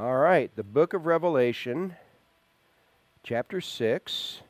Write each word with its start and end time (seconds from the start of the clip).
All 0.00 0.16
right, 0.16 0.50
the 0.56 0.64
book 0.64 0.94
of 0.94 1.04
Revelation, 1.04 1.94
chapter 3.22 3.60
6. 3.60 4.40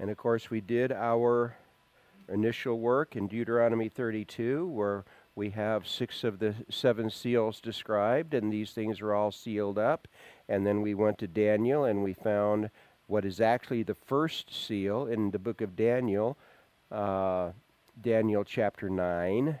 And 0.00 0.10
of 0.10 0.16
course, 0.16 0.50
we 0.50 0.60
did 0.60 0.90
our 0.90 1.54
initial 2.28 2.80
work 2.80 3.14
in 3.14 3.28
Deuteronomy 3.28 3.88
32, 3.88 4.66
where 4.66 5.04
we 5.36 5.50
have 5.50 5.86
six 5.86 6.24
of 6.24 6.40
the 6.40 6.52
seven 6.68 7.08
seals 7.08 7.60
described, 7.60 8.34
and 8.34 8.52
these 8.52 8.72
things 8.72 9.00
are 9.00 9.14
all 9.14 9.30
sealed 9.30 9.78
up. 9.78 10.08
And 10.48 10.66
then 10.66 10.82
we 10.82 10.94
went 10.94 11.18
to 11.18 11.28
Daniel, 11.28 11.84
and 11.84 12.02
we 12.02 12.14
found 12.14 12.68
what 13.06 13.24
is 13.24 13.40
actually 13.40 13.84
the 13.84 13.94
first 13.94 14.52
seal 14.52 15.06
in 15.06 15.30
the 15.30 15.38
book 15.38 15.60
of 15.60 15.76
Daniel, 15.76 16.36
uh, 16.90 17.50
Daniel 18.02 18.44
chapter 18.44 18.88
9, 18.88 19.58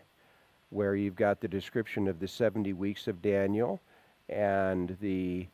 where 0.70 0.94
you've 0.94 1.16
got 1.16 1.40
the 1.40 1.48
description 1.48 2.08
of 2.08 2.20
the 2.20 2.28
70 2.28 2.72
weeks 2.72 3.06
of 3.06 3.20
Daniel 3.20 3.80
and 4.28 4.96
the 5.00 5.46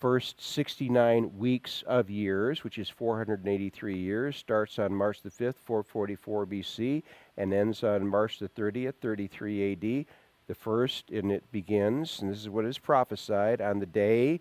first 0.00 0.40
69 0.40 1.38
weeks 1.38 1.84
of 1.86 2.10
years, 2.10 2.64
which 2.64 2.78
is 2.78 2.88
483 2.88 3.96
years, 3.96 4.36
starts 4.36 4.78
on 4.78 4.94
March 4.94 5.22
the 5.22 5.30
5th, 5.30 5.56
444 5.64 6.46
BC, 6.46 7.02
and 7.36 7.52
ends 7.52 7.84
on 7.84 8.06
March 8.06 8.38
the 8.38 8.48
30th, 8.48 8.94
33 9.00 9.72
AD. 9.72 10.06
The 10.48 10.54
first, 10.54 11.10
and 11.10 11.32
it 11.32 11.50
begins, 11.50 12.20
and 12.20 12.30
this 12.30 12.38
is 12.38 12.48
what 12.48 12.64
is 12.64 12.78
prophesied, 12.78 13.60
on 13.60 13.78
the 13.78 13.86
day 13.86 14.40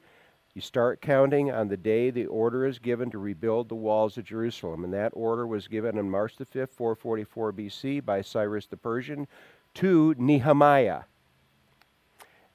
you 0.56 0.62
start 0.62 1.02
counting 1.02 1.52
on 1.52 1.68
the 1.68 1.76
day 1.76 2.10
the 2.10 2.28
order 2.28 2.66
is 2.66 2.80
given 2.80 3.12
to 3.12 3.18
rebuild 3.18 3.68
the 3.68 3.76
walls 3.76 4.18
of 4.18 4.24
Jerusalem. 4.24 4.86
And 4.86 4.94
that 4.94 5.12
order 5.14 5.46
was 5.46 5.68
given 5.68 6.00
on 6.00 6.10
March 6.10 6.38
the 6.38 6.46
5th, 6.46 6.70
444 6.70 7.52
BC, 7.52 8.06
by 8.06 8.22
Cyrus 8.22 8.66
the 8.66 8.78
Persian 8.78 9.28
to 9.74 10.16
Nehemiah. 10.18 11.02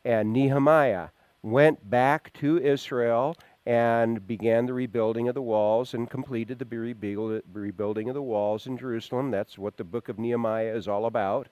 And 0.02 0.32
Nehemiah 0.32 1.08
went 1.42 1.90
back 1.90 2.32
to 2.34 2.56
Israel 2.58 3.36
and 3.66 4.26
began 4.26 4.64
the 4.64 4.72
rebuilding 4.72 5.28
of 5.28 5.34
the 5.34 5.42
walls 5.42 5.92
and 5.92 6.08
completed 6.08 6.58
the 6.58 7.44
rebuilding 7.52 8.08
of 8.08 8.14
the 8.14 8.22
walls 8.22 8.66
in 8.66 8.78
Jerusalem. 8.78 9.30
That's 9.30 9.58
what 9.58 9.76
the 9.76 9.84
book 9.84 10.08
of 10.08 10.18
Nehemiah 10.18 10.74
is 10.74 10.88
all 10.88 11.04
about. 11.04 11.48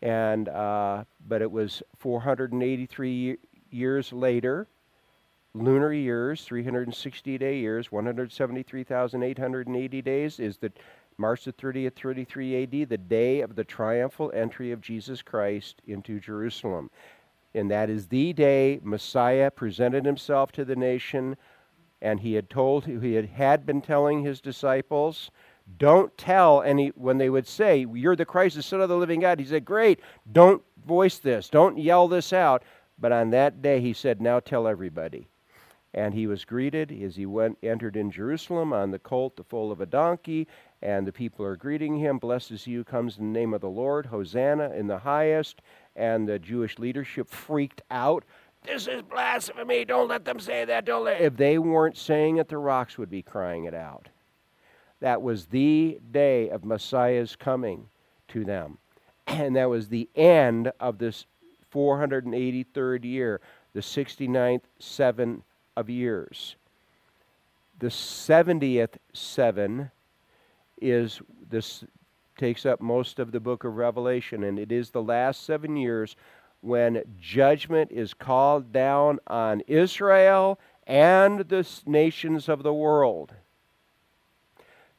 And 0.00 0.48
uh, 0.48 1.04
but 1.28 1.42
it 1.42 1.50
was 1.50 1.82
483 1.98 3.36
years 3.70 4.10
later, 4.10 4.66
lunar 5.54 5.92
years, 5.92 6.44
360 6.44 7.38
day 7.38 7.58
years, 7.58 7.90
173,880 7.90 10.02
days 10.02 10.40
is 10.40 10.58
the 10.58 10.70
March 11.16 11.44
the 11.44 11.52
30th, 11.52 11.94
33 11.94 12.64
AD, 12.64 12.88
the 12.88 12.98
day 12.98 13.40
of 13.40 13.54
the 13.54 13.64
triumphal 13.64 14.32
entry 14.34 14.72
of 14.72 14.80
Jesus 14.80 15.22
Christ 15.22 15.80
into 15.86 16.18
Jerusalem 16.18 16.90
and 17.54 17.70
that 17.70 17.88
is 17.88 18.08
the 18.08 18.32
day 18.32 18.80
Messiah 18.82 19.50
presented 19.50 20.04
himself 20.04 20.50
to 20.52 20.64
the 20.64 20.76
nation, 20.76 21.36
and 22.02 22.20
he 22.20 22.34
had 22.34 22.50
told 22.50 22.84
he 22.84 23.14
had, 23.14 23.26
had 23.26 23.64
been 23.64 23.80
telling 23.80 24.22
his 24.22 24.40
disciples, 24.40 25.30
don't 25.78 26.16
tell 26.18 26.62
any 26.62 26.88
when 26.88 27.16
they 27.16 27.30
would 27.30 27.46
say, 27.46 27.86
You're 27.90 28.16
the 28.16 28.26
Christ, 28.26 28.56
the 28.56 28.62
Son 28.62 28.80
of 28.80 28.88
the 28.88 28.96
living 28.96 29.20
God. 29.20 29.38
He 29.38 29.46
said, 29.46 29.64
Great, 29.64 30.00
don't 30.30 30.62
voice 30.84 31.18
this, 31.18 31.48
don't 31.48 31.78
yell 31.78 32.08
this 32.08 32.32
out. 32.32 32.64
But 32.98 33.12
on 33.12 33.30
that 33.30 33.62
day 33.62 33.80
he 33.80 33.92
said, 33.92 34.20
Now 34.20 34.40
tell 34.40 34.66
everybody. 34.66 35.28
And 35.94 36.12
he 36.12 36.26
was 36.26 36.44
greeted 36.44 36.90
as 37.02 37.14
he 37.14 37.24
went 37.24 37.56
entered 37.62 37.96
in 37.96 38.10
Jerusalem 38.10 38.72
on 38.72 38.90
the 38.90 38.98
colt, 38.98 39.36
the 39.36 39.44
foal 39.44 39.70
of 39.70 39.80
a 39.80 39.86
donkey, 39.86 40.48
and 40.82 41.06
the 41.06 41.12
people 41.12 41.46
are 41.46 41.56
greeting 41.56 41.96
him. 41.96 42.18
Blessed 42.18 42.50
is 42.50 42.64
who 42.64 42.82
comes 42.82 43.16
in 43.16 43.32
the 43.32 43.38
name 43.38 43.54
of 43.54 43.60
the 43.60 43.68
Lord, 43.68 44.06
Hosanna 44.06 44.70
in 44.70 44.88
the 44.88 44.98
highest 44.98 45.62
and 45.96 46.28
the 46.28 46.38
Jewish 46.38 46.78
leadership 46.78 47.28
freaked 47.28 47.82
out. 47.90 48.24
This 48.64 48.86
is 48.86 49.02
blasphemy. 49.02 49.84
Don't 49.84 50.08
let 50.08 50.24
them 50.24 50.40
say 50.40 50.64
that. 50.64 50.84
Don't 50.84 51.04
let. 51.04 51.20
If 51.20 51.36
they 51.36 51.58
weren't 51.58 51.96
saying 51.96 52.38
it, 52.38 52.48
the 52.48 52.58
rocks 52.58 52.98
would 52.98 53.10
be 53.10 53.22
crying 53.22 53.64
it 53.64 53.74
out. 53.74 54.08
That 55.00 55.22
was 55.22 55.46
the 55.46 56.00
day 56.10 56.48
of 56.48 56.64
Messiah's 56.64 57.36
coming 57.36 57.88
to 58.28 58.44
them. 58.44 58.78
And 59.26 59.56
that 59.56 59.70
was 59.70 59.88
the 59.88 60.08
end 60.14 60.70
of 60.80 60.98
this 60.98 61.24
483rd 61.74 63.04
year, 63.04 63.40
the 63.72 63.80
69th 63.80 64.62
seven 64.78 65.42
of 65.76 65.90
years. 65.90 66.56
The 67.78 67.88
70th 67.88 68.96
seven 69.12 69.90
is 70.80 71.20
this 71.50 71.84
takes 72.36 72.66
up 72.66 72.80
most 72.80 73.18
of 73.18 73.32
the 73.32 73.40
book 73.40 73.64
of 73.64 73.76
Revelation, 73.76 74.42
and 74.42 74.58
it 74.58 74.72
is 74.72 74.90
the 74.90 75.02
last 75.02 75.44
seven 75.44 75.76
years 75.76 76.16
when 76.60 77.02
judgment 77.20 77.92
is 77.92 78.14
called 78.14 78.72
down 78.72 79.20
on 79.26 79.60
Israel 79.66 80.58
and 80.86 81.40
the 81.40 81.66
nations 81.86 82.48
of 82.48 82.62
the 82.62 82.74
world 82.74 83.32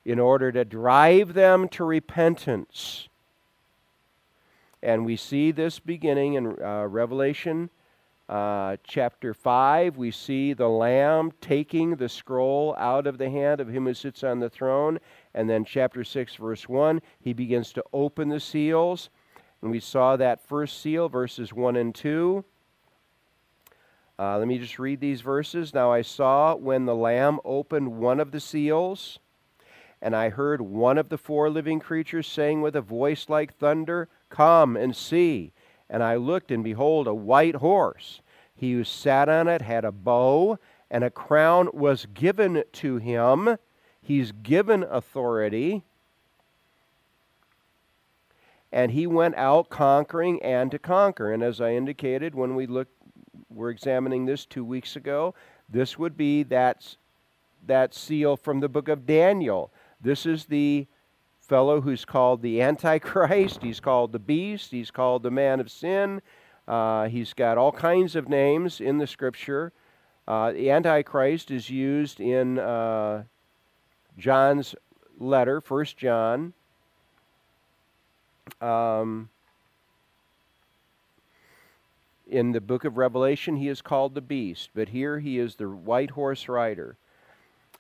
in 0.06 0.20
order 0.20 0.52
to 0.52 0.64
drive 0.64 1.34
them 1.34 1.68
to 1.68 1.84
repentance. 1.84 3.10
And 4.84 5.04
we 5.04 5.16
see 5.16 5.52
this 5.52 5.80
beginning 5.80 6.36
in 6.36 6.62
uh, 6.62 6.86
Revelation 6.86 7.72
uh, 8.28 8.78
chapter 8.84 9.34
5. 9.34 9.98
We 9.98 10.12
see 10.12 10.54
the 10.54 10.68
Lamb 10.68 11.32
taking 11.42 11.96
the 11.96 12.10
scroll 12.10 12.76
out 12.78 13.08
of 13.08 13.18
the 13.18 13.30
hand 13.30 13.62
of 13.62 13.70
him 13.70 13.86
who 13.86 13.94
sits 13.94 14.24
on 14.24 14.40
the 14.40 14.50
throne 14.50 15.00
and 15.36 15.50
then, 15.50 15.66
chapter 15.66 16.06
6, 16.06 16.36
verse 16.36 16.70
1, 16.70 17.02
he 17.20 17.34
begins 17.34 17.74
to 17.74 17.84
open 17.92 18.30
the 18.30 18.40
seals. 18.40 19.10
And 19.62 19.70
we 19.70 19.82
saw 19.82 20.16
that 20.16 20.48
first 20.48 20.82
seal, 20.82 21.10
verses 21.10 21.52
1 21.52 21.76
and 21.76 21.94
2. 21.94 22.46
Uh, 24.18 24.38
let 24.38 24.48
me 24.48 24.58
just 24.58 24.80
read 24.80 25.02
these 25.02 25.20
verses. 25.20 25.74
Now 25.74 25.92
I 25.92 26.04
saw 26.04 26.56
when 26.56 26.86
the 26.86 26.96
Lamb 26.96 27.42
opened 27.44 27.98
one 27.98 28.22
of 28.22 28.32
the 28.32 28.40
seals, 28.40 29.20
and 30.02 30.16
I 30.16 30.30
heard 30.30 30.62
one 30.62 30.98
of 30.98 31.10
the 31.10 31.18
four 31.18 31.50
living 31.50 31.82
creatures 31.82 32.28
saying 32.28 32.62
with 32.62 32.78
a 32.78 32.82
voice 32.82 33.28
like 33.28 33.58
thunder, 33.58 34.08
Come 34.30 34.78
and 34.78 34.96
see. 34.96 35.52
And 35.90 36.04
I 36.04 36.16
looked, 36.16 36.52
and 36.52 36.64
behold, 36.64 37.08
a 37.08 37.14
white 37.14 37.56
horse. 37.56 38.22
He 38.56 38.74
who 38.74 38.84
sat 38.84 39.30
on 39.30 39.48
it 39.48 39.62
had 39.62 39.86
a 39.86 39.92
bow, 39.92 40.58
and 40.90 41.04
a 41.04 41.10
crown 41.10 41.70
was 41.74 42.06
given 42.14 42.64
to 42.74 42.98
him 42.98 43.58
He's 44.06 44.32
given 44.32 44.84
authority. 44.84 45.82
And 48.72 48.92
he 48.92 49.08
went 49.08 49.34
out 49.34 49.70
conquering 49.70 50.40
and 50.44 50.70
to 50.70 50.78
conquer. 50.78 51.34
And 51.34 51.42
as 51.42 51.60
I 51.60 51.72
indicated 51.72 52.36
when 52.36 52.54
we 52.54 52.68
looked, 52.68 52.94
we're 53.50 53.72
examining 53.72 54.28
this 54.28 54.46
two 54.46 54.64
weeks 54.64 54.96
ago, 54.96 55.34
this 55.68 55.98
would 55.98 56.16
be 56.16 56.44
that, 56.44 56.98
that 57.66 57.96
seal 57.96 58.38
from 58.38 58.60
the 58.60 58.70
book 58.70 58.90
of 58.90 59.08
Daniel. 59.08 59.72
This 60.00 60.28
is 60.28 60.46
the 60.46 60.86
fellow 61.46 61.82
who's 61.82 62.06
called 62.06 62.42
the 62.42 62.62
Antichrist. 62.62 63.62
He's 63.62 63.80
called 63.80 64.12
the 64.12 64.20
beast. 64.20 64.72
He's 64.72 64.92
called 64.92 65.24
the 65.24 65.32
man 65.32 65.60
of 65.60 65.72
sin. 65.72 66.22
Uh, 66.68 67.08
he's 67.08 67.34
got 67.34 67.58
all 67.58 67.72
kinds 67.72 68.16
of 68.16 68.28
names 68.28 68.82
in 68.82 68.98
the 68.98 69.08
scripture. 69.08 69.72
Uh, 70.28 70.52
the 70.52 70.72
Antichrist 70.72 71.52
is 71.52 71.70
used 71.70 72.20
in 72.20 72.58
uh, 72.58 73.24
John's 74.18 74.74
letter, 75.20 75.62
First 75.62 75.98
John. 75.98 76.54
Um, 78.60 79.30
in 82.28 82.52
the 82.52 82.62
book 82.62 82.86
of 82.86 82.98
Revelation, 82.98 83.56
he 83.58 83.68
is 83.68 83.84
called 83.84 84.16
the 84.16 84.22
beast, 84.22 84.72
but 84.74 84.90
here 84.90 85.20
he 85.20 85.38
is 85.38 85.56
the 85.56 85.70
white 85.70 86.12
horse 86.12 86.48
rider. 86.50 86.98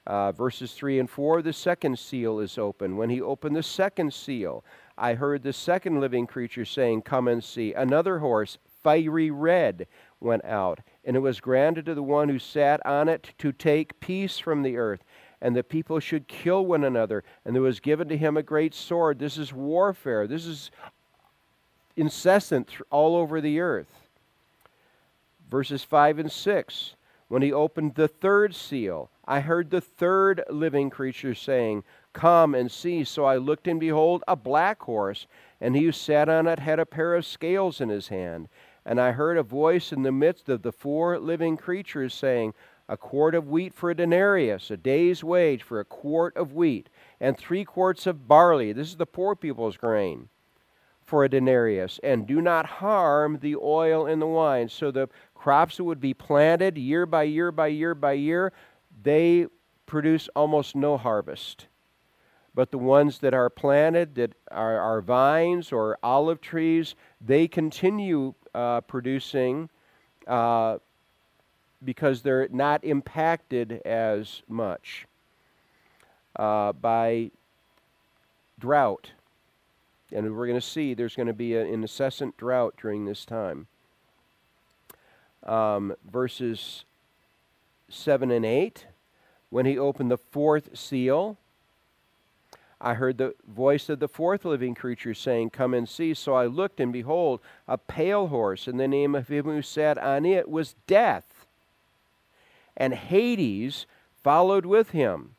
Uh, 0.08 0.32
verses 0.32 0.74
3 0.74 1.00
and 1.00 1.10
4 1.10 1.42
the 1.42 1.54
second 1.54 1.98
seal 1.98 2.40
is 2.40 2.58
open. 2.58 2.98
When 2.98 3.10
he 3.10 3.22
opened 3.22 3.56
the 3.56 3.64
second 3.64 4.14
seal, 4.14 4.64
I 4.98 5.16
heard 5.16 5.44
the 5.44 5.54
second 5.54 6.00
living 6.00 6.28
creature 6.28 6.66
saying, 6.66 7.02
Come 7.02 7.28
and 7.28 7.44
see. 7.44 7.74
Another 7.74 8.20
horse, 8.20 8.58
fiery 8.84 9.32
red, 9.32 9.88
went 10.20 10.46
out, 10.46 10.80
and 11.04 11.16
it 11.16 11.22
was 11.22 11.40
granted 11.40 11.86
to 11.86 11.96
the 11.96 12.04
one 12.04 12.30
who 12.30 12.40
sat 12.40 12.86
on 12.86 13.10
it 13.10 13.34
to 13.40 13.52
take 13.52 14.00
peace 14.00 14.38
from 14.38 14.64
the 14.64 14.78
earth 14.78 15.04
and 15.42 15.56
the 15.56 15.64
people 15.64 16.00
should 16.00 16.28
kill 16.28 16.66
one 16.66 16.84
another. 16.84 17.24
And 17.46 17.54
there 17.54 17.62
was 17.62 17.80
given 17.80 18.08
to 18.10 18.18
him 18.18 18.36
a 18.36 18.42
great 18.42 18.74
sword. 18.74 19.20
This 19.20 19.38
is 19.38 19.54
warfare. 19.54 20.26
This 20.26 20.46
is 20.46 20.72
incessant 21.96 22.72
all 22.90 23.16
over 23.16 23.40
the 23.40 23.60
earth. 23.60 24.10
Verses 25.50 25.84
5 25.84 26.20
and 26.20 26.32
6. 26.32 26.96
When 27.28 27.42
he 27.42 27.54
opened 27.54 27.94
the 27.96 28.08
third 28.08 28.56
seal, 28.56 29.10
I 29.28 29.42
heard 29.42 29.70
the 29.70 29.82
third 29.82 30.44
living 30.50 30.90
creature 30.90 31.36
saying, 31.36 31.84
Come 32.14 32.56
and 32.56 32.72
see. 32.72 33.04
So 33.04 33.26
I 33.26 33.38
looked, 33.38 33.68
and 33.68 33.80
behold, 33.80 34.24
a 34.28 34.36
black 34.36 34.82
horse, 34.84 35.28
and 35.60 35.76
he 35.76 35.86
who 35.86 35.92
sat 35.92 36.30
on 36.30 36.48
it 36.48 36.60
had 36.60 36.80
a 36.80 36.86
pair 36.86 37.16
of 37.16 37.26
scales 37.26 37.82
in 37.82 37.90
his 37.90 38.10
hand. 38.10 38.50
And 38.86 39.02
I 39.02 39.12
heard 39.14 39.38
a 39.38 39.44
voice 39.44 39.92
in 39.92 40.04
the 40.04 40.12
midst 40.12 40.48
of 40.50 40.62
the 40.62 40.72
four 40.72 41.20
living 41.20 41.58
creatures 41.58 42.14
saying, 42.14 42.54
a 42.88 42.98
quart 42.98 43.34
of 43.34 43.50
wheat 43.50 43.74
for 43.74 43.90
a 43.90 43.96
denarius, 43.96 44.70
a 44.70 44.78
day's 44.78 45.24
wage 45.24 45.64
for 45.64 45.80
a 45.80 45.86
quart 45.86 46.38
of 46.38 46.54
wheat, 46.54 46.90
and 47.20 47.36
three 47.38 47.66
quarts 47.66 48.06
of 48.06 48.28
barley. 48.28 48.72
This 48.74 48.90
is 48.90 48.98
the 48.98 49.08
poor 49.08 49.36
people's 49.36 49.78
grain. 49.78 50.30
for 51.04 51.24
a 51.24 51.30
denarius, 51.30 52.00
and 52.04 52.28
do 52.28 52.42
not 52.42 52.66
harm 52.66 53.40
the 53.42 53.56
oil 53.56 54.06
and 54.08 54.22
the 54.22 54.28
wine. 54.28 54.70
So 54.70 54.92
the 54.92 55.10
crops 55.36 55.78
that 55.78 55.84
would 55.84 56.02
be 56.02 56.14
planted 56.16 56.78
year 56.78 57.06
by 57.06 57.24
year 57.24 57.52
by 57.52 57.68
year 57.68 57.94
by 57.96 58.14
year, 58.14 58.54
they 59.06 59.46
produce 59.86 60.28
almost 60.36 60.76
no 60.76 60.98
harvest. 60.98 61.68
But 62.54 62.72
the 62.72 62.78
ones 62.78 63.20
that 63.20 63.34
are 63.34 63.50
planted, 63.50 64.16
that 64.16 64.34
are, 64.50 64.80
are 64.80 65.02
vines 65.02 65.72
or 65.72 65.98
olive 66.02 66.42
trees, 66.42 66.96
they 67.22 67.48
continue 67.48 68.34
uh, 68.54 68.82
producing 68.82 69.70
uh, 70.28 70.80
because 71.84 72.24
they're 72.24 72.48
not 72.50 72.84
impacted 72.84 73.82
as 73.86 74.42
much 74.48 75.06
uh, 76.36 76.72
by 76.74 77.30
drought. 78.58 79.12
And 80.12 80.36
we're 80.36 80.48
going 80.48 80.60
to 80.60 80.66
see 80.66 80.94
there's 80.94 81.16
going 81.16 81.28
to 81.28 81.34
be 81.34 81.56
an 81.56 81.68
incessant 81.68 82.38
drought 82.38 82.76
during 82.82 83.06
this 83.06 83.24
time. 83.26 83.68
Um, 85.44 85.96
verses 86.10 86.86
7 87.90 88.32
and 88.32 88.46
8. 88.46 88.86
When 89.50 89.66
he 89.66 89.78
opened 89.78 90.12
the 90.12 90.18
fourth 90.18 90.78
seal, 90.78 91.38
I 92.82 92.94
heard 92.96 93.18
the 93.18 93.36
voice 93.48 93.90
of 93.90 94.00
the 94.00 94.08
fourth 94.08 94.46
living 94.46 94.76
creature 94.76 95.14
saying, 95.14 95.52
Come 95.52 95.74
and 95.74 95.88
see. 95.88 96.14
So 96.14 96.34
I 96.34 96.46
looked, 96.46 96.80
and 96.80 96.92
behold, 96.92 97.40
a 97.68 97.78
pale 97.78 98.28
horse, 98.28 98.68
and 98.68 98.80
the 98.80 98.88
name 98.88 99.16
of 99.16 99.28
him 99.28 99.46
who 99.46 99.62
sat 99.62 99.98
on 99.98 100.26
it 100.26 100.50
was 100.50 100.76
Death. 100.88 101.46
And 102.76 102.94
Hades 102.94 103.86
followed 104.24 104.66
with 104.66 104.92
him, 104.92 105.36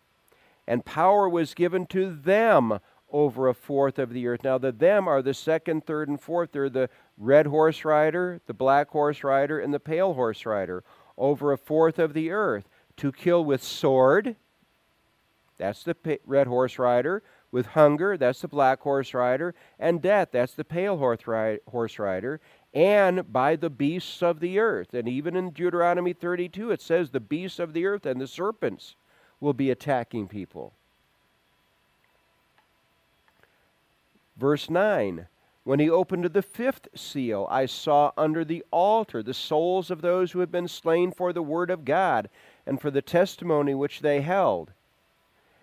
and 0.66 0.84
power 0.84 1.28
was 1.28 1.54
given 1.54 1.86
to 1.86 2.10
them 2.10 2.78
over 3.12 3.48
a 3.48 3.54
fourth 3.54 3.98
of 3.98 4.12
the 4.12 4.26
earth. 4.26 4.42
Now, 4.42 4.58
the 4.58 4.72
them 4.72 5.06
are 5.06 5.22
the 5.22 5.34
second, 5.34 5.86
third, 5.86 6.08
and 6.08 6.20
fourth. 6.20 6.52
They're 6.52 6.70
the 6.70 6.88
red 7.18 7.46
horse 7.46 7.84
rider, 7.84 8.40
the 8.46 8.54
black 8.54 8.88
horse 8.88 9.22
rider, 9.22 9.60
and 9.60 9.72
the 9.72 9.80
pale 9.80 10.14
horse 10.14 10.46
rider 10.46 10.82
over 11.18 11.52
a 11.52 11.58
fourth 11.58 11.98
of 11.98 12.14
the 12.14 12.30
earth 12.30 12.68
to 12.98 13.12
kill 13.12 13.44
with 13.44 13.62
sword. 13.62 14.36
That's 15.58 15.82
the 15.82 15.96
red 16.26 16.46
horse 16.46 16.78
rider. 16.78 17.22
With 17.50 17.66
hunger, 17.66 18.16
that's 18.16 18.40
the 18.40 18.48
black 18.48 18.80
horse 18.80 19.14
rider. 19.14 19.54
And 19.78 20.02
death, 20.02 20.28
that's 20.32 20.54
the 20.54 20.64
pale 20.64 20.98
horse 20.98 21.98
rider. 21.98 22.40
And 22.74 23.32
by 23.32 23.56
the 23.56 23.70
beasts 23.70 24.22
of 24.22 24.40
the 24.40 24.58
earth. 24.58 24.92
And 24.92 25.08
even 25.08 25.36
in 25.36 25.50
Deuteronomy 25.50 26.12
32, 26.12 26.72
it 26.72 26.82
says 26.82 27.10
the 27.10 27.20
beasts 27.20 27.58
of 27.58 27.72
the 27.72 27.86
earth 27.86 28.04
and 28.04 28.20
the 28.20 28.26
serpents 28.26 28.96
will 29.40 29.54
be 29.54 29.70
attacking 29.70 30.28
people. 30.28 30.72
Verse 34.36 34.68
9 34.68 35.26
When 35.64 35.80
he 35.80 35.88
opened 35.88 36.24
the 36.24 36.42
fifth 36.42 36.88
seal, 36.94 37.46
I 37.50 37.66
saw 37.66 38.12
under 38.18 38.44
the 38.44 38.64
altar 38.70 39.22
the 39.22 39.34
souls 39.34 39.90
of 39.90 40.02
those 40.02 40.32
who 40.32 40.40
had 40.40 40.52
been 40.52 40.68
slain 40.68 41.12
for 41.12 41.32
the 41.32 41.42
word 41.42 41.70
of 41.70 41.84
God 41.84 42.28
and 42.66 42.80
for 42.80 42.90
the 42.90 43.02
testimony 43.02 43.74
which 43.74 44.00
they 44.00 44.20
held. 44.20 44.72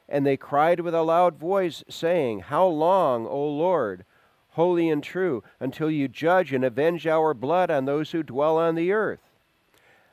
And 0.07 0.25
they 0.25 0.37
cried 0.37 0.79
with 0.79 0.93
a 0.93 1.01
loud 1.01 1.37
voice, 1.37 1.83
saying, 1.89 2.41
How 2.41 2.65
long, 2.65 3.25
O 3.27 3.47
Lord, 3.47 4.05
holy 4.51 4.89
and 4.89 5.03
true, 5.03 5.43
until 5.59 5.89
you 5.89 6.07
judge 6.07 6.53
and 6.53 6.63
avenge 6.63 7.07
our 7.07 7.33
blood 7.33 7.69
on 7.71 7.85
those 7.85 8.11
who 8.11 8.23
dwell 8.23 8.57
on 8.57 8.75
the 8.75 8.91
earth? 8.91 9.21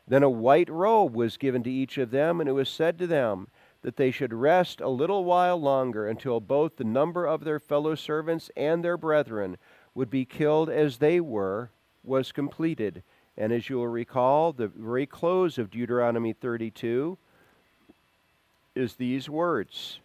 Then 0.09 0.23
a 0.23 0.31
white 0.31 0.69
robe 0.69 1.15
was 1.15 1.37
given 1.37 1.63
to 1.63 1.71
each 1.71 1.99
of 1.99 2.11
them, 2.11 2.41
and 2.41 2.49
it 2.49 2.53
was 2.53 2.69
said 2.69 2.99
to 2.99 3.07
them 3.07 3.49
that 3.83 3.97
they 3.97 4.11
should 4.11 4.33
rest 4.33 4.81
a 4.81 4.89
little 4.89 5.25
while 5.25 5.61
longer 5.61 6.09
until 6.09 6.41
both 6.41 6.77
the 6.77 6.85
number 6.85 7.27
of 7.27 7.45
their 7.45 7.59
fellow 7.59 7.95
servants 7.95 8.51
and 8.57 8.85
their 8.85 8.97
brethren 8.97 9.57
would 9.95 10.11
be 10.11 10.25
killed 10.25 10.69
as 10.69 10.99
they 10.99 11.21
were 11.21 11.71
was 12.03 12.33
completed. 12.33 13.03
And 13.41 13.55
as 13.55 13.71
you 13.71 13.77
will 13.77 13.89
recall, 13.89 14.53
the 14.53 14.69
very 14.69 15.07
close 15.07 15.57
of 15.57 15.71
Deuteronomy 15.71 16.35
32 16.35 17.17
is 18.75 18.95
these 18.97 19.31
words 19.31 19.99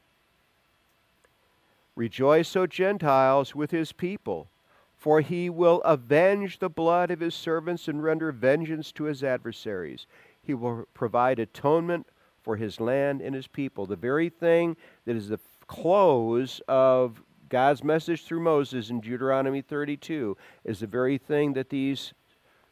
Rejoice, 1.98 2.56
O 2.56 2.66
Gentiles, 2.66 3.54
with 3.54 3.72
his 3.72 3.92
people, 3.92 4.48
for 4.96 5.20
he 5.20 5.50
will 5.50 5.82
avenge 5.82 6.60
the 6.60 6.70
blood 6.70 7.12
of 7.12 7.20
his 7.20 7.36
servants 7.36 7.90
and 7.90 8.02
render 8.02 8.32
vengeance 8.32 8.94
to 8.94 9.04
his 9.04 9.22
adversaries. 9.22 10.08
He 10.42 10.54
will 10.54 10.86
provide 10.94 11.38
atonement 11.38 12.08
for 12.42 12.56
his 12.56 12.80
land 12.80 13.20
and 13.20 13.36
his 13.36 13.48
people. 13.48 13.86
The 13.86 13.98
very 13.98 14.30
thing 14.30 14.78
that 15.04 15.18
is 15.18 15.28
the 15.28 15.42
close 15.68 16.62
of 16.70 17.22
God's 17.50 17.84
message 17.84 18.24
through 18.24 18.40
Moses 18.40 18.90
in 18.90 19.02
Deuteronomy 19.02 19.62
32 19.62 20.38
is 20.64 20.80
the 20.80 20.88
very 20.88 21.18
thing 21.18 21.52
that 21.54 21.70
these 21.70 22.14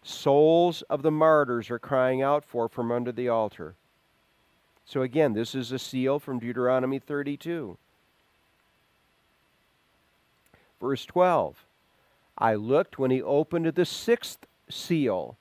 souls 0.03 0.81
of 0.83 1.01
the 1.01 1.11
martyrs 1.11 1.71
are 1.71 1.79
crying 1.79 2.21
out 2.21 2.43
for 2.45 2.67
from 2.67 2.91
under 2.91 3.11
the 3.11 3.29
altar. 3.29 3.75
So 4.85 5.01
again, 5.01 5.33
this 5.33 5.55
is 5.55 5.71
a 5.71 5.79
seal 5.79 6.19
from 6.19 6.39
Deuteronomy 6.39 6.99
32. 6.99 7.77
Verse 10.79 11.05
12 11.05 11.65
I 12.37 12.55
looked 12.55 12.99
when 12.99 13.11
he 13.11 13.21
opened 13.21 13.67
the 13.67 13.85
sixth 13.85 14.45
seal. 14.69 15.37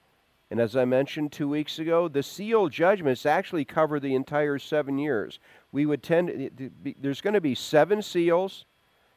And 0.51 0.61
as 0.61 0.77
I 0.77 0.85
mentioned 0.85 1.33
two 1.33 1.49
weeks 1.49 1.79
ago, 1.79 2.09
the 2.09 2.23
seal 2.23 2.69
judgments 2.69 3.25
actually 3.25 3.65
cover 3.65 3.99
the 3.99 4.15
entire 4.15 4.59
seven 4.59 4.99
years. 4.99 5.39
We 5.73 5.87
would 5.87 6.03
tend, 6.03 6.73
there's 7.01 7.23
going 7.23 7.33
to 7.35 7.41
be 7.41 7.55
seven 7.55 8.03
seals, 8.03 8.67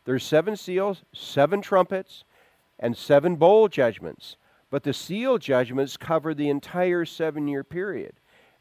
there's 0.05 0.23
seven 0.23 0.55
seals, 0.55 1.03
seven 1.13 1.61
trumpets, 1.61 2.23
and 2.79 2.95
seven 2.95 3.35
bowl 3.35 3.67
judgments. 3.67 4.37
But 4.75 4.83
the 4.83 4.91
seal 4.91 5.37
judgments 5.37 5.95
cover 5.95 6.33
the 6.33 6.49
entire 6.49 7.05
seven 7.05 7.47
year 7.47 7.63
period. 7.63 8.11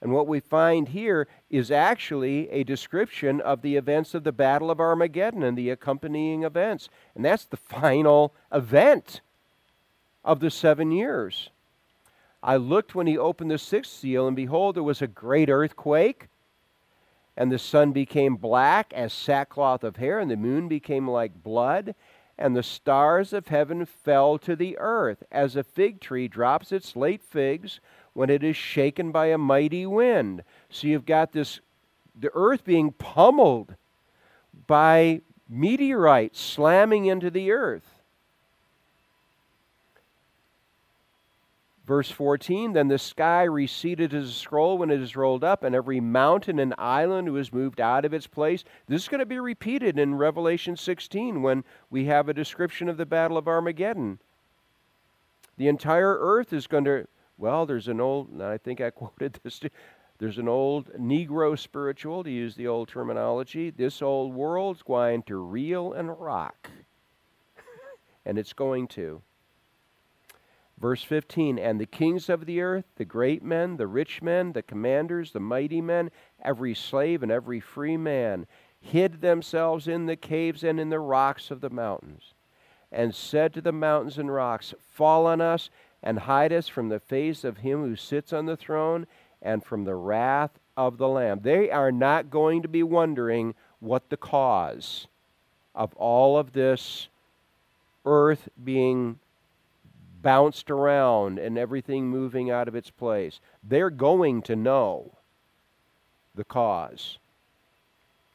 And 0.00 0.12
what 0.12 0.28
we 0.28 0.38
find 0.38 0.90
here 0.90 1.26
is 1.50 1.72
actually 1.72 2.48
a 2.50 2.62
description 2.62 3.40
of 3.40 3.62
the 3.62 3.74
events 3.74 4.14
of 4.14 4.22
the 4.22 4.30
Battle 4.30 4.70
of 4.70 4.78
Armageddon 4.78 5.42
and 5.42 5.58
the 5.58 5.70
accompanying 5.70 6.44
events. 6.44 6.88
And 7.16 7.24
that's 7.24 7.46
the 7.46 7.56
final 7.80 8.32
event 8.52 9.22
of 10.24 10.38
the 10.38 10.52
seven 10.52 10.92
years. 10.92 11.50
I 12.44 12.58
looked 12.58 12.94
when 12.94 13.08
he 13.08 13.18
opened 13.18 13.50
the 13.50 13.58
sixth 13.58 13.90
seal, 13.90 14.28
and 14.28 14.36
behold, 14.36 14.76
there 14.76 14.84
was 14.84 15.02
a 15.02 15.08
great 15.08 15.50
earthquake, 15.50 16.28
and 17.36 17.50
the 17.50 17.58
sun 17.58 17.90
became 17.90 18.36
black 18.36 18.92
as 18.92 19.12
sackcloth 19.12 19.82
of 19.82 19.96
hair, 19.96 20.20
and 20.20 20.30
the 20.30 20.36
moon 20.36 20.68
became 20.68 21.10
like 21.10 21.42
blood, 21.42 21.96
and 22.38 22.56
the 22.56 22.62
stars 22.62 23.32
of 23.32 23.48
heaven 23.48 23.86
fell 23.86 24.38
to 24.38 24.56
the 24.56 24.76
earth, 24.78 25.22
as 25.30 25.56
a 25.56 25.62
fig 25.62 26.00
tree 26.00 26.28
drops 26.28 26.72
its 26.72 26.96
late 26.96 27.22
figs 27.22 27.80
when 28.12 28.30
it 28.30 28.42
is 28.42 28.56
shaken 28.56 29.12
by 29.12 29.26
a 29.26 29.38
mighty 29.38 29.86
wind. 29.86 30.42
So 30.68 30.86
you've 30.86 31.06
got 31.06 31.32
this 31.32 31.60
the 32.18 32.30
earth 32.34 32.64
being 32.64 32.92
pummeled 32.92 33.74
by 34.66 35.20
meteorites 35.48 36.40
slamming 36.40 37.06
into 37.06 37.30
the 37.30 37.50
earth. 37.50 37.93
Verse 41.86 42.10
14 42.10 42.72
Then 42.72 42.88
the 42.88 42.98
sky 42.98 43.42
receded 43.42 44.14
as 44.14 44.30
a 44.30 44.32
scroll 44.32 44.78
when 44.78 44.90
it 44.90 45.00
is 45.00 45.16
rolled 45.16 45.44
up, 45.44 45.62
and 45.62 45.74
every 45.74 46.00
mountain 46.00 46.58
and 46.58 46.74
island 46.78 47.32
was 47.32 47.52
moved 47.52 47.80
out 47.80 48.04
of 48.04 48.14
its 48.14 48.26
place. 48.26 48.64
This 48.86 49.02
is 49.02 49.08
going 49.08 49.20
to 49.20 49.26
be 49.26 49.38
repeated 49.38 49.98
in 49.98 50.14
Revelation 50.14 50.76
16 50.76 51.42
when 51.42 51.64
we 51.90 52.06
have 52.06 52.28
a 52.28 52.34
description 52.34 52.88
of 52.88 52.96
the 52.96 53.06
Battle 53.06 53.36
of 53.36 53.46
Armageddon. 53.46 54.18
The 55.56 55.68
entire 55.68 56.18
earth 56.18 56.52
is 56.52 56.66
going 56.66 56.84
to, 56.84 57.06
well, 57.36 57.66
there's 57.66 57.88
an 57.88 58.00
old, 58.00 58.40
I 58.40 58.58
think 58.58 58.80
I 58.80 58.90
quoted 58.90 59.38
this, 59.42 59.60
there's 60.18 60.38
an 60.38 60.48
old 60.48 60.90
Negro 60.94 61.58
spiritual, 61.58 62.24
to 62.24 62.30
use 62.30 62.54
the 62.54 62.66
old 62.66 62.88
terminology. 62.88 63.70
This 63.70 64.00
old 64.00 64.32
world's 64.32 64.82
going 64.82 65.22
to 65.24 65.36
reel 65.36 65.92
and 65.92 66.18
rock. 66.18 66.70
and 68.24 68.38
it's 68.38 68.54
going 68.54 68.88
to. 68.88 69.20
Verse 70.78 71.02
15 71.02 71.58
And 71.58 71.80
the 71.80 71.86
kings 71.86 72.28
of 72.28 72.46
the 72.46 72.60
earth, 72.60 72.84
the 72.96 73.04
great 73.04 73.42
men, 73.42 73.76
the 73.76 73.86
rich 73.86 74.22
men, 74.22 74.52
the 74.52 74.62
commanders, 74.62 75.32
the 75.32 75.40
mighty 75.40 75.80
men, 75.80 76.10
every 76.42 76.74
slave 76.74 77.22
and 77.22 77.30
every 77.30 77.60
free 77.60 77.96
man, 77.96 78.46
hid 78.80 79.20
themselves 79.20 79.88
in 79.88 80.06
the 80.06 80.16
caves 80.16 80.62
and 80.62 80.78
in 80.78 80.90
the 80.90 80.98
rocks 80.98 81.50
of 81.50 81.60
the 81.60 81.70
mountains, 81.70 82.34
and 82.92 83.14
said 83.14 83.54
to 83.54 83.60
the 83.60 83.72
mountains 83.72 84.18
and 84.18 84.32
rocks, 84.32 84.74
Fall 84.80 85.26
on 85.26 85.40
us 85.40 85.70
and 86.02 86.20
hide 86.20 86.52
us 86.52 86.68
from 86.68 86.90
the 86.90 87.00
face 87.00 87.44
of 87.44 87.58
him 87.58 87.82
who 87.82 87.96
sits 87.96 88.32
on 88.32 88.46
the 88.46 88.56
throne 88.56 89.06
and 89.40 89.64
from 89.64 89.84
the 89.84 89.94
wrath 89.94 90.58
of 90.76 90.98
the 90.98 91.08
Lamb. 91.08 91.40
They 91.42 91.70
are 91.70 91.92
not 91.92 92.30
going 92.30 92.62
to 92.62 92.68
be 92.68 92.82
wondering 92.82 93.54
what 93.80 94.10
the 94.10 94.16
cause 94.16 95.06
of 95.74 95.94
all 95.94 96.36
of 96.36 96.52
this 96.52 97.08
earth 98.04 98.48
being 98.62 99.18
bounced 100.24 100.70
around 100.70 101.38
and 101.38 101.56
everything 101.56 102.08
moving 102.08 102.50
out 102.50 102.66
of 102.66 102.74
its 102.74 102.90
place. 102.90 103.38
They're 103.62 103.90
going 103.90 104.42
to 104.42 104.56
know 104.56 105.18
the 106.34 106.44
cause. 106.44 107.18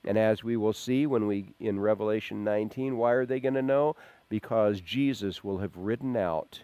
And 0.05 0.17
as 0.17 0.41
we 0.41 0.55
will 0.55 0.71
see 0.71 1.05
when 1.05 1.27
we 1.27 1.53
in 1.59 1.81
Revelation 1.81 2.45
19, 2.45 2.95
why 2.95 3.11
are 3.11 3.25
they 3.25 3.41
going 3.41 3.55
to 3.55 3.61
know? 3.61 3.97
because 4.29 4.79
Jesus 4.79 5.43
will 5.43 5.57
have 5.57 5.75
ridden 5.75 6.15
out. 6.15 6.61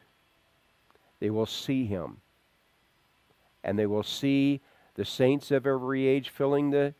They 1.20 1.32
will 1.32 1.48
see 1.48 1.86
him. 1.86 2.18
And 3.64 3.78
they 3.78 3.88
will 3.88 4.04
see 4.04 4.62
the 4.94 5.04
saints 5.04 5.50
of 5.50 5.66
every 5.66 6.06
age 6.06 6.30
filling 6.30 6.70
the 6.70 6.94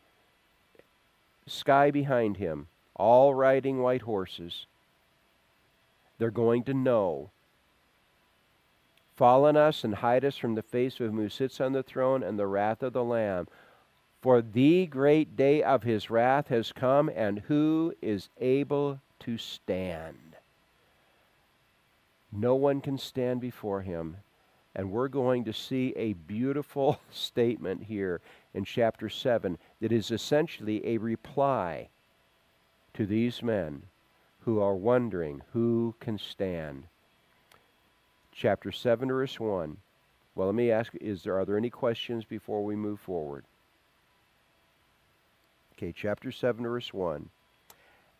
sky 1.46 1.92
behind 1.92 2.38
him, 2.38 2.66
all 2.96 3.34
riding 3.34 3.80
white 3.80 4.02
horses. 4.02 4.66
They're 6.18 6.30
going 6.32 6.64
to 6.64 6.74
know. 6.74 7.30
Fall 9.16 9.46
on 9.46 9.56
us 9.56 9.82
and 9.82 9.94
hide 9.94 10.26
us 10.26 10.36
from 10.36 10.54
the 10.54 10.62
face 10.62 11.00
of 11.00 11.08
him 11.08 11.16
who 11.16 11.30
sits 11.30 11.58
on 11.60 11.72
the 11.72 11.82
throne 11.82 12.22
and 12.22 12.38
the 12.38 12.46
wrath 12.46 12.82
of 12.82 12.92
the 12.92 13.02
Lamb. 13.02 13.48
For 14.20 14.42
the 14.42 14.86
great 14.86 15.36
day 15.36 15.62
of 15.62 15.82
his 15.82 16.10
wrath 16.10 16.48
has 16.48 16.72
come, 16.72 17.08
and 17.14 17.38
who 17.40 17.94
is 18.02 18.28
able 18.38 19.00
to 19.20 19.38
stand? 19.38 20.36
No 22.30 22.54
one 22.54 22.82
can 22.82 22.98
stand 22.98 23.40
before 23.40 23.80
him. 23.80 24.18
And 24.74 24.90
we're 24.90 25.08
going 25.08 25.44
to 25.44 25.54
see 25.54 25.94
a 25.96 26.12
beautiful 26.12 27.00
statement 27.10 27.84
here 27.84 28.20
in 28.52 28.66
chapter 28.66 29.08
7 29.08 29.56
that 29.80 29.92
is 29.92 30.10
essentially 30.10 30.86
a 30.86 30.98
reply 30.98 31.88
to 32.92 33.06
these 33.06 33.42
men 33.42 33.84
who 34.40 34.60
are 34.60 34.74
wondering 34.74 35.40
who 35.54 35.94
can 36.00 36.18
stand. 36.18 36.84
Chapter 38.36 38.70
7, 38.70 39.08
verse 39.08 39.40
1. 39.40 39.78
Well, 40.34 40.48
let 40.48 40.54
me 40.54 40.70
ask 40.70 40.94
is 40.96 41.22
there, 41.22 41.38
are 41.38 41.46
there 41.46 41.56
any 41.56 41.70
questions 41.70 42.26
before 42.26 42.62
we 42.62 42.76
move 42.76 43.00
forward? 43.00 43.46
Okay, 45.72 45.90
chapter 45.96 46.30
7, 46.30 46.62
verse 46.62 46.92
1. 46.92 47.30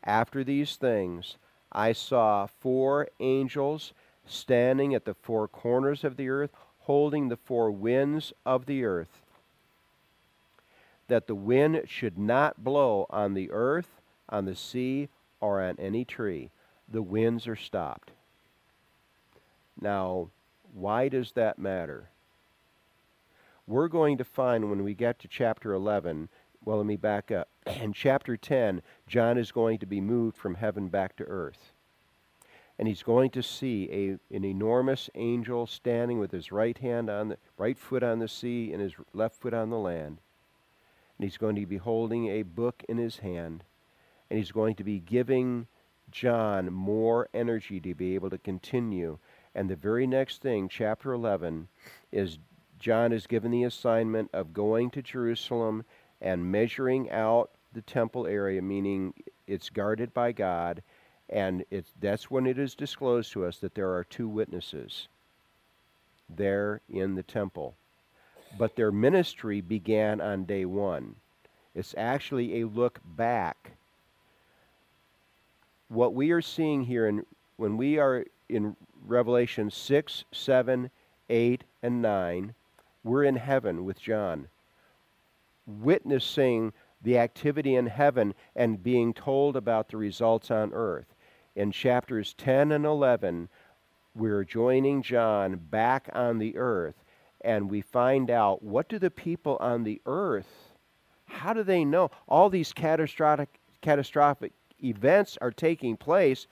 After 0.05 0.43
these 0.43 0.77
things, 0.77 1.37
I 1.71 1.93
saw 1.93 2.47
four 2.47 3.09
angels 3.21 3.93
standing 4.25 4.95
at 4.95 5.05
the 5.05 5.13
four 5.13 5.49
corners 5.49 6.03
of 6.03 6.17
the 6.17 6.31
earth, 6.31 6.53
holding 6.81 7.29
the 7.29 7.37
four 7.37 7.71
winds 7.71 8.33
of 8.47 8.65
the 8.65 8.87
earth, 8.87 9.21
that 11.09 11.27
the 11.27 11.35
wind 11.35 11.83
should 11.89 12.17
not 12.17 12.65
blow 12.65 13.05
on 13.11 13.35
the 13.35 13.51
earth, 13.51 14.01
on 14.31 14.47
the 14.47 14.57
sea, 14.57 15.11
or 15.41 15.63
on 15.63 15.77
any 15.79 16.07
tree. 16.07 16.51
The 16.89 17.03
winds 17.03 17.47
are 17.47 17.57
stopped. 17.57 18.13
Now, 19.81 20.31
why 20.73 21.09
does 21.09 21.33
that 21.33 21.59
matter? 21.59 22.11
We're 23.67 23.89
going 23.89 24.19
to 24.19 24.25
find 24.25 24.71
when 24.71 24.85
we 24.85 24.95
get 24.95 25.19
to 25.21 25.29
chapter 25.29 25.73
11, 25.73 26.29
well, 26.65 26.79
let 26.79 26.87
me 26.87 26.97
back 26.97 27.31
up. 27.31 27.49
In 27.67 27.93
chapter 27.93 28.37
10, 28.37 28.83
John 29.07 29.39
is 29.39 29.53
going 29.53 29.79
to 29.79 29.87
be 29.87 30.01
moved 30.01 30.37
from 30.37 30.55
heaven 30.55 30.89
back 30.89 31.17
to 31.17 31.25
earth 31.25 31.73
and 32.79 32.87
he's 32.87 33.03
going 33.03 33.31
to 33.31 33.43
see 33.43 33.89
a, 33.91 34.35
an 34.35 34.45
enormous 34.45 35.09
angel 35.15 35.67
standing 35.67 36.19
with 36.19 36.31
his 36.31 36.53
right 36.53 36.77
hand 36.79 37.09
on 37.09 37.29
the 37.29 37.39
right 37.57 37.79
foot 37.79 38.03
on 38.03 38.19
the 38.19 38.29
sea 38.29 38.73
and 38.73 38.83
his 38.83 38.93
left 39.15 39.37
foot 39.37 39.55
on 39.55 39.71
the 39.71 39.79
land. 39.79 40.19
And 41.19 41.25
he's 41.25 41.39
going 41.39 41.57
to 41.57 41.65
be 41.65 41.79
holding 41.79 42.29
a 42.29 42.43
book 42.43 42.83
in 42.89 42.99
his 42.99 43.19
hand, 43.19 43.65
and 44.29 44.39
he's 44.39 44.53
going 44.53 44.75
to 44.75 44.85
be 44.85 44.99
giving 44.99 45.67
John 46.11 46.71
more 46.71 47.29
energy 47.33 47.81
to 47.81 47.95
be 47.95 48.15
able 48.15 48.29
to 48.29 48.39
continue. 48.39 49.19
And 49.57 49.71
the 49.71 49.75
very 49.75 50.07
next 50.07 50.43
thing, 50.43 50.69
chapter 50.69 51.15
11, 51.15 51.67
is 52.13 52.39
John 52.79 53.11
is 53.11 53.27
given 53.27 53.51
the 53.51 53.65
assignment 53.65 54.29
of 54.35 54.53
going 54.53 54.91
to 54.91 55.03
Jerusalem 55.03 55.87
and 56.21 56.53
measuring 56.53 57.11
out 57.11 57.51
the 57.73 57.81
temple 57.81 58.27
area, 58.27 58.61
meaning 58.61 59.15
it's 59.47 59.71
guarded 59.71 60.13
by 60.13 60.33
God 60.33 60.83
and 61.29 61.65
it's, 61.71 61.91
that's 62.01 62.31
when 62.31 62.47
it 62.47 62.59
is 62.59 62.75
disclosed 62.75 63.33
to 63.33 63.47
us 63.47 63.57
that 63.59 63.75
there 63.75 63.93
are 63.95 64.05
two 64.05 64.29
witnesses 64.29 65.09
there 66.29 66.83
in 66.89 67.15
the 67.15 67.23
temple. 67.23 67.75
But 68.59 68.77
their 68.77 68.93
ministry 68.93 69.61
began 69.61 70.21
on 70.21 70.45
day 70.45 70.67
one. 70.67 71.17
It's 71.75 71.95
actually 71.97 72.61
a 72.61 72.67
look 72.67 73.01
back. 73.05 73.73
What 75.89 76.15
we 76.15 76.31
are 76.31 76.43
seeing 76.43 76.85
here, 76.85 77.09
in, 77.09 77.27
when 77.57 77.77
we 77.77 77.99
are 77.99 78.25
in 78.49 78.77
Revelation 79.07 79.71
6, 79.71 80.25
7, 80.33 80.91
8, 81.29 81.65
and 81.83 82.03
9, 82.03 82.55
we're 83.05 83.25
in 83.25 83.37
heaven 83.37 83.85
with 83.85 84.01
John, 84.01 84.49
witnessing 85.67 86.73
the 87.03 87.19
activity 87.19 87.75
in 87.75 87.87
heaven 87.87 88.35
and 88.55 88.83
being 88.83 89.13
told 89.15 89.57
about 89.57 89.89
the 89.89 89.97
results 89.97 90.51
on 90.51 90.73
earth 90.73 91.15
in 91.57 91.73
chapters 91.73 92.35
10 92.35 92.71
and 92.71 92.85
11, 92.85 93.49
we're 94.15 94.45
joining 94.45 95.03
John 95.03 95.57
back 95.57 96.09
on 96.13 96.39
the 96.39 96.57
earth, 96.57 96.95
and 97.41 97.71
we 97.71 97.81
find 97.81 98.31
out 98.31 98.63
what 98.63 98.89
do 98.89 98.99
the 98.99 99.11
people 99.11 99.57
on 99.59 99.83
the 99.83 100.01
earth, 100.07 100.75
how 101.25 101.53
do 101.53 101.63
they 101.65 101.85
know? 101.85 102.11
All 102.29 102.51
these 102.51 102.73
catastrophic, 102.73 103.59
catastrophic 103.81 104.53
events 104.85 105.39
are 105.41 105.51
taking 105.51 105.97
place, 105.97 106.47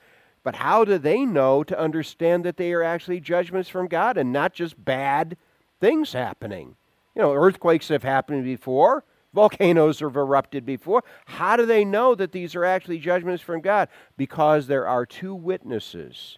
but 0.45 0.57
how 0.57 0.85
do 0.85 0.99
they 0.99 1.25
know 1.25 1.63
to 1.63 1.77
understand 1.77 2.45
that 2.45 2.55
they 2.55 2.71
are 2.71 2.83
actually 2.83 3.19
judgments 3.19 3.67
from 3.67 3.87
God 3.87 4.15
and 4.15 4.31
not 4.31 4.53
just 4.53 4.85
bad 4.85 5.37
things 5.81 6.13
happening? 6.13 6.75
You 7.15 7.23
know, 7.23 7.33
earthquakes 7.33 7.87
have 7.87 8.03
happened 8.03 8.43
before. 8.43 9.03
Volcanoes 9.33 10.01
have 10.01 10.15
erupted 10.15 10.63
before. 10.63 11.03
How 11.25 11.55
do 11.55 11.65
they 11.65 11.83
know 11.83 12.13
that 12.13 12.31
these 12.31 12.53
are 12.53 12.63
actually 12.63 12.99
judgments 12.99 13.41
from 13.41 13.59
God? 13.59 13.89
Because 14.17 14.67
there 14.67 14.87
are 14.87 15.03
two 15.03 15.33
witnesses 15.33 16.37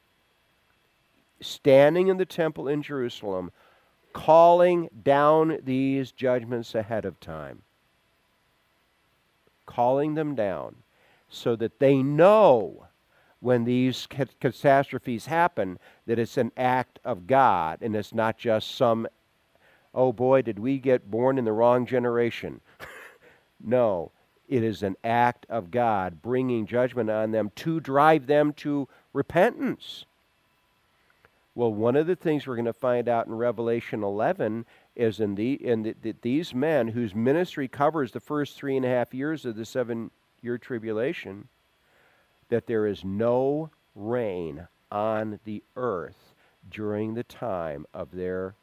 standing 1.42 2.08
in 2.08 2.16
the 2.16 2.26
temple 2.26 2.70
in 2.70 2.82
Jerusalem 2.82 3.52
calling 4.14 4.88
down 5.04 5.60
these 5.66 6.14
judgments 6.14 6.74
ahead 6.74 7.04
of 7.04 7.20
time. 7.20 7.64
Calling 9.66 10.16
them 10.16 10.34
down 10.34 10.78
so 11.28 11.58
that 11.58 11.80
they 11.80 12.02
know 12.02 12.87
when 13.40 13.64
these 13.64 14.08
catastrophes 14.40 15.28
happen 15.28 15.80
that 16.06 16.20
it's 16.20 16.38
an 16.38 16.52
act 16.58 17.00
of 17.06 17.28
God 17.28 17.80
and 17.82 17.96
it's 17.96 18.14
not 18.14 18.38
just 18.38 18.76
some 18.76 19.08
oh 19.98 20.14
boy, 20.14 20.44
did 20.44 20.60
we 20.60 20.78
get 20.78 21.10
born 21.10 21.38
in 21.38 21.46
the 21.46 21.52
wrong 21.52 21.86
generation. 21.86 22.62
no, 23.64 24.12
it 24.48 24.64
is 24.64 24.84
an 24.84 24.96
act 25.04 25.46
of 25.50 25.72
God 25.72 26.22
bringing 26.22 26.68
judgment 26.68 27.10
on 27.10 27.32
them 27.32 27.52
to 27.56 27.80
drive 27.80 28.28
them 28.28 28.54
to 28.54 28.88
repentance. 29.12 30.06
Well, 31.56 31.74
one 31.74 31.96
of 31.96 32.06
the 32.06 32.16
things 32.16 32.46
we're 32.46 32.56
going 32.56 32.66
to 32.66 32.74
find 32.74 33.10
out 33.10 33.26
in 33.26 33.34
Revelation 33.34 34.04
11 34.04 34.66
is 34.96 35.20
in, 35.20 35.34
the, 35.34 35.54
in 35.54 35.82
the, 35.82 35.96
the, 36.02 36.16
these 36.22 36.54
men 36.54 36.90
whose 36.90 37.16
ministry 37.16 37.68
covers 37.68 38.12
the 38.12 38.20
first 38.20 38.56
three 38.56 38.78
and 38.78 38.86
a 38.86 38.90
half 38.90 39.14
years 39.14 39.44
of 39.46 39.56
the 39.56 39.66
seven 39.66 40.12
year 40.44 40.60
tribulation, 40.60 41.48
that 42.50 42.68
there 42.68 42.88
is 42.88 43.04
no 43.04 43.70
rain 43.96 44.68
on 44.92 45.40
the 45.44 45.64
earth 45.76 46.34
during 46.70 47.14
the 47.14 47.24
time 47.24 47.86
of 47.94 48.12
their 48.12 48.56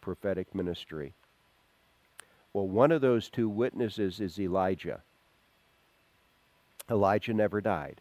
prophetic 0.00 0.54
ministry. 0.54 1.14
Well, 2.52 2.68
one 2.68 2.92
of 2.92 3.00
those 3.00 3.30
two 3.30 3.48
witnesses 3.48 4.20
is 4.20 4.38
Elijah. 4.38 5.00
Elijah 6.90 7.32
never 7.32 7.60
died. 7.60 8.00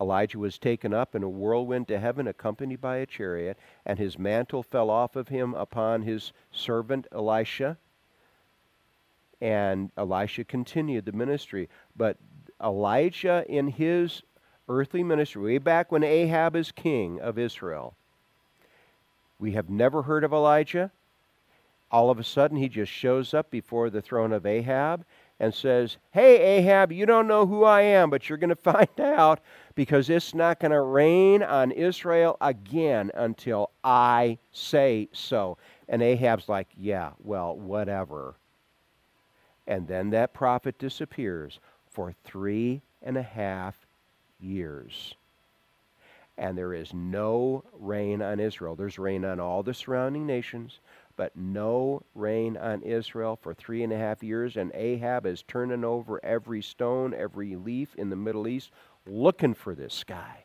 Elijah 0.00 0.38
was 0.38 0.58
taken 0.58 0.94
up 0.94 1.14
in 1.14 1.22
a 1.24 1.28
whirlwind 1.28 1.88
to 1.88 1.98
heaven, 1.98 2.28
accompanied 2.28 2.80
by 2.80 2.98
a 2.98 3.06
chariot, 3.06 3.58
and 3.84 3.98
his 3.98 4.18
mantle 4.18 4.62
fell 4.62 4.90
off 4.90 5.16
of 5.16 5.28
him 5.28 5.54
upon 5.54 6.02
his 6.02 6.32
servant 6.52 7.06
Elisha. 7.12 7.76
And 9.40 9.90
Elisha 9.96 10.44
continued 10.44 11.04
the 11.04 11.12
ministry. 11.12 11.68
But 11.96 12.16
Elijah, 12.62 13.44
in 13.48 13.68
his 13.68 14.22
earthly 14.68 15.02
ministry, 15.02 15.42
way 15.42 15.58
back 15.58 15.90
when 15.90 16.04
Ahab 16.04 16.56
is 16.56 16.72
king 16.72 17.20
of 17.20 17.38
Israel, 17.38 17.94
we 19.38 19.52
have 19.52 19.70
never 19.70 20.02
heard 20.02 20.24
of 20.24 20.32
Elijah 20.32 20.90
all 21.90 22.10
of 22.10 22.18
a 22.18 22.24
sudden 22.24 22.56
he 22.56 22.68
just 22.68 22.92
shows 22.92 23.32
up 23.32 23.50
before 23.50 23.90
the 23.90 24.02
throne 24.02 24.32
of 24.32 24.44
Ahab 24.44 25.04
and 25.40 25.54
says, 25.54 25.96
Hey, 26.10 26.58
Ahab, 26.58 26.92
you 26.92 27.06
don't 27.06 27.28
know 27.28 27.46
who 27.46 27.64
I 27.64 27.82
am, 27.82 28.10
but 28.10 28.28
you're 28.28 28.38
going 28.38 28.48
to 28.54 28.56
find 28.56 29.00
out 29.00 29.40
because 29.74 30.10
it's 30.10 30.34
not 30.34 30.60
going 30.60 30.72
to 30.72 30.80
rain 30.80 31.42
on 31.42 31.70
Israel 31.70 32.36
again 32.40 33.10
until 33.14 33.70
I 33.82 34.38
say 34.52 35.08
so. 35.12 35.56
And 35.88 36.02
Ahab's 36.02 36.48
like, 36.48 36.68
Yeah, 36.76 37.12
well, 37.22 37.56
whatever. 37.56 38.34
And 39.66 39.86
then 39.86 40.10
that 40.10 40.34
prophet 40.34 40.78
disappears 40.78 41.60
for 41.90 42.14
three 42.24 42.82
and 43.02 43.16
a 43.16 43.22
half 43.22 43.86
years. 44.40 45.14
And 46.36 46.56
there 46.56 46.74
is 46.74 46.94
no 46.94 47.64
rain 47.78 48.22
on 48.22 48.40
Israel. 48.40 48.76
There's 48.76 48.98
rain 48.98 49.24
on 49.24 49.40
all 49.40 49.62
the 49.62 49.74
surrounding 49.74 50.26
nations 50.26 50.80
but 51.16 51.36
no 51.36 52.00
rain 52.14 52.56
on 52.56 52.80
Israel 52.82 53.36
for 53.42 53.52
three 53.52 53.82
and 53.82 53.92
a 53.92 53.98
half 53.98 54.22
years, 54.22 54.56
and 54.56 54.70
Ahab 54.72 55.26
is 55.26 55.42
turning 55.42 55.82
over 55.84 56.24
every 56.24 56.62
stone, 56.62 57.12
every 57.12 57.56
leaf 57.56 57.92
in 57.96 58.08
the 58.08 58.14
Middle 58.14 58.46
East, 58.46 58.70
looking 59.04 59.52
for 59.52 59.74
this 59.74 60.04
guy. 60.04 60.44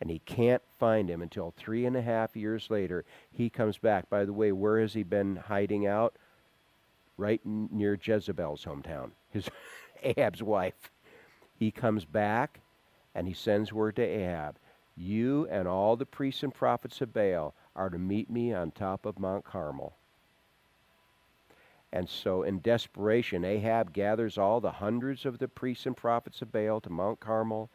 and 0.00 0.10
he 0.10 0.18
can't 0.20 0.62
find 0.80 1.08
him 1.08 1.22
until 1.22 1.52
three 1.56 1.86
and 1.86 1.96
a 1.96 2.02
half 2.02 2.34
years 2.36 2.70
later. 2.70 3.04
He 3.30 3.48
comes 3.48 3.78
back. 3.78 4.10
By 4.10 4.24
the 4.24 4.32
way, 4.32 4.50
where 4.50 4.80
has 4.80 4.94
he 4.94 5.04
been 5.04 5.36
hiding 5.36 5.86
out? 5.86 6.14
Right 7.16 7.40
near 7.44 7.98
Jezebel's 8.02 8.64
hometown, 8.64 9.12
his 9.30 9.48
Ahab's 10.02 10.42
wife. 10.42 10.90
He 11.56 11.70
comes 11.70 12.04
back 12.04 12.61
and 13.14 13.28
he 13.28 13.34
sends 13.34 13.72
word 13.72 13.96
to 13.96 14.02
Ahab 14.02 14.58
You 14.96 15.46
and 15.50 15.66
all 15.66 15.96
the 15.96 16.06
priests 16.06 16.42
and 16.42 16.54
prophets 16.54 17.00
of 17.00 17.12
Baal 17.12 17.54
are 17.74 17.90
to 17.90 17.98
meet 17.98 18.30
me 18.30 18.52
on 18.52 18.70
top 18.70 19.06
of 19.06 19.18
Mount 19.18 19.44
Carmel. 19.44 19.96
And 21.92 22.08
so, 22.08 22.42
in 22.42 22.60
desperation, 22.60 23.44
Ahab 23.44 23.92
gathers 23.92 24.38
all 24.38 24.60
the 24.60 24.70
hundreds 24.70 25.26
of 25.26 25.38
the 25.38 25.48
priests 25.48 25.84
and 25.84 25.96
prophets 25.96 26.40
of 26.40 26.50
Baal 26.50 26.80
to 26.80 26.90
Mount 26.90 27.20
Carmel, 27.20 27.68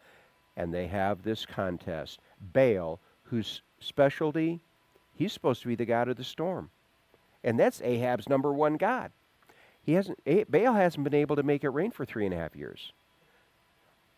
and 0.55 0.73
they 0.73 0.87
have 0.87 1.21
this 1.21 1.45
contest. 1.45 2.19
Baal, 2.53 2.99
whose 3.23 3.61
specialty, 3.79 4.59
he's 5.13 5.33
supposed 5.33 5.61
to 5.61 5.67
be 5.67 5.75
the 5.75 5.85
god 5.85 6.09
of 6.09 6.17
the 6.17 6.23
storm. 6.23 6.71
And 7.43 7.59
that's 7.59 7.81
Ahab's 7.81 8.27
number 8.27 8.51
one 8.51 8.77
god. 8.77 9.11
He 9.83 9.93
hasn't, 9.93 10.19
Baal 10.49 10.73
hasn't 10.73 11.03
been 11.03 11.13
able 11.13 11.35
to 11.35 11.43
make 11.43 11.63
it 11.63 11.69
rain 11.69 11.91
for 11.91 12.05
three 12.05 12.25
and 12.25 12.33
a 12.33 12.37
half 12.37 12.55
years. 12.55 12.91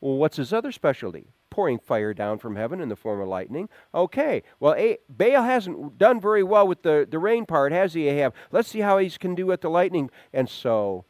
Well, 0.02 0.18
what's 0.18 0.38
his 0.38 0.54
other 0.54 0.72
specialty? 0.72 1.28
pouring 1.50 1.80
fire 1.80 2.14
down 2.14 2.38
from 2.38 2.56
heaven 2.56 2.80
in 2.80 2.88
the 2.90 2.96
form 2.96 3.20
of 3.20 3.28
lightning. 3.28 3.68
Okay, 3.94 4.44
well, 4.60 4.76
A- 4.76 5.00
Baal 5.10 5.44
hasn't 5.44 5.98
done 5.98 6.22
very 6.22 6.44
well 6.44 6.68
with 6.68 6.84
the, 6.84 7.08
the 7.10 7.20
rain 7.20 7.46
part, 7.46 7.72
has 7.72 7.94
he, 7.94 8.08
Ahab? 8.08 8.34
Let's 8.52 8.70
see 8.70 8.80
how 8.80 8.98
he 8.98 9.10
can 9.10 9.36
do 9.36 9.48
with 9.48 9.60
the 9.60 9.70
lightning. 9.70 10.10
And 10.32 10.48
so 10.48 11.06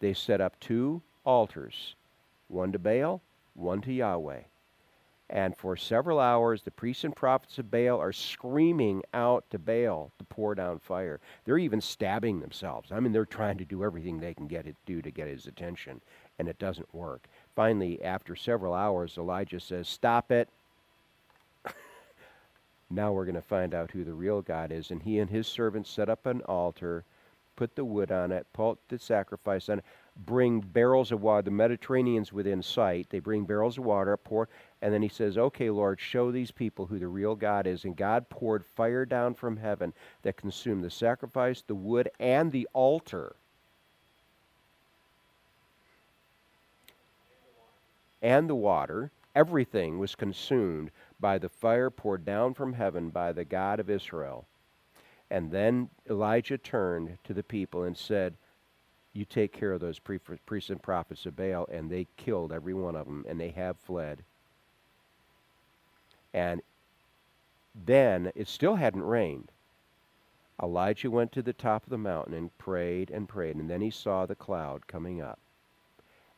they 0.00 0.14
set 0.14 0.40
up 0.40 0.58
two 0.60 1.02
altars 1.24 1.96
one 2.46 2.72
to 2.72 2.78
Baal, 2.78 3.20
one 3.52 3.82
to 3.82 3.92
Yahweh. 3.92 4.40
And 5.30 5.54
for 5.54 5.76
several 5.76 6.18
hours, 6.18 6.62
the 6.62 6.70
priests 6.70 7.04
and 7.04 7.14
prophets 7.14 7.58
of 7.58 7.70
Baal 7.70 8.00
are 8.00 8.12
screaming 8.12 9.02
out 9.12 9.44
to 9.50 9.58
Baal 9.58 10.10
to 10.18 10.24
pour 10.24 10.54
down 10.54 10.78
fire. 10.78 11.20
They're 11.44 11.58
even 11.58 11.82
stabbing 11.82 12.40
themselves. 12.40 12.90
I 12.90 13.00
mean, 13.00 13.12
they're 13.12 13.26
trying 13.26 13.58
to 13.58 13.66
do 13.66 13.84
everything 13.84 14.18
they 14.18 14.32
can 14.32 14.46
get 14.46 14.66
it 14.66 14.76
do 14.86 15.02
to 15.02 15.10
get 15.10 15.28
his 15.28 15.46
attention, 15.46 16.00
and 16.38 16.48
it 16.48 16.58
doesn't 16.58 16.94
work. 16.94 17.28
Finally, 17.58 18.00
after 18.04 18.36
several 18.36 18.72
hours, 18.72 19.18
Elijah 19.18 19.58
says, 19.58 19.88
Stop 19.88 20.30
it. 20.30 20.48
now 22.88 23.10
we're 23.10 23.24
going 23.24 23.34
to 23.34 23.42
find 23.42 23.74
out 23.74 23.90
who 23.90 24.04
the 24.04 24.14
real 24.14 24.40
God 24.42 24.70
is. 24.70 24.92
And 24.92 25.02
he 25.02 25.18
and 25.18 25.28
his 25.28 25.48
servants 25.48 25.90
set 25.90 26.08
up 26.08 26.24
an 26.26 26.40
altar, 26.42 27.02
put 27.56 27.74
the 27.74 27.84
wood 27.84 28.12
on 28.12 28.30
it, 28.30 28.46
put 28.52 28.78
the 28.88 28.96
sacrifice 28.96 29.68
on 29.68 29.80
it, 29.80 29.84
bring 30.24 30.60
barrels 30.60 31.10
of 31.10 31.20
water. 31.20 31.42
The 31.42 31.50
Mediterranean's 31.50 32.32
within 32.32 32.62
sight. 32.62 33.08
They 33.10 33.18
bring 33.18 33.44
barrels 33.44 33.76
of 33.76 33.84
water, 33.84 34.16
pour, 34.16 34.48
and 34.80 34.94
then 34.94 35.02
he 35.02 35.08
says, 35.08 35.36
Okay, 35.36 35.68
Lord, 35.68 35.98
show 35.98 36.30
these 36.30 36.52
people 36.52 36.86
who 36.86 37.00
the 37.00 37.08
real 37.08 37.34
God 37.34 37.66
is. 37.66 37.84
And 37.84 37.96
God 37.96 38.28
poured 38.28 38.64
fire 38.64 39.04
down 39.04 39.34
from 39.34 39.56
heaven 39.56 39.92
that 40.22 40.36
consumed 40.36 40.84
the 40.84 40.90
sacrifice, 40.90 41.64
the 41.66 41.74
wood, 41.74 42.08
and 42.20 42.52
the 42.52 42.68
altar. 42.72 43.34
And 48.22 48.48
the 48.48 48.54
water, 48.54 49.10
everything 49.34 49.98
was 49.98 50.14
consumed 50.14 50.90
by 51.20 51.38
the 51.38 51.48
fire 51.48 51.90
poured 51.90 52.24
down 52.24 52.54
from 52.54 52.72
heaven 52.72 53.10
by 53.10 53.32
the 53.32 53.44
God 53.44 53.80
of 53.80 53.90
Israel. 53.90 54.46
And 55.30 55.50
then 55.50 55.90
Elijah 56.08 56.58
turned 56.58 57.18
to 57.24 57.34
the 57.34 57.42
people 57.42 57.84
and 57.84 57.96
said, 57.96 58.34
You 59.12 59.24
take 59.24 59.52
care 59.52 59.72
of 59.72 59.80
those 59.80 59.98
priests 59.98 60.70
and 60.70 60.82
prophets 60.82 61.26
of 61.26 61.36
Baal. 61.36 61.68
And 61.70 61.90
they 61.90 62.06
killed 62.16 62.52
every 62.52 62.74
one 62.74 62.96
of 62.96 63.06
them, 63.06 63.24
and 63.28 63.38
they 63.38 63.50
have 63.50 63.78
fled. 63.78 64.24
And 66.32 66.62
then 67.74 68.32
it 68.34 68.48
still 68.48 68.76
hadn't 68.76 69.02
rained. 69.02 69.52
Elijah 70.60 71.10
went 71.10 71.30
to 71.32 71.42
the 71.42 71.52
top 71.52 71.84
of 71.84 71.90
the 71.90 71.98
mountain 71.98 72.34
and 72.34 72.56
prayed 72.58 73.10
and 73.10 73.28
prayed, 73.28 73.56
and 73.56 73.70
then 73.70 73.80
he 73.80 73.90
saw 73.90 74.26
the 74.26 74.34
cloud 74.34 74.86
coming 74.88 75.20
up 75.20 75.38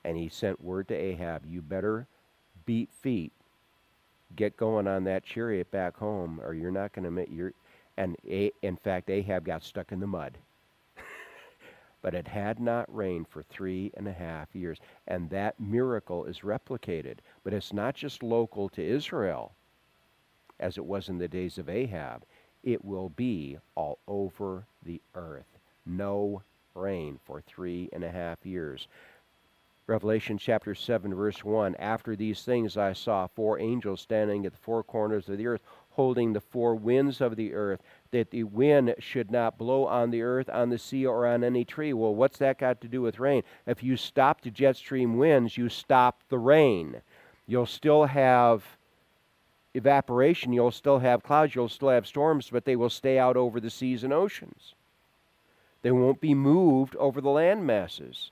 and 0.04 0.16
he 0.16 0.28
sent 0.28 0.62
word 0.62 0.88
to 0.88 0.94
Ahab, 0.94 1.44
You 1.46 1.62
better 1.62 2.06
beat 2.64 2.90
feet, 3.02 3.32
get 4.36 4.56
going 4.56 4.86
on 4.86 5.04
that 5.04 5.24
chariot 5.24 5.70
back 5.70 5.96
home, 5.96 6.40
or 6.42 6.54
you're 6.54 6.70
not 6.70 6.92
going 6.92 7.04
to 7.04 7.10
make 7.10 7.30
your. 7.30 7.52
And 7.96 8.16
A, 8.28 8.50
in 8.62 8.76
fact, 8.76 9.10
Ahab 9.10 9.44
got 9.44 9.62
stuck 9.62 9.92
in 9.92 10.00
the 10.00 10.06
mud. 10.06 10.38
but 12.02 12.14
it 12.14 12.26
had 12.26 12.58
not 12.58 12.94
rained 12.94 13.28
for 13.28 13.42
three 13.42 13.90
and 13.94 14.08
a 14.08 14.12
half 14.12 14.54
years. 14.54 14.78
And 15.06 15.28
that 15.30 15.60
miracle 15.60 16.24
is 16.24 16.40
replicated. 16.40 17.16
But 17.44 17.52
it's 17.52 17.72
not 17.72 17.94
just 17.94 18.22
local 18.22 18.68
to 18.70 18.82
Israel, 18.82 19.52
as 20.60 20.78
it 20.78 20.84
was 20.84 21.08
in 21.08 21.18
the 21.18 21.28
days 21.28 21.58
of 21.58 21.68
Ahab. 21.68 22.22
It 22.62 22.84
will 22.84 23.10
be 23.10 23.58
all 23.74 23.98
over 24.06 24.64
the 24.84 25.00
earth. 25.14 25.58
No 25.84 26.42
rain 26.74 27.18
for 27.24 27.40
three 27.40 27.88
and 27.92 28.04
a 28.04 28.10
half 28.10 28.38
years. 28.44 28.86
Revelation 29.90 30.38
chapter 30.38 30.72
7, 30.72 31.12
verse 31.16 31.44
1 31.44 31.74
After 31.74 32.14
these 32.14 32.44
things 32.44 32.76
I 32.76 32.92
saw 32.92 33.26
four 33.26 33.58
angels 33.58 34.00
standing 34.00 34.46
at 34.46 34.52
the 34.52 34.58
four 34.58 34.84
corners 34.84 35.28
of 35.28 35.36
the 35.36 35.48
earth, 35.48 35.62
holding 35.90 36.32
the 36.32 36.40
four 36.40 36.76
winds 36.76 37.20
of 37.20 37.34
the 37.34 37.52
earth, 37.54 37.82
that 38.12 38.30
the 38.30 38.44
wind 38.44 38.94
should 39.00 39.32
not 39.32 39.58
blow 39.58 39.86
on 39.86 40.12
the 40.12 40.22
earth, 40.22 40.48
on 40.48 40.70
the 40.70 40.78
sea, 40.78 41.04
or 41.04 41.26
on 41.26 41.42
any 41.42 41.64
tree. 41.64 41.92
Well, 41.92 42.14
what's 42.14 42.38
that 42.38 42.56
got 42.56 42.80
to 42.82 42.88
do 42.88 43.02
with 43.02 43.18
rain? 43.18 43.42
If 43.66 43.82
you 43.82 43.96
stop 43.96 44.42
the 44.42 44.52
jet 44.52 44.76
stream 44.76 45.16
winds, 45.16 45.58
you 45.58 45.68
stop 45.68 46.22
the 46.28 46.38
rain. 46.38 47.02
You'll 47.48 47.66
still 47.66 48.04
have 48.04 48.62
evaporation, 49.74 50.52
you'll 50.52 50.70
still 50.70 51.00
have 51.00 51.24
clouds, 51.24 51.56
you'll 51.56 51.68
still 51.68 51.88
have 51.88 52.06
storms, 52.06 52.48
but 52.48 52.64
they 52.64 52.76
will 52.76 52.90
stay 52.90 53.18
out 53.18 53.36
over 53.36 53.58
the 53.58 53.70
seas 53.70 54.04
and 54.04 54.12
oceans. 54.12 54.76
They 55.82 55.90
won't 55.90 56.20
be 56.20 56.34
moved 56.34 56.94
over 56.94 57.20
the 57.20 57.30
land 57.30 57.66
masses. 57.66 58.30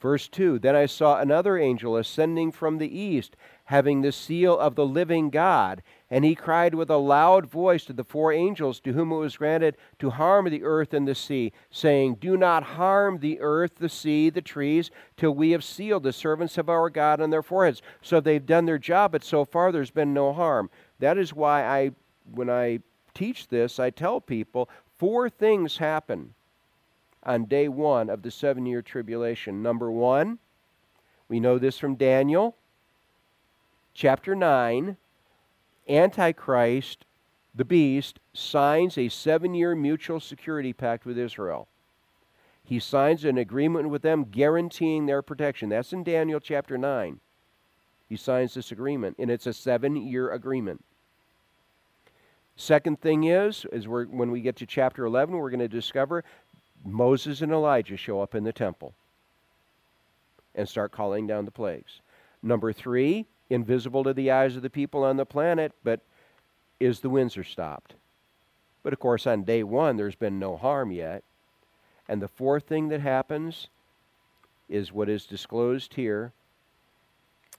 Verse 0.00 0.28
2 0.28 0.58
Then 0.58 0.76
I 0.76 0.86
saw 0.86 1.18
another 1.18 1.58
angel 1.58 1.96
ascending 1.96 2.52
from 2.52 2.78
the 2.78 2.98
east, 2.98 3.36
having 3.64 4.00
the 4.00 4.12
seal 4.12 4.58
of 4.58 4.74
the 4.74 4.86
living 4.86 5.30
God. 5.30 5.82
And 6.10 6.24
he 6.24 6.34
cried 6.34 6.74
with 6.74 6.88
a 6.88 6.96
loud 6.96 7.46
voice 7.46 7.84
to 7.86 7.92
the 7.92 8.04
four 8.04 8.32
angels 8.32 8.80
to 8.80 8.92
whom 8.92 9.12
it 9.12 9.16
was 9.16 9.36
granted 9.36 9.76
to 9.98 10.10
harm 10.10 10.48
the 10.48 10.62
earth 10.62 10.94
and 10.94 11.06
the 11.06 11.14
sea, 11.14 11.52
saying, 11.70 12.16
Do 12.16 12.36
not 12.36 12.62
harm 12.62 13.18
the 13.18 13.40
earth, 13.40 13.72
the 13.76 13.88
sea, 13.88 14.30
the 14.30 14.40
trees, 14.40 14.90
till 15.16 15.34
we 15.34 15.50
have 15.50 15.64
sealed 15.64 16.04
the 16.04 16.12
servants 16.12 16.56
of 16.56 16.68
our 16.68 16.88
God 16.88 17.20
on 17.20 17.30
their 17.30 17.42
foreheads. 17.42 17.82
So 18.00 18.20
they've 18.20 18.44
done 18.44 18.66
their 18.66 18.78
job, 18.78 19.12
but 19.12 19.24
so 19.24 19.44
far 19.44 19.72
there's 19.72 19.90
been 19.90 20.14
no 20.14 20.32
harm. 20.32 20.70
That 21.00 21.18
is 21.18 21.34
why 21.34 21.64
I, 21.64 21.90
when 22.32 22.48
I 22.48 22.80
teach 23.14 23.48
this, 23.48 23.78
I 23.78 23.90
tell 23.90 24.20
people 24.20 24.68
four 24.96 25.28
things 25.28 25.78
happen 25.78 26.34
on 27.28 27.44
day 27.44 27.68
one 27.68 28.08
of 28.08 28.22
the 28.22 28.30
seven 28.30 28.64
year 28.64 28.80
tribulation. 28.80 29.62
Number 29.62 29.92
one, 29.92 30.38
we 31.28 31.38
know 31.38 31.58
this 31.58 31.78
from 31.78 31.94
Daniel 31.94 32.56
chapter 33.92 34.34
9. 34.34 34.96
Antichrist, 35.88 37.04
the 37.54 37.64
beast, 37.64 38.18
signs 38.32 38.96
a 38.96 39.08
seven 39.08 39.54
year 39.54 39.74
mutual 39.74 40.20
security 40.20 40.72
pact 40.72 41.04
with 41.04 41.18
Israel. 41.18 41.68
He 42.64 42.78
signs 42.78 43.24
an 43.24 43.36
agreement 43.38 43.90
with 43.90 44.02
them 44.02 44.24
guaranteeing 44.24 45.06
their 45.06 45.22
protection. 45.22 45.68
That's 45.68 45.92
in 45.92 46.04
Daniel 46.04 46.40
chapter 46.40 46.78
9. 46.78 47.20
He 48.08 48.16
signs 48.16 48.54
this 48.54 48.72
agreement, 48.72 49.16
and 49.18 49.30
it's 49.30 49.46
a 49.46 49.52
seven 49.52 49.96
year 49.96 50.32
agreement. 50.32 50.82
Second 52.56 53.00
thing 53.00 53.24
is, 53.24 53.66
is 53.70 53.86
when 53.86 54.32
we 54.32 54.40
get 54.40 54.56
to 54.56 54.66
chapter 54.66 55.04
11, 55.04 55.36
we're 55.36 55.48
going 55.48 55.60
to 55.60 55.68
discover 55.68 56.24
Moses 56.84 57.42
and 57.42 57.52
Elijah 57.52 57.96
show 57.96 58.20
up 58.20 58.34
in 58.34 58.44
the 58.44 58.52
temple 58.52 58.94
and 60.54 60.68
start 60.68 60.92
calling 60.92 61.26
down 61.26 61.44
the 61.44 61.50
plagues. 61.50 62.00
Number 62.42 62.72
three, 62.72 63.26
invisible 63.50 64.04
to 64.04 64.12
the 64.12 64.30
eyes 64.30 64.56
of 64.56 64.62
the 64.62 64.70
people 64.70 65.04
on 65.04 65.16
the 65.16 65.26
planet, 65.26 65.72
but 65.82 66.00
is 66.80 67.00
the 67.00 67.10
winds 67.10 67.36
are 67.36 67.44
stopped. 67.44 67.94
But 68.82 68.92
of 68.92 68.98
course, 68.98 69.26
on 69.26 69.44
day 69.44 69.62
one, 69.62 69.96
there's 69.96 70.14
been 70.14 70.38
no 70.38 70.56
harm 70.56 70.90
yet. 70.90 71.24
And 72.08 72.22
the 72.22 72.28
fourth 72.28 72.64
thing 72.64 72.88
that 72.88 73.00
happens 73.00 73.68
is 74.68 74.92
what 74.92 75.08
is 75.08 75.26
disclosed 75.26 75.94
here 75.94 76.32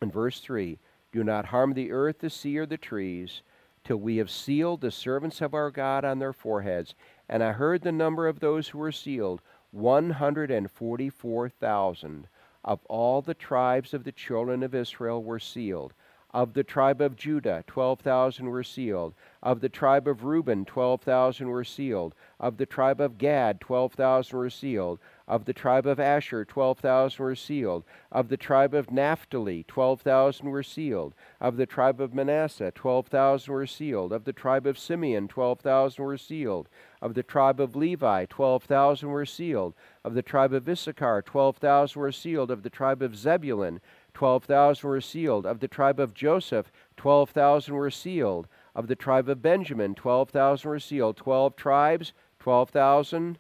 in 0.02 0.12
verse 0.12 0.40
3 0.40 0.78
Do 1.12 1.24
not 1.24 1.46
harm 1.46 1.74
the 1.74 1.92
earth, 1.92 2.20
the 2.20 2.30
sea, 2.30 2.58
or 2.58 2.66
the 2.66 2.78
trees, 2.78 3.42
till 3.84 3.98
we 3.98 4.18
have 4.18 4.30
sealed 4.30 4.82
the 4.82 4.92
servants 4.92 5.42
of 5.42 5.54
our 5.54 5.72
God 5.72 6.06
on 6.06 6.20
their 6.20 6.34
foreheads. 6.34 6.96
And 7.30 7.44
I 7.44 7.52
heard 7.52 7.84
the 7.84 7.92
number 7.92 8.28
of 8.28 8.39
those 8.39 8.70
who 8.70 8.80
were 8.80 8.92
sealed 8.92 9.44
144,000 9.72 12.28
of 12.65 12.80
all 12.86 13.22
the 13.22 13.36
tribes 13.36 13.94
of 13.94 14.04
the 14.04 14.12
children 14.12 14.63
of 14.63 14.74
Israel 14.74 15.24
were 15.24 15.39
sealed. 15.39 15.94
Of 16.32 16.54
the 16.54 16.63
tribe 16.63 17.02
of 17.02 17.15
Judah, 17.15 17.63
12,000 17.65 18.50
were 18.50 18.63
sealed. 18.63 19.15
Of 19.42 19.62
the 19.62 19.70
tribe 19.70 20.08
of 20.08 20.24
Reuben, 20.24 20.63
12,000 20.63 21.48
were 21.48 21.63
sealed. 21.63 22.13
Of 22.39 22.58
the 22.58 22.68
tribe 22.68 23.02
of 23.02 23.18
Gad, 23.18 23.60
12,000 23.60 24.38
were 24.38 24.52
sealed. 24.52 25.00
Of 25.28 25.46
the 25.46 25.54
tribe 25.54 25.88
of 25.88 26.00
Asher, 26.00 26.46
12,000 26.46 27.24
were 27.24 27.36
sealed. 27.36 27.84
Of 28.12 28.30
the 28.30 28.38
tribe 28.38 28.76
of 28.76 28.92
Naphtali, 28.92 29.65
12,000 29.68 30.50
were 30.50 30.62
sealed. 30.62 31.15
Of 31.42 31.58
the 31.58 31.65
tribe 31.65 32.00
of 32.00 32.13
Manasseh, 32.13 32.72
12,000 32.76 33.52
were 33.52 33.65
sealed. 33.65 34.13
Of 34.13 34.26
the 34.26 34.34
tribe 34.34 34.68
of 34.68 34.78
Simeon, 34.78 35.28
12,000 35.28 36.04
were 36.04 36.18
sealed. 36.18 36.70
Of 37.02 37.14
the 37.14 37.24
tribe 37.24 37.60
of 37.60 37.76
Levi, 37.76 38.26
12,000 38.26 39.10
were 39.10 39.26
sealed. 39.26 39.74
Of 40.04 40.14
the 40.14 40.22
tribe 40.22 40.54
of 40.54 40.68
Issachar, 40.68 41.22
12,000 41.22 42.00
were 42.00 42.12
sealed. 42.12 42.52
Of 42.52 42.64
the 42.64 42.70
tribe 42.70 43.02
of 43.02 43.16
Zebulun, 43.16 43.80
12,000 44.14 44.90
were 44.90 45.02
sealed. 45.02 45.46
Of 45.46 45.60
the 45.60 45.68
tribe 45.68 46.00
of 46.00 46.14
Joseph, 46.14 46.72
12,000 46.98 47.74
were 47.74 47.92
sealed. 47.92 48.48
Of 48.76 48.88
the 48.88 48.96
tribe 48.96 49.30
of 49.30 49.42
Benjamin, 49.42 49.96
12,000 49.96 50.70
were 50.70 50.80
sealed. 50.80 51.18
12 51.18 51.56
tribes, 51.56 52.14
12,000 52.40 53.40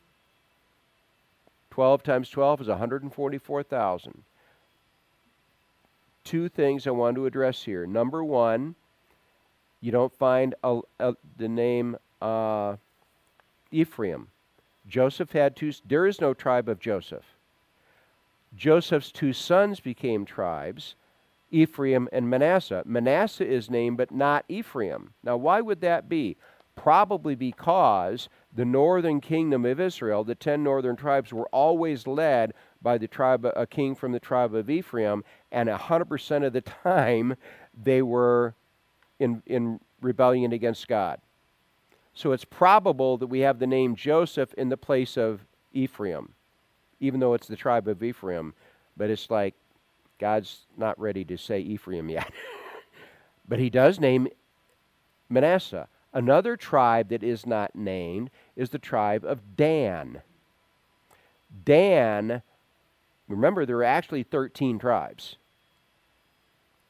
12 1.79 2.03
times 2.03 2.29
12 2.29 2.61
is 2.61 2.67
144,000. 2.67 4.23
Two 6.25 6.49
things 6.49 6.85
I 6.85 6.91
want 6.91 7.15
to 7.15 7.25
address 7.25 7.63
here. 7.63 7.87
Number 7.87 8.21
one, 8.21 8.75
you 9.79 9.89
don't 9.89 10.11
find 10.11 10.55
a, 10.61 10.81
a, 10.99 11.15
the 11.37 11.47
name 11.47 11.95
uh, 12.21 12.75
Ephraim. 13.71 14.27
Joseph 14.87 15.31
had 15.31 15.55
two, 15.55 15.71
there 15.85 16.05
is 16.05 16.19
no 16.19 16.33
tribe 16.33 16.67
of 16.67 16.79
Joseph. 16.79 17.25
Joseph's 18.55 19.11
two 19.11 19.33
sons 19.33 19.79
became 19.79 20.25
tribes, 20.25 20.95
Ephraim 21.51 22.09
and 22.11 22.29
Manasseh. 22.29 22.83
Manasseh 22.85 23.45
is 23.45 23.69
named, 23.69 23.97
but 23.97 24.11
not 24.11 24.45
Ephraim. 24.47 25.13
Now, 25.23 25.37
why 25.37 25.61
would 25.61 25.81
that 25.81 26.09
be? 26.09 26.37
Probably 26.75 27.35
because 27.35 28.29
the 28.55 28.65
northern 28.65 29.21
kingdom 29.21 29.65
of 29.65 29.79
Israel, 29.79 30.23
the 30.23 30.35
ten 30.35 30.63
northern 30.63 30.95
tribes, 30.95 31.33
were 31.33 31.49
always 31.49 32.07
led 32.07 32.53
by 32.81 32.97
the 32.97 33.07
tribe, 33.07 33.45
a 33.45 33.67
king 33.67 33.95
from 33.95 34.11
the 34.11 34.19
tribe 34.19 34.55
of 34.55 34.69
Ephraim, 34.69 35.23
and 35.51 35.69
100% 35.69 36.45
of 36.45 36.53
the 36.53 36.61
time 36.83 37.35
they 37.83 38.01
were 38.01 38.55
in, 39.19 39.43
in 39.45 39.79
rebellion 40.01 40.53
against 40.53 40.87
God. 40.87 41.19
So 42.19 42.33
it's 42.33 42.43
probable 42.43 43.15
that 43.19 43.27
we 43.27 43.39
have 43.39 43.59
the 43.59 43.65
name 43.65 43.95
Joseph 43.95 44.53
in 44.55 44.67
the 44.67 44.75
place 44.75 45.15
of 45.15 45.45
Ephraim, 45.71 46.33
even 46.99 47.21
though 47.21 47.33
it's 47.33 47.47
the 47.47 47.55
tribe 47.55 47.87
of 47.87 48.03
Ephraim. 48.03 48.53
But 48.97 49.09
it's 49.09 49.31
like 49.31 49.55
God's 50.19 50.65
not 50.75 50.99
ready 50.99 51.23
to 51.23 51.37
say 51.37 51.61
Ephraim 51.61 52.09
yet. 52.09 52.29
but 53.47 53.57
he 53.57 53.69
does 53.69 54.01
name 54.01 54.27
Manasseh. 55.29 55.87
Another 56.11 56.57
tribe 56.57 57.07
that 57.07 57.23
is 57.23 57.45
not 57.45 57.73
named 57.73 58.31
is 58.57 58.71
the 58.71 58.79
tribe 58.79 59.23
of 59.23 59.55
Dan. 59.55 60.21
Dan, 61.63 62.41
remember, 63.29 63.65
there 63.65 63.77
are 63.77 63.83
actually 63.85 64.23
13 64.23 64.77
tribes. 64.77 65.37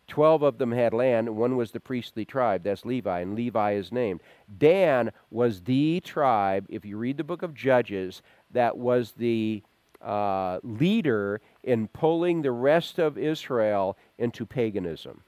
12 0.09 0.41
of 0.41 0.57
them 0.57 0.71
had 0.71 0.93
land, 0.93 1.35
one 1.35 1.55
was 1.55 1.71
the 1.71 1.79
priestly 1.79 2.25
tribe. 2.25 2.63
That's 2.63 2.85
Levi, 2.85 3.19
and 3.21 3.35
Levi 3.35 3.73
is 3.73 3.91
named. 3.91 4.21
Dan 4.57 5.11
was 5.31 5.61
the 5.61 6.01
tribe, 6.01 6.65
if 6.69 6.85
you 6.85 6.97
read 6.97 7.17
the 7.17 7.23
book 7.23 7.43
of 7.43 7.53
Judges, 7.53 8.21
that 8.51 8.77
was 8.77 9.13
the 9.13 9.63
uh, 10.01 10.59
leader 10.63 11.41
in 11.63 11.87
pulling 11.87 12.41
the 12.41 12.51
rest 12.51 12.99
of 12.99 13.17
Israel 13.17 13.97
into 14.17 14.45
paganism. 14.45 15.21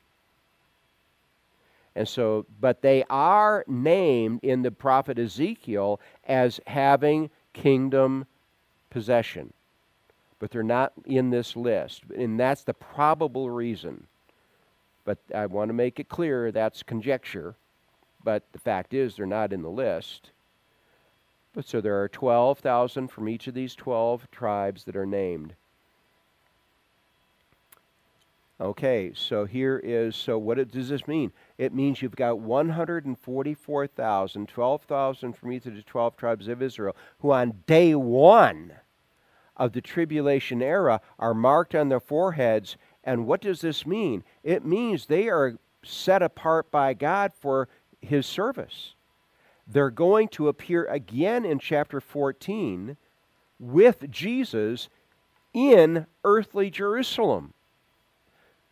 And 1.95 2.07
so, 2.07 2.45
but 2.59 2.81
they 2.81 3.03
are 3.09 3.65
named 3.67 4.39
in 4.43 4.61
the 4.61 4.71
prophet 4.71 5.19
Ezekiel 5.19 5.99
as 6.25 6.59
having 6.65 7.29
kingdom 7.53 8.25
possession. 8.89 9.51
But 10.39 10.51
they're 10.51 10.63
not 10.63 10.93
in 11.05 11.29
this 11.29 11.55
list. 11.55 12.03
And 12.17 12.39
that's 12.39 12.63
the 12.63 12.73
probable 12.73 13.49
reason. 13.49 14.07
But 15.03 15.17
I 15.33 15.47
want 15.47 15.69
to 15.69 15.73
make 15.73 15.99
it 15.99 16.09
clear 16.09 16.51
that's 16.51 16.83
conjecture. 16.83 17.55
But 18.23 18.43
the 18.51 18.59
fact 18.59 18.93
is, 18.93 19.15
they're 19.15 19.25
not 19.25 19.53
in 19.53 19.63
the 19.63 19.69
list. 19.69 20.29
But 21.53 21.65
so 21.65 21.81
there 21.81 22.01
are 22.01 22.07
12,000 22.07 23.09
from 23.09 23.27
each 23.27 23.47
of 23.47 23.53
these 23.53 23.75
12 23.75 24.31
tribes 24.31 24.85
that 24.85 24.95
are 24.95 25.05
named. 25.05 25.53
Okay, 28.61 29.11
so 29.15 29.43
here 29.45 29.81
is 29.83 30.15
so 30.15 30.37
what 30.37 30.59
it, 30.59 30.71
does 30.71 30.89
this 30.89 31.07
mean? 31.07 31.31
It 31.57 31.73
means 31.73 32.03
you've 32.03 32.15
got 32.15 32.37
144,000, 32.37 34.47
12,000 34.47 35.33
from 35.33 35.51
each 35.51 35.65
of 35.65 35.75
the 35.75 35.81
12 35.81 36.15
tribes 36.15 36.47
of 36.47 36.61
Israel, 36.61 36.95
who 37.21 37.31
on 37.31 37.63
day 37.65 37.95
one 37.95 38.73
of 39.57 39.73
the 39.73 39.81
tribulation 39.81 40.61
era 40.61 41.01
are 41.17 41.33
marked 41.33 41.73
on 41.73 41.89
their 41.89 41.99
foreheads. 41.99 42.77
And 43.03 43.25
what 43.25 43.41
does 43.41 43.61
this 43.61 43.85
mean? 43.85 44.23
It 44.43 44.65
means 44.65 45.05
they 45.05 45.27
are 45.27 45.57
set 45.83 46.21
apart 46.21 46.71
by 46.71 46.93
God 46.93 47.33
for 47.33 47.67
his 47.99 48.25
service. 48.25 48.93
They're 49.67 49.89
going 49.89 50.27
to 50.29 50.47
appear 50.47 50.85
again 50.85 51.45
in 51.45 51.59
chapter 51.59 52.01
14 52.01 52.97
with 53.59 54.09
Jesus 54.09 54.89
in 55.53 56.05
earthly 56.23 56.69
Jerusalem. 56.69 57.53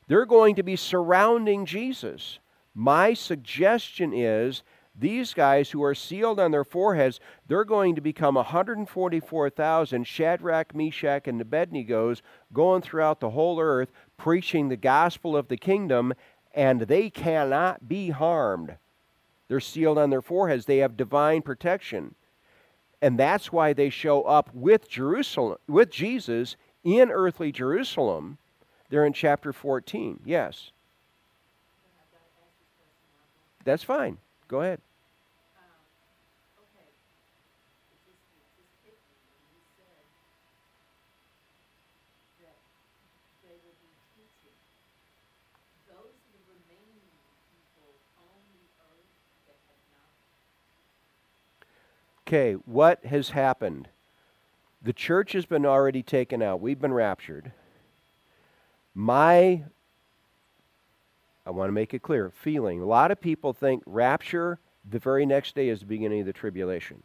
They're 0.07 0.25
going 0.25 0.55
to 0.55 0.63
be 0.63 0.75
surrounding 0.75 1.65
Jesus. 1.65 2.39
My 2.73 3.13
suggestion 3.13 4.13
is 4.13 4.63
these 4.97 5.33
guys 5.33 5.69
who 5.69 5.83
are 5.83 5.95
sealed 5.95 6.39
on 6.39 6.51
their 6.51 6.63
foreheads, 6.63 7.19
they're 7.47 7.63
going 7.63 7.95
to 7.95 8.01
become 8.01 8.35
144,000 8.35 10.03
Shadrach, 10.05 10.75
Meshach, 10.75 11.27
and 11.27 11.39
Abednego's 11.39 12.21
going 12.51 12.81
throughout 12.81 13.19
the 13.19 13.29
whole 13.29 13.59
earth 13.59 13.91
preaching 14.19 14.69
the 14.69 14.77
gospel 14.77 15.35
of 15.35 15.47
the 15.47 15.57
kingdom, 15.57 16.13
and 16.53 16.81
they 16.81 17.09
cannot 17.09 17.87
be 17.87 18.11
harmed. 18.11 18.75
They're 19.47 19.59
sealed 19.59 19.97
on 19.97 20.11
their 20.11 20.21
foreheads, 20.21 20.65
they 20.65 20.77
have 20.77 20.95
divine 20.95 21.41
protection. 21.41 22.13
And 23.01 23.17
that's 23.17 23.51
why 23.51 23.73
they 23.73 23.89
show 23.89 24.21
up 24.23 24.53
with 24.53 24.87
Jerusalem 24.87 25.57
with 25.67 25.89
Jesus 25.89 26.55
in 26.83 27.09
earthly 27.09 27.51
Jerusalem 27.51 28.37
they're 28.89 29.05
in 29.05 29.13
chapter 29.13 29.53
14. 29.53 30.19
Yes. 30.25 30.71
That's 33.63 33.83
fine. 33.83 34.17
Go 34.47 34.61
ahead. 34.61 34.81
Okay, 52.29 52.53
what 52.65 53.03
has 53.05 53.31
happened? 53.31 53.87
The 54.83 54.93
church 54.93 55.31
has 55.31 55.47
been 55.47 55.65
already 55.65 56.03
taken 56.03 56.43
out. 56.43 56.61
We've 56.61 56.79
been 56.79 56.93
raptured. 56.93 57.51
My, 58.93 59.63
I 61.43 61.49
want 61.49 61.69
to 61.69 61.73
make 61.73 61.95
it 61.95 62.03
clear, 62.03 62.29
feeling. 62.29 62.81
A 62.81 62.85
lot 62.85 63.09
of 63.09 63.19
people 63.19 63.51
think 63.51 63.81
rapture 63.87 64.59
the 64.87 64.99
very 64.99 65.25
next 65.25 65.55
day 65.55 65.69
is 65.69 65.79
the 65.79 65.87
beginning 65.87 66.19
of 66.19 66.27
the 66.27 66.33
tribulation. 66.33 67.01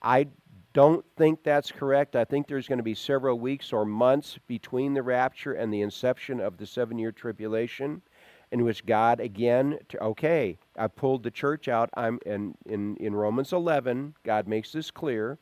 I 0.00 0.28
don't 0.72 1.04
think 1.16 1.42
that's 1.42 1.72
correct. 1.72 2.14
I 2.14 2.24
think 2.24 2.46
there's 2.46 2.68
going 2.68 2.78
to 2.78 2.84
be 2.84 2.94
several 2.94 3.40
weeks 3.40 3.72
or 3.72 3.84
months 3.84 4.38
between 4.46 4.94
the 4.94 5.02
rapture 5.02 5.54
and 5.54 5.74
the 5.74 5.80
inception 5.80 6.38
of 6.38 6.58
the 6.58 6.66
seven 6.66 6.96
year 6.96 7.10
tribulation 7.10 8.02
in 8.50 8.64
which 8.64 8.86
God 8.86 9.20
again, 9.20 9.78
okay, 10.00 10.58
I 10.76 10.88
pulled 10.88 11.22
the 11.22 11.30
church 11.30 11.68
out. 11.68 11.90
I'm 11.94 12.18
in, 12.24 12.54
in, 12.66 12.96
in 12.96 13.14
Romans 13.14 13.52
11, 13.52 14.14
God 14.24 14.48
makes 14.48 14.72
this 14.72 14.90
clear. 14.90 15.38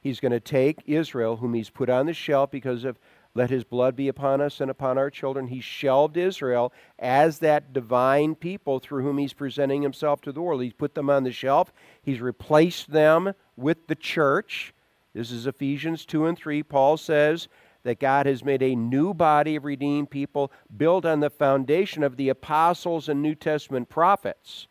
He's 0.00 0.20
going 0.20 0.32
to 0.32 0.40
take 0.40 0.78
Israel, 0.86 1.36
whom 1.36 1.54
he's 1.54 1.70
put 1.70 1.88
on 1.88 2.06
the 2.06 2.14
shelf 2.14 2.50
because 2.50 2.84
of 2.84 2.98
let 3.34 3.50
his 3.50 3.64
blood 3.64 3.96
be 3.96 4.08
upon 4.08 4.40
us 4.40 4.60
and 4.60 4.70
upon 4.70 4.98
our 4.98 5.10
children. 5.10 5.46
He 5.46 5.60
shelved 5.60 6.16
Israel 6.16 6.72
as 6.98 7.38
that 7.38 7.72
divine 7.72 8.34
people 8.34 8.78
through 8.78 9.02
whom 9.02 9.18
he's 9.18 9.32
presenting 9.32 9.82
himself 9.82 10.20
to 10.22 10.32
the 10.32 10.42
world. 10.42 10.62
He's 10.62 10.74
put 10.74 10.94
them 10.94 11.08
on 11.08 11.24
the 11.24 11.32
shelf, 11.32 11.72
he's 12.02 12.20
replaced 12.20 12.92
them 12.92 13.32
with 13.56 13.86
the 13.86 13.94
church. 13.94 14.74
This 15.14 15.30
is 15.30 15.46
Ephesians 15.46 16.06
2 16.06 16.26
and 16.26 16.38
3. 16.38 16.62
Paul 16.62 16.96
says 16.96 17.48
that 17.84 18.00
God 18.00 18.26
has 18.26 18.44
made 18.44 18.62
a 18.62 18.76
new 18.76 19.12
body 19.12 19.56
of 19.56 19.64
redeemed 19.64 20.10
people 20.10 20.52
built 20.76 21.04
on 21.04 21.20
the 21.20 21.30
foundation 21.30 22.02
of 22.02 22.16
the 22.16 22.28
apostles 22.28 23.08
and 23.08 23.22
New 23.22 23.34
Testament 23.34 23.88
prophets. 23.88 24.66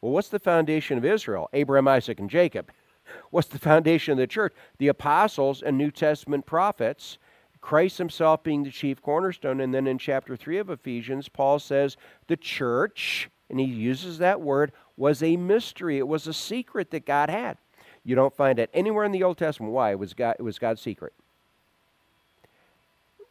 Well, 0.00 0.12
what's 0.12 0.28
the 0.28 0.38
foundation 0.38 0.98
of 0.98 1.04
Israel? 1.04 1.48
Abraham, 1.52 1.88
Isaac, 1.88 2.20
and 2.20 2.30
Jacob. 2.30 2.70
What's 3.30 3.48
the 3.48 3.58
foundation 3.60 4.12
of 4.12 4.18
the 4.18 4.26
church? 4.26 4.52
The 4.78 4.88
apostles 4.88 5.62
and 5.62 5.78
New 5.78 5.92
Testament 5.92 6.44
prophets 6.44 7.18
Christ 7.66 7.98
himself 7.98 8.44
being 8.44 8.62
the 8.62 8.70
chief 8.70 9.02
cornerstone. 9.02 9.60
And 9.60 9.74
then 9.74 9.88
in 9.88 9.98
chapter 9.98 10.36
3 10.36 10.58
of 10.58 10.70
Ephesians, 10.70 11.28
Paul 11.28 11.58
says 11.58 11.96
the 12.28 12.36
church, 12.36 13.28
and 13.50 13.58
he 13.58 13.66
uses 13.66 14.18
that 14.18 14.40
word, 14.40 14.70
was 14.96 15.20
a 15.20 15.36
mystery. 15.36 15.98
It 15.98 16.06
was 16.06 16.28
a 16.28 16.32
secret 16.32 16.92
that 16.92 17.06
God 17.06 17.28
had. 17.28 17.58
You 18.04 18.14
don't 18.14 18.36
find 18.36 18.60
it 18.60 18.70
anywhere 18.72 19.04
in 19.04 19.10
the 19.10 19.24
Old 19.24 19.38
Testament. 19.38 19.72
Why? 19.72 19.90
It 19.90 19.98
was, 19.98 20.14
God, 20.14 20.36
it 20.38 20.42
was 20.42 20.60
God's 20.60 20.80
secret. 20.80 21.12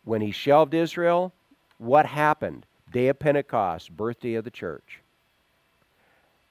When 0.05 0.21
he 0.21 0.31
shelved 0.31 0.73
Israel, 0.73 1.33
what 1.77 2.05
happened? 2.05 2.65
Day 2.91 3.09
of 3.09 3.19
Pentecost, 3.19 3.91
birthday 3.95 4.35
of 4.35 4.45
the 4.45 4.51
church. 4.51 5.01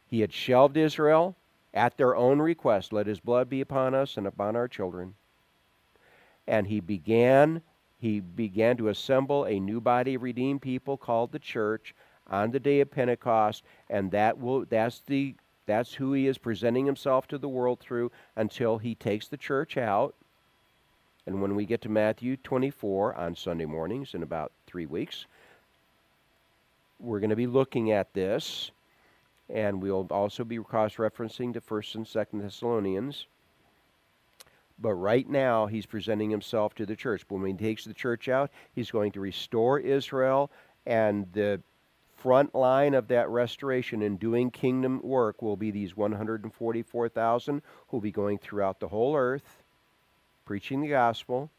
He 0.07 0.21
had 0.21 0.33
shelved 0.33 0.77
Israel 0.77 1.37
at 1.73 1.97
their 1.97 2.15
own 2.15 2.41
request. 2.41 2.93
Let 2.93 3.07
his 3.07 3.21
blood 3.21 3.49
be 3.49 3.61
upon 3.61 3.95
us 3.95 4.17
and 4.17 4.27
upon 4.27 4.57
our 4.57 4.69
children. 4.69 5.15
And 6.47 6.67
he 6.67 6.81
began 6.81 7.63
he 7.99 8.21
began 8.21 8.77
to 8.77 8.89
assemble 8.89 9.47
a 9.47 9.59
new 9.59 9.81
body 9.81 10.15
of 10.15 10.23
redeemed 10.23 10.61
people 10.61 10.99
called 10.99 11.33
the 11.33 11.39
church 11.39 11.95
on 12.27 12.51
the 12.51 12.61
day 12.61 12.81
of 12.81 12.91
Pentecost, 12.91 13.63
and 13.89 14.11
that 14.11 14.39
will 14.39 14.67
that's 14.67 15.01
the 15.07 15.35
that's 15.65 15.95
who 15.95 16.13
he 16.13 16.27
is 16.27 16.37
presenting 16.37 16.85
himself 16.85 17.27
to 17.29 17.39
the 17.39 17.49
world 17.49 17.81
through 17.81 18.13
until 18.37 18.77
he 18.77 18.95
takes 18.95 19.29
the 19.29 19.39
church 19.39 19.79
out. 19.79 20.15
And 21.27 21.41
when 21.41 21.55
we 21.55 21.65
get 21.65 21.81
to 21.83 21.89
Matthew 21.89 22.37
24 22.37 23.15
on 23.15 23.35
Sunday 23.35 23.65
mornings 23.65 24.15
in 24.15 24.23
about 24.23 24.53
three 24.67 24.87
weeks, 24.87 25.27
we're 27.01 27.21
going 27.21 27.31
to 27.31 27.37
be 27.37 27.47
looking 27.47 27.93
at 27.93 28.13
this, 28.13 28.71
and 29.49 29.83
we'll 29.83 30.07
also 30.11 30.45
be 30.45 30.59
cross 30.59 30.97
referencing 30.97 31.53
to 31.55 31.61
1st 31.61 31.95
and 31.95 32.07
2nd 32.07 32.43
Thessalonians. 32.43 33.27
But 34.79 34.95
right 34.95 35.29
now, 35.29 35.67
he's 35.67 35.87
presenting 35.87 36.31
himself 36.31 36.75
to 36.75 36.87
the 36.87 36.97
church. 36.97 37.25
But 37.29 37.37
when 37.37 37.57
he 37.57 37.65
takes 37.65 37.85
the 37.85 37.95
church 37.95 38.29
out, 38.29 38.51
he's 38.75 38.91
going 38.91 39.13
to 39.13 39.21
restore 39.21 39.79
Israel, 39.79 40.51
and 40.85 41.27
the 41.33 41.61
front 42.17 42.55
line 42.55 42.95
of 42.95 43.09
that 43.09 43.29
restoration 43.29 44.03
and 44.03 44.19
doing 44.19 44.51
kingdom 44.51 45.01
work 45.03 45.43
will 45.43 45.57
be 45.57 45.71
these 45.71 45.97
144,000 45.97 47.63
who 47.89 47.97
will 47.97 48.01
be 48.01 48.11
going 48.11 48.39
throughout 48.39 48.81
the 48.81 48.89
whole 48.89 49.15
earth, 49.15 49.63
preaching 50.45 50.81
the 50.81 50.89
gospel. 50.89 51.51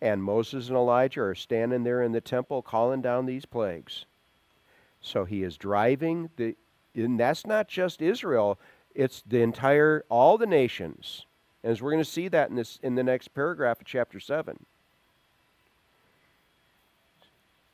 And 0.00 0.22
Moses 0.22 0.68
and 0.68 0.76
Elijah 0.76 1.22
are 1.22 1.34
standing 1.34 1.82
there 1.82 2.02
in 2.02 2.12
the 2.12 2.20
temple 2.20 2.62
calling 2.62 3.02
down 3.02 3.26
these 3.26 3.46
plagues. 3.46 4.04
So 5.00 5.24
he 5.24 5.42
is 5.42 5.56
driving 5.56 6.30
the, 6.36 6.56
and 6.94 7.18
that's 7.18 7.46
not 7.46 7.68
just 7.68 8.02
Israel, 8.02 8.58
it's 8.94 9.22
the 9.26 9.42
entire, 9.42 10.04
all 10.08 10.38
the 10.38 10.46
nations 10.46 11.26
as 11.64 11.82
we're 11.82 11.90
going 11.90 12.02
to 12.02 12.10
see 12.10 12.28
that 12.28 12.50
in 12.50 12.56
this 12.56 12.78
in 12.82 12.94
the 12.94 13.02
next 13.02 13.34
paragraph 13.34 13.80
of 13.80 13.86
chapter 13.86 14.20
7. 14.20 14.64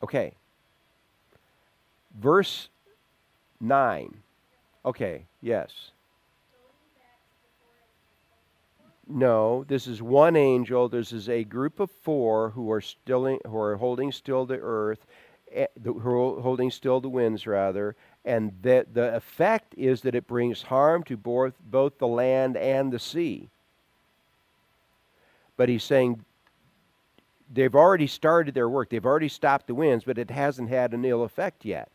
Okay. 0.02 0.34
Verse 2.18 2.68
9. 3.60 4.16
Okay, 4.84 5.24
yes. 5.40 5.90
No, 9.06 9.64
this 9.64 9.86
is 9.86 10.00
one 10.00 10.34
angel. 10.34 10.88
This 10.88 11.12
is 11.12 11.28
a 11.28 11.44
group 11.44 11.78
of 11.78 11.90
four 11.90 12.50
who 12.50 12.70
are 12.70 12.80
still 12.80 13.38
who 13.44 13.58
are 13.58 13.76
holding 13.76 14.10
still 14.12 14.46
the 14.46 14.58
earth, 14.60 15.06
eh, 15.52 15.66
who 15.82 15.98
are 15.98 16.40
holding 16.40 16.70
still 16.70 17.00
the 17.00 17.08
winds 17.08 17.46
rather, 17.46 17.96
and 18.24 18.52
that 18.62 18.94
the 18.94 19.14
effect 19.14 19.74
is 19.76 20.00
that 20.02 20.14
it 20.14 20.26
brings 20.26 20.62
harm 20.62 21.02
to 21.04 21.16
both 21.16 21.52
both 21.70 21.98
the 21.98 22.06
land 22.06 22.56
and 22.56 22.92
the 22.92 22.98
sea. 22.98 23.50
But 25.56 25.68
he's 25.68 25.84
saying 25.84 26.24
they've 27.52 27.74
already 27.74 28.06
started 28.06 28.54
their 28.54 28.70
work. 28.70 28.88
They've 28.88 29.04
already 29.04 29.28
stopped 29.28 29.66
the 29.66 29.74
winds, 29.74 30.04
but 30.04 30.18
it 30.18 30.30
hasn't 30.30 30.70
had 30.70 30.94
an 30.94 31.04
ill 31.04 31.24
effect 31.24 31.64
yet 31.64 31.90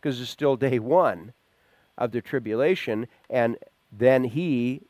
because 0.00 0.20
it's 0.20 0.30
still 0.30 0.56
day 0.56 0.78
one 0.78 1.32
of 1.98 2.12
the 2.12 2.20
tribulation. 2.20 3.08
And 3.28 3.58
then 3.92 4.24
he 4.24 4.82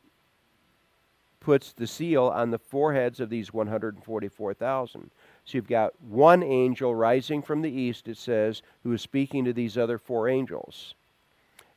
puts 1.45 1.75
the 1.75 1.87
seal 1.87 2.25
on 2.25 2.51
the 2.51 2.59
foreheads 2.59 3.21
of 3.21 3.29
these 3.29 3.53
144,000. 3.53 5.11
So 5.45 5.59
you've 5.59 5.69
got 5.69 5.93
one 6.01 6.43
angel 6.43 6.95
rising 6.95 7.43
from 7.43 7.61
the 7.61 7.71
east, 7.71 8.09
it 8.09 8.17
says, 8.17 8.63
who 8.83 8.93
is 8.93 9.03
speaking 9.03 9.45
to 9.45 9.53
these 9.53 9.77
other 9.77 9.99
four 9.99 10.27
angels. 10.27 10.95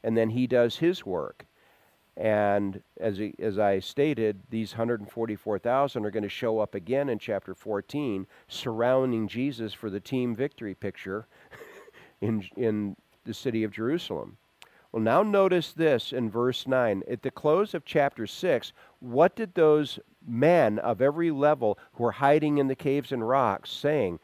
And 0.05 0.15
then 0.15 0.29
he 0.29 0.47
does 0.47 0.77
his 0.77 1.05
work. 1.05 1.45
And 2.15 2.81
as, 2.97 3.17
he, 3.17 3.35
as 3.39 3.59
I 3.59 3.79
stated, 3.79 4.39
these 4.49 4.71
144,000 4.71 6.05
are 6.05 6.11
going 6.11 6.23
to 6.23 6.29
show 6.29 6.59
up 6.59 6.73
again 6.73 7.09
in 7.09 7.19
chapter 7.19 7.53
14, 7.53 8.25
surrounding 8.47 9.27
Jesus 9.27 9.73
for 9.73 9.89
the 9.89 9.99
team 9.99 10.33
victory 10.33 10.75
picture 10.75 11.27
in, 12.21 12.47
in 12.55 12.95
the 13.25 13.33
city 13.33 13.65
of 13.65 13.71
Jerusalem. 13.71 14.37
Well, 14.91 15.03
now 15.03 15.21
notice 15.21 15.73
this 15.73 16.13
in 16.13 16.29
verse 16.29 16.65
9. 16.65 17.03
At 17.09 17.21
the 17.21 17.31
close 17.31 17.73
of 17.73 17.85
chapter 17.85 18.25
6, 18.25 18.71
what 18.99 19.35
did 19.35 19.53
those 19.53 19.99
men 20.25 20.79
of 20.79 21.01
every 21.01 21.31
level 21.31 21.77
who 21.93 22.03
were 22.03 22.11
hiding 22.13 22.57
in 22.57 22.67
the 22.67 22.75
caves 22.75 23.11
and 23.11 23.27
rocks 23.27 23.69
saying? 23.69 24.19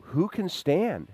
Who 0.00 0.28
can 0.28 0.48
stand? 0.48 1.12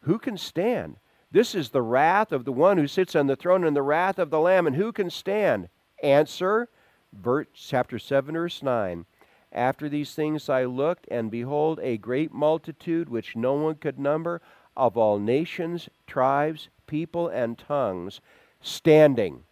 Who 0.00 0.18
can 0.18 0.36
stand? 0.36 0.96
This 1.30 1.54
is 1.54 1.70
the 1.70 1.82
wrath 1.82 2.30
of 2.30 2.44
the 2.44 2.52
one 2.52 2.78
who 2.78 2.86
sits 2.86 3.16
on 3.16 3.26
the 3.26 3.36
throne 3.36 3.64
and 3.64 3.74
the 3.74 3.82
wrath 3.82 4.18
of 4.18 4.30
the 4.30 4.40
Lamb, 4.40 4.66
and 4.66 4.76
who 4.76 4.92
can 4.92 5.10
stand? 5.10 5.68
Answer, 6.02 6.68
verse, 7.12 7.46
chapter 7.54 7.98
7, 7.98 8.34
verse 8.34 8.62
9. 8.62 9.06
After 9.50 9.88
these 9.88 10.14
things 10.14 10.48
I 10.48 10.64
looked, 10.64 11.06
and 11.10 11.30
behold, 11.30 11.80
a 11.82 11.96
great 11.96 12.32
multitude 12.32 13.08
which 13.08 13.36
no 13.36 13.54
one 13.54 13.76
could 13.76 13.98
number, 13.98 14.42
of 14.76 14.96
all 14.96 15.18
nations, 15.18 15.88
tribes, 16.06 16.68
people, 16.86 17.28
and 17.28 17.58
tongues, 17.58 18.20
standing 18.60 19.44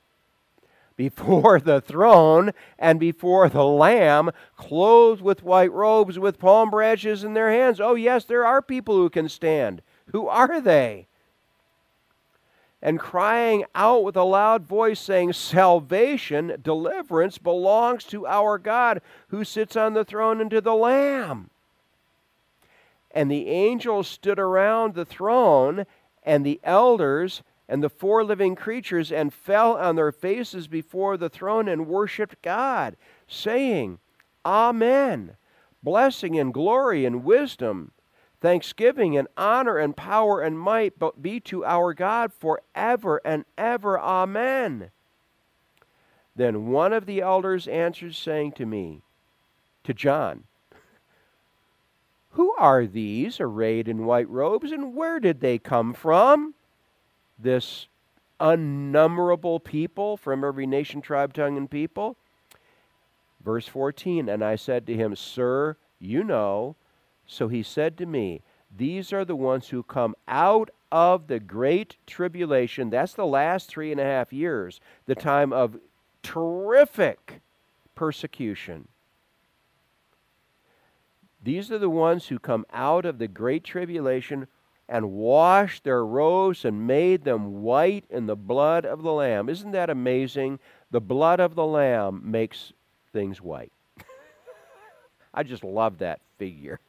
before 0.96 1.58
the 1.60 1.80
throne 1.80 2.52
and 2.78 3.00
before 3.00 3.48
the 3.48 3.64
Lamb, 3.64 4.30
clothed 4.56 5.22
with 5.22 5.42
white 5.42 5.72
robes, 5.72 6.18
with 6.18 6.38
palm 6.38 6.70
branches 6.70 7.24
in 7.24 7.34
their 7.34 7.50
hands. 7.50 7.80
Oh, 7.80 7.94
yes, 7.94 8.24
there 8.24 8.44
are 8.44 8.62
people 8.62 8.96
who 8.96 9.10
can 9.10 9.28
stand. 9.28 9.82
Who 10.12 10.28
are 10.28 10.60
they? 10.60 11.08
and 12.82 12.98
crying 12.98 13.64
out 13.76 14.02
with 14.02 14.16
a 14.16 14.24
loud 14.24 14.66
voice, 14.66 14.98
saying, 14.98 15.32
Salvation, 15.32 16.58
deliverance 16.60 17.38
belongs 17.38 18.02
to 18.04 18.26
our 18.26 18.58
God 18.58 19.00
who 19.28 19.44
sits 19.44 19.76
on 19.76 19.94
the 19.94 20.04
throne 20.04 20.40
and 20.40 20.50
to 20.50 20.60
the 20.60 20.74
Lamb. 20.74 21.50
And 23.14 23.30
the 23.30 23.48
angels 23.48 24.08
stood 24.08 24.38
around 24.38 24.94
the 24.94 25.04
throne, 25.04 25.84
and 26.22 26.44
the 26.44 26.60
elders 26.64 27.42
and 27.68 27.82
the 27.82 27.88
four 27.88 28.24
living 28.24 28.54
creatures, 28.54 29.12
and 29.12 29.32
fell 29.32 29.76
on 29.76 29.96
their 29.96 30.12
faces 30.12 30.66
before 30.66 31.16
the 31.16 31.28
throne 31.28 31.68
and 31.68 31.86
worshiped 31.86 32.40
God, 32.42 32.96
saying, 33.26 33.98
Amen. 34.44 35.36
Blessing 35.82 36.38
and 36.38 36.54
glory 36.54 37.04
and 37.04 37.24
wisdom 37.24 37.92
Thanksgiving 38.42 39.16
and 39.16 39.28
honor 39.36 39.78
and 39.78 39.96
power 39.96 40.40
and 40.40 40.58
might 40.58 40.94
be 41.22 41.38
to 41.40 41.64
our 41.64 41.94
God 41.94 42.32
forever 42.32 43.20
and 43.24 43.44
ever. 43.56 43.98
Amen. 44.00 44.90
Then 46.34 46.66
one 46.66 46.92
of 46.92 47.06
the 47.06 47.20
elders 47.20 47.68
answered, 47.68 48.16
saying 48.16 48.52
to 48.52 48.66
me, 48.66 49.02
to 49.84 49.94
John, 49.94 50.44
Who 52.32 52.52
are 52.54 52.86
these 52.86 53.40
arrayed 53.40 53.88
in 53.88 54.06
white 54.06 54.28
robes, 54.28 54.72
and 54.72 54.94
where 54.94 55.20
did 55.20 55.40
they 55.40 55.58
come 55.58 55.92
from? 55.92 56.54
This 57.38 57.88
unnumberable 58.40 59.62
people 59.62 60.16
from 60.16 60.42
every 60.42 60.66
nation, 60.66 61.02
tribe, 61.02 61.34
tongue, 61.34 61.56
and 61.56 61.70
people. 61.70 62.16
Verse 63.44 63.68
14 63.68 64.28
And 64.28 64.42
I 64.42 64.56
said 64.56 64.86
to 64.86 64.94
him, 64.94 65.14
Sir, 65.14 65.76
you 65.98 66.24
know. 66.24 66.76
So 67.26 67.48
he 67.48 67.62
said 67.62 67.96
to 67.98 68.06
me, 68.06 68.42
These 68.74 69.12
are 69.12 69.24
the 69.24 69.36
ones 69.36 69.68
who 69.68 69.82
come 69.82 70.14
out 70.26 70.70
of 70.90 71.26
the 71.26 71.40
great 71.40 71.96
tribulation. 72.06 72.90
That's 72.90 73.14
the 73.14 73.26
last 73.26 73.68
three 73.68 73.92
and 73.92 74.00
a 74.00 74.04
half 74.04 74.32
years, 74.32 74.80
the 75.06 75.14
time 75.14 75.52
of 75.52 75.78
terrific 76.22 77.40
persecution. 77.94 78.88
These 81.42 81.70
are 81.72 81.78
the 81.78 81.90
ones 81.90 82.28
who 82.28 82.38
come 82.38 82.64
out 82.72 83.04
of 83.04 83.18
the 83.18 83.28
great 83.28 83.64
tribulation 83.64 84.46
and 84.88 85.12
washed 85.12 85.84
their 85.84 86.04
robes 86.04 86.64
and 86.64 86.86
made 86.86 87.24
them 87.24 87.62
white 87.62 88.04
in 88.10 88.26
the 88.26 88.36
blood 88.36 88.84
of 88.84 89.02
the 89.02 89.12
Lamb. 89.12 89.48
Isn't 89.48 89.72
that 89.72 89.90
amazing? 89.90 90.58
The 90.90 91.00
blood 91.00 91.40
of 91.40 91.54
the 91.54 91.66
Lamb 91.66 92.20
makes 92.24 92.72
things 93.12 93.40
white. 93.40 93.72
I 95.34 95.42
just 95.42 95.64
love 95.64 95.98
that 95.98 96.20
figure 96.38 96.80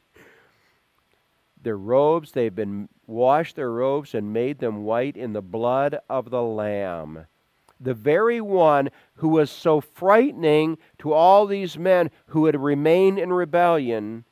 their 1.63 1.78
robes, 1.78 2.32
they've 2.32 2.54
been 2.54 2.89
washed 3.08 3.56
their 3.56 3.72
robes 3.72 4.13
and 4.13 4.34
made 4.34 4.60
them 4.60 4.84
white 4.84 5.18
in 5.18 5.34
the 5.34 5.42
blood 5.42 6.00
of 6.10 6.30
the 6.30 6.42
Lamb. 6.42 7.26
The 7.80 7.94
very 7.94 8.39
one 8.39 8.89
who 9.16 9.30
was 9.30 9.50
so 9.50 9.82
frightening 9.82 10.78
to 11.00 11.12
all 11.13 11.46
these 11.46 11.78
men 11.78 12.12
who 12.28 12.46
had 12.46 12.62
remained 12.62 13.20
in 13.20 13.34
rebellion, 13.34 14.26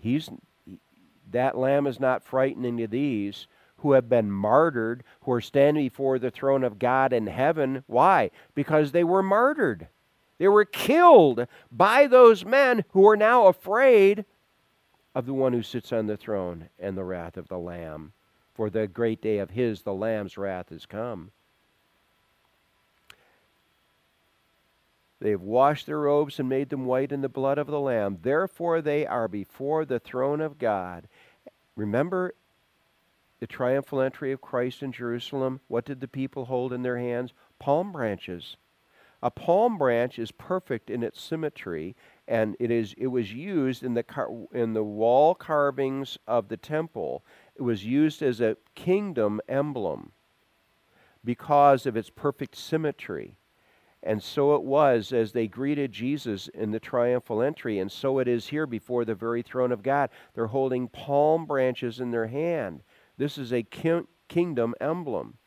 he's, 0.00 0.28
that 1.30 1.56
lamb 1.56 1.86
is 1.86 2.00
not 2.00 2.22
frightening 2.22 2.76
to 2.78 2.86
these 2.86 3.46
who 3.78 3.92
have 3.92 4.08
been 4.08 4.30
martyred, 4.30 5.04
who 5.22 5.32
are 5.32 5.40
standing 5.40 5.84
before 5.84 6.18
the 6.18 6.30
throne 6.30 6.64
of 6.64 6.78
God 6.78 7.12
in 7.12 7.26
heaven. 7.26 7.84
Why? 7.86 8.30
Because 8.54 8.92
they 8.92 9.04
were 9.04 9.22
martyred. 9.22 9.88
They 10.38 10.48
were 10.48 10.64
killed 10.64 11.46
by 11.70 12.06
those 12.06 12.44
men 12.44 12.84
who 12.90 13.06
are 13.08 13.16
now 13.16 13.46
afraid 13.46 14.24
of 15.14 15.26
the 15.26 15.34
one 15.34 15.52
who 15.52 15.62
sits 15.62 15.92
on 15.92 16.06
the 16.06 16.16
throne 16.16 16.68
and 16.78 16.96
the 16.96 17.04
wrath 17.04 17.36
of 17.36 17.48
the 17.48 17.58
Lamb. 17.58 18.12
For 18.54 18.70
the 18.70 18.86
great 18.88 19.20
day 19.20 19.38
of 19.38 19.50
his, 19.50 19.82
the 19.82 19.94
Lamb's 19.94 20.36
wrath, 20.36 20.72
is 20.72 20.86
come. 20.86 21.30
They 25.20 25.30
have 25.30 25.42
washed 25.42 25.86
their 25.86 25.98
robes 25.98 26.38
and 26.38 26.48
made 26.48 26.70
them 26.70 26.86
white 26.86 27.10
in 27.10 27.22
the 27.22 27.28
blood 27.28 27.58
of 27.58 27.66
the 27.66 27.80
Lamb. 27.80 28.18
Therefore, 28.22 28.80
they 28.80 29.06
are 29.06 29.28
before 29.28 29.84
the 29.84 29.98
throne 29.98 30.40
of 30.40 30.58
God. 30.58 31.08
Remember 31.74 32.34
the 33.40 33.46
triumphal 33.46 34.00
entry 34.00 34.32
of 34.32 34.40
Christ 34.40 34.82
in 34.82 34.92
Jerusalem? 34.92 35.60
What 35.68 35.84
did 35.84 36.00
the 36.00 36.08
people 36.08 36.44
hold 36.44 36.72
in 36.72 36.82
their 36.82 36.98
hands? 36.98 37.32
Palm 37.58 37.92
branches. 37.92 38.56
A 39.20 39.30
palm 39.30 39.78
branch 39.78 40.18
is 40.18 40.30
perfect 40.30 40.90
in 40.90 41.02
its 41.02 41.20
symmetry, 41.20 41.96
and 42.28 42.56
it 42.60 42.70
is 42.70 42.94
it 42.96 43.08
was 43.08 43.32
used 43.32 43.82
in 43.82 43.94
the 43.94 44.04
car, 44.04 44.28
in 44.52 44.74
the 44.74 44.84
wall 44.84 45.34
carvings 45.34 46.18
of 46.28 46.48
the 46.48 46.56
temple. 46.56 47.24
It 47.56 47.62
was 47.62 47.84
used 47.84 48.22
as 48.22 48.40
a 48.40 48.56
kingdom 48.76 49.40
emblem 49.48 50.12
because 51.24 51.84
of 51.84 51.96
its 51.96 52.10
perfect 52.10 52.56
symmetry. 52.56 53.34
And 54.02 54.22
so 54.22 54.54
it 54.54 54.62
was 54.62 55.12
as 55.12 55.32
they 55.32 55.48
greeted 55.48 55.92
Jesus 55.92 56.48
in 56.48 56.70
the 56.70 56.80
triumphal 56.80 57.42
entry, 57.42 57.78
and 57.80 57.90
so 57.90 58.18
it 58.20 58.28
is 58.28 58.46
here 58.46 58.66
before 58.66 59.04
the 59.04 59.14
very 59.14 59.42
throne 59.42 59.72
of 59.72 59.82
God. 59.82 60.10
They're 60.34 60.46
holding 60.46 60.88
palm 60.88 61.46
branches 61.46 61.98
in 62.00 62.10
their 62.10 62.28
hand. 62.28 62.82
This 63.16 63.38
is 63.38 63.52
a 63.52 63.66
kingdom 64.28 64.74
emblem. 64.80 65.38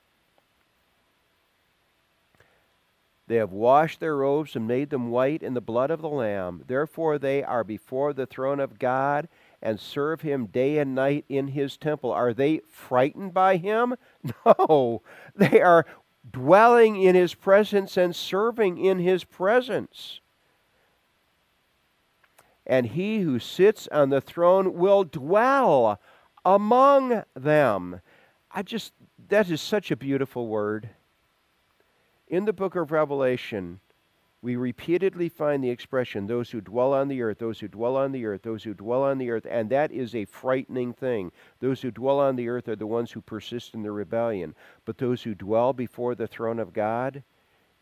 They 3.32 3.38
have 3.38 3.54
washed 3.54 4.02
their 4.02 4.18
robes 4.18 4.58
and 4.58 4.68
made 4.68 4.90
them 4.90 5.10
white 5.10 5.42
in 5.42 5.54
the 5.54 5.62
blood 5.62 5.90
of 5.90 6.02
the 6.02 6.10
Lamb. 6.10 6.66
Therefore, 6.68 7.18
they 7.18 7.42
are 7.42 7.64
before 7.64 8.12
the 8.12 8.26
throne 8.26 8.60
of 8.60 8.78
God 8.78 9.30
and 9.62 9.80
serve 9.80 10.20
him 10.20 10.48
day 10.48 10.80
and 10.80 10.94
night 10.94 11.24
in 11.30 11.48
his 11.48 11.78
temple. 11.78 12.12
Are 12.12 12.34
they 12.34 12.60
frightened 12.70 13.34
by 13.34 13.56
him? 13.56 13.96
No. 14.46 15.02
They 15.34 15.62
are 15.62 15.86
dwelling 16.30 17.02
in 17.02 17.16
his 17.16 17.34
presence 17.34 17.98
and 17.98 18.16
serving 18.16 18.78
in 18.78 19.00
his 19.00 19.24
presence. 19.24 20.20
And 22.66 22.88
he 22.88 23.22
who 23.22 23.40
sits 23.40 23.88
on 23.92 24.10
the 24.10 24.22
throne 24.22 24.76
will 24.76 25.04
dwell 25.04 26.00
among 26.46 27.24
them. 27.36 28.02
I 28.52 28.62
just, 28.62 28.94
that 29.30 29.50
is 29.50 29.62
such 29.62 29.92
a 29.92 29.96
beautiful 29.96 30.48
word. 30.48 30.90
In 32.28 32.46
the 32.46 32.54
book 32.54 32.76
of 32.76 32.92
Revelation, 32.92 33.80
we 34.44 34.56
repeatedly 34.56 35.30
find 35.30 35.64
the 35.64 35.70
expression, 35.70 36.26
those 36.26 36.50
who 36.50 36.62
dwell 36.62 36.94
on 36.94 37.08
the 37.08 37.22
earth, 37.22 37.38
those 37.38 37.60
who 37.60 37.68
dwell 37.68 37.96
on 37.96 38.12
the 38.12 38.26
earth, 38.26 38.42
those 38.42 38.64
who 38.64 38.74
dwell 38.74 39.04
on 39.04 39.20
the 39.20 39.30
earth, 39.30 39.46
and 39.48 39.70
that 39.70 39.92
is 39.92 40.16
a 40.16 40.26
frightening 40.26 40.94
thing. 40.94 41.32
Those 41.60 41.82
who 41.82 41.92
dwell 41.92 42.20
on 42.20 42.36
the 42.36 42.50
earth 42.50 42.68
are 42.68 42.76
the 42.76 42.88
ones 42.88 43.12
who 43.12 43.22
persist 43.22 43.76
in 43.76 43.84
their 43.84 43.94
rebellion. 43.94 44.56
But 44.84 44.98
those 44.98 45.22
who 45.22 45.36
dwell 45.36 45.74
before 45.74 46.16
the 46.16 46.28
throne 46.28 46.58
of 46.58 46.74
God, 46.74 47.22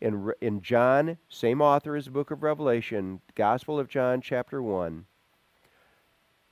in, 0.02 0.32
in 0.42 0.60
John, 0.60 1.16
same 1.30 1.62
author 1.62 1.96
as 1.96 2.04
the 2.04 2.10
book 2.10 2.30
of 2.30 2.42
Revelation, 2.42 3.22
Gospel 3.34 3.78
of 3.78 3.88
John, 3.88 4.20
chapter 4.20 4.62
1, 4.62 5.06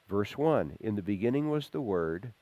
verse 0.08 0.38
1 0.38 0.78
In 0.80 0.96
the 0.96 1.02
beginning 1.02 1.50
was 1.50 1.68
the 1.68 1.82
Word, 1.82 2.32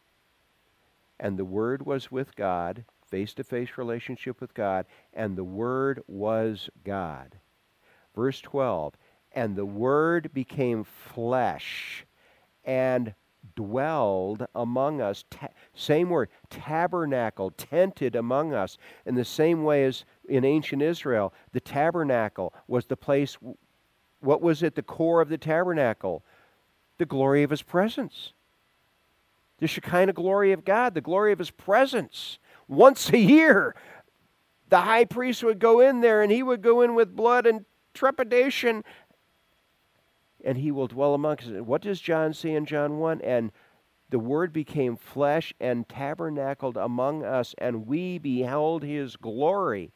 and 1.18 1.36
the 1.36 1.44
Word 1.44 1.84
was 1.84 2.12
with 2.12 2.36
God, 2.36 2.84
face 3.08 3.34
to 3.34 3.42
face 3.42 3.76
relationship 3.76 4.40
with 4.40 4.54
God, 4.54 4.86
and 5.12 5.36
the 5.36 5.44
Word 5.44 6.02
was 6.06 6.70
God. 6.84 7.40
Verse 8.16 8.40
12 8.40 8.94
And 9.32 9.54
the 9.54 9.66
Word 9.66 10.32
became 10.34 10.82
flesh 10.82 12.04
and 12.64 13.14
dwelled 13.54 14.46
among 14.54 15.00
us. 15.00 15.24
Ta- 15.30 15.48
same 15.74 16.10
word, 16.10 16.28
tabernacle, 16.50 17.52
tented 17.52 18.16
among 18.16 18.52
us. 18.52 18.78
In 19.04 19.14
the 19.14 19.24
same 19.24 19.62
way 19.62 19.84
as 19.84 20.04
in 20.28 20.44
ancient 20.44 20.82
Israel, 20.82 21.32
the 21.52 21.60
tabernacle 21.60 22.52
was 22.66 22.86
the 22.86 22.96
place. 22.96 23.36
What 24.20 24.42
was 24.42 24.62
at 24.64 24.74
the 24.74 24.82
core 24.82 25.20
of 25.20 25.28
the 25.28 25.38
tabernacle? 25.38 26.24
The 26.98 27.06
glory 27.06 27.42
of 27.44 27.50
His 27.50 27.62
presence. 27.62 28.32
The 29.58 29.68
Shekinah 29.68 30.14
glory 30.14 30.52
of 30.52 30.64
God, 30.64 30.94
the 30.94 31.00
glory 31.00 31.32
of 31.32 31.38
His 31.38 31.50
presence. 31.50 32.38
Once 32.66 33.10
a 33.10 33.18
year, 33.18 33.76
the 34.68 34.80
high 34.80 35.04
priest 35.04 35.44
would 35.44 35.58
go 35.58 35.80
in 35.80 36.00
there 36.00 36.22
and 36.22 36.32
he 36.32 36.42
would 36.42 36.62
go 36.62 36.82
in 36.82 36.94
with 36.94 37.14
blood 37.14 37.46
and 37.46 37.64
trepidation, 37.96 38.84
and 40.44 40.58
he 40.58 40.70
will 40.70 40.86
dwell 40.86 41.14
amongst 41.14 41.48
us. 41.48 41.60
What 41.62 41.82
does 41.82 42.00
John 42.00 42.32
say 42.32 42.52
in 42.52 42.66
John 42.66 42.98
1? 42.98 43.20
And 43.22 43.50
the 44.10 44.18
Word 44.20 44.52
became 44.52 44.96
flesh 44.96 45.52
and 45.58 45.88
tabernacled 45.88 46.76
among 46.76 47.24
us, 47.24 47.54
and 47.58 47.86
we 47.86 48.18
beheld 48.18 48.84
his 48.84 49.16
glory. 49.16 49.92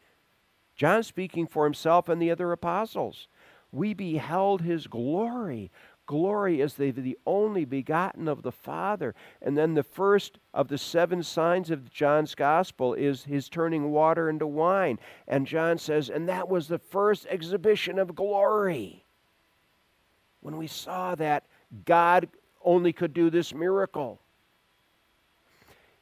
John 0.74 1.02
speaking 1.02 1.46
for 1.46 1.64
himself 1.64 2.08
and 2.08 2.20
the 2.20 2.30
other 2.30 2.50
apostles. 2.50 3.28
We 3.70 3.94
beheld 3.94 4.62
his 4.62 4.88
glory 4.88 5.70
glory 6.10 6.60
as 6.60 6.74
the, 6.74 6.90
the 6.90 7.16
only 7.24 7.64
begotten 7.64 8.26
of 8.26 8.42
the 8.42 8.50
Father. 8.50 9.14
And 9.40 9.56
then 9.56 9.74
the 9.74 9.84
first 9.84 10.40
of 10.52 10.66
the 10.66 10.76
seven 10.76 11.22
signs 11.22 11.70
of 11.70 11.88
John's 11.88 12.34
gospel 12.34 12.94
is 12.94 13.22
his 13.22 13.48
turning 13.48 13.92
water 13.92 14.28
into 14.28 14.44
wine. 14.44 14.98
And 15.28 15.46
John 15.46 15.78
says, 15.78 16.10
and 16.10 16.28
that 16.28 16.48
was 16.48 16.66
the 16.66 16.80
first 16.80 17.28
exhibition 17.30 17.96
of 18.00 18.16
glory. 18.16 19.04
When 20.40 20.56
we 20.56 20.66
saw 20.66 21.14
that 21.14 21.46
God 21.84 22.28
only 22.60 22.92
could 22.92 23.14
do 23.14 23.30
this 23.30 23.54
miracle, 23.54 24.20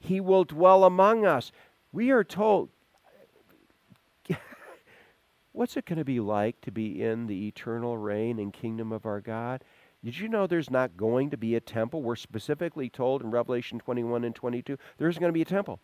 he 0.00 0.22
will 0.22 0.44
dwell 0.44 0.84
among 0.84 1.26
us. 1.26 1.52
We 1.92 2.12
are 2.12 2.24
told, 2.24 2.70
what's 5.52 5.76
it 5.76 5.84
going 5.84 5.98
to 5.98 6.04
be 6.06 6.20
like 6.20 6.62
to 6.62 6.72
be 6.72 7.02
in 7.02 7.26
the 7.26 7.46
eternal 7.46 7.98
reign 7.98 8.38
and 8.38 8.54
kingdom 8.54 8.90
of 8.90 9.04
our 9.04 9.20
God? 9.20 9.62
Did 10.04 10.18
you 10.18 10.28
know 10.28 10.46
there's 10.46 10.70
not 10.70 10.96
going 10.96 11.30
to 11.30 11.36
be 11.36 11.54
a 11.54 11.60
temple? 11.60 12.02
We're 12.02 12.16
specifically 12.16 12.88
told 12.88 13.22
in 13.22 13.30
Revelation 13.30 13.78
21 13.78 14.24
and 14.24 14.34
22 14.34 14.78
there's 14.96 15.18
going 15.18 15.30
to 15.30 15.34
be 15.34 15.42
a 15.42 15.46
temple. 15.46 15.80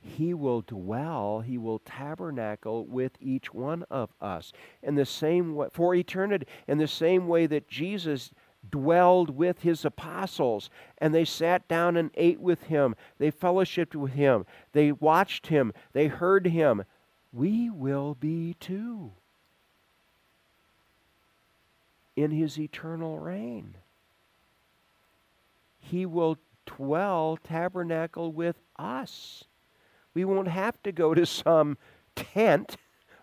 He 0.00 0.32
will 0.32 0.62
dwell, 0.62 1.40
he 1.40 1.58
will 1.58 1.80
tabernacle 1.80 2.86
with 2.86 3.12
each 3.20 3.52
one 3.52 3.84
of 3.90 4.10
us 4.20 4.52
in 4.82 4.94
the 4.94 5.04
same 5.04 5.54
way 5.56 5.68
for 5.72 5.94
eternity, 5.94 6.46
in 6.68 6.78
the 6.78 6.86
same 6.86 7.26
way 7.26 7.46
that 7.46 7.68
Jesus 7.68 8.30
dwelled 8.70 9.30
with 9.30 9.62
his 9.62 9.84
apostles 9.84 10.70
and 10.98 11.14
they 11.14 11.24
sat 11.24 11.66
down 11.68 11.96
and 11.96 12.10
ate 12.14 12.40
with 12.40 12.64
him. 12.64 12.94
They 13.18 13.30
fellowshiped 13.30 13.94
with 13.94 14.12
him. 14.12 14.46
They 14.72 14.92
watched 14.92 15.48
him. 15.48 15.72
They 15.92 16.06
heard 16.06 16.46
him. 16.46 16.84
We 17.32 17.68
will 17.68 18.14
be 18.14 18.54
too 18.54 19.12
in 22.18 22.32
his 22.32 22.58
eternal 22.58 23.18
reign. 23.18 23.76
He 25.78 26.04
will 26.04 26.36
dwell, 26.66 27.38
tabernacle 27.42 28.32
with 28.32 28.58
us. 28.76 29.44
We 30.14 30.24
won't 30.24 30.48
have 30.48 30.82
to 30.82 30.90
go 30.90 31.14
to 31.14 31.24
some 31.24 31.78
tent 32.16 32.76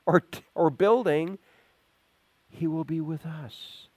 or, 0.06 0.24
or 0.56 0.70
building. 0.70 1.40
He 2.48 2.68
will 2.68 2.86
be 2.86 3.02
with 3.02 3.26
us. 3.26 3.90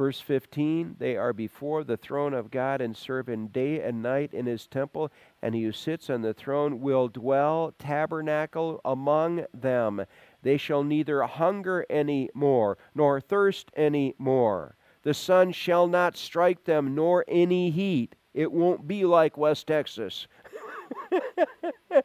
Verse 0.00 0.18
15, 0.18 0.96
they 0.98 1.14
are 1.14 1.34
before 1.34 1.84
the 1.84 1.98
throne 1.98 2.32
of 2.32 2.50
God 2.50 2.80
and 2.80 2.96
serve 2.96 3.28
him 3.28 3.48
day 3.48 3.82
and 3.82 4.02
night 4.02 4.32
in 4.32 4.46
his 4.46 4.66
temple, 4.66 5.12
and 5.42 5.54
he 5.54 5.62
who 5.62 5.72
sits 5.72 6.08
on 6.08 6.22
the 6.22 6.32
throne 6.32 6.80
will 6.80 7.08
dwell, 7.08 7.74
tabernacle 7.78 8.80
among 8.82 9.44
them. 9.52 10.06
They 10.40 10.56
shall 10.56 10.82
neither 10.84 11.20
hunger 11.24 11.84
any 11.90 12.30
more, 12.32 12.78
nor 12.94 13.20
thirst 13.20 13.70
any 13.76 14.14
more. 14.16 14.74
The 15.02 15.12
sun 15.12 15.52
shall 15.52 15.86
not 15.86 16.16
strike 16.16 16.64
them, 16.64 16.94
nor 16.94 17.26
any 17.28 17.68
heat. 17.68 18.16
It 18.32 18.50
won't 18.50 18.88
be 18.88 19.04
like 19.04 19.36
West 19.36 19.66
Texas. 19.66 20.26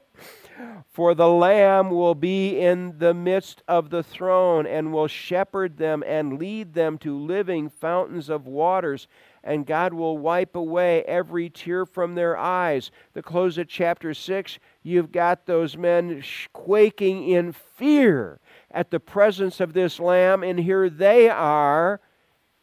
For 0.89 1.13
the 1.13 1.27
Lamb 1.27 1.89
will 1.89 2.15
be 2.15 2.59
in 2.59 2.97
the 2.97 3.13
midst 3.13 3.61
of 3.67 3.89
the 3.89 4.03
throne 4.03 4.65
and 4.65 4.93
will 4.93 5.07
shepherd 5.07 5.77
them 5.77 6.03
and 6.05 6.39
lead 6.39 6.73
them 6.73 6.97
to 6.99 7.17
living 7.17 7.69
fountains 7.69 8.29
of 8.29 8.47
waters, 8.47 9.07
and 9.43 9.65
God 9.65 9.93
will 9.93 10.17
wipe 10.17 10.55
away 10.55 11.03
every 11.03 11.49
tear 11.49 11.85
from 11.85 12.15
their 12.15 12.37
eyes. 12.37 12.91
The 13.13 13.21
close 13.21 13.57
of 13.57 13.67
chapter 13.67 14.13
6, 14.13 14.59
you've 14.81 15.11
got 15.11 15.45
those 15.45 15.77
men 15.77 16.23
quaking 16.53 17.27
in 17.29 17.51
fear 17.51 18.39
at 18.71 18.91
the 18.91 18.99
presence 18.99 19.59
of 19.59 19.73
this 19.73 19.99
Lamb, 19.99 20.43
and 20.43 20.59
here 20.59 20.89
they 20.89 21.29
are 21.29 21.99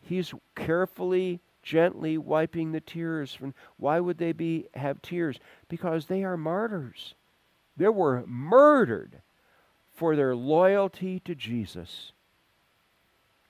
He's 0.02 0.34
carefully, 0.56 1.40
gently 1.62 2.18
wiping 2.18 2.72
the 2.72 2.80
tears. 2.80 3.34
From, 3.34 3.54
why 3.76 4.00
would 4.00 4.18
they 4.18 4.32
be 4.32 4.66
have 4.74 5.00
tears? 5.02 5.38
Because 5.68 6.06
they 6.06 6.24
are 6.24 6.36
martyrs. 6.36 7.14
They 7.76 7.88
were 7.88 8.24
murdered 8.26 9.22
for 9.94 10.16
their 10.16 10.34
loyalty 10.34 11.20
to 11.20 11.34
Jesus. 11.34 12.12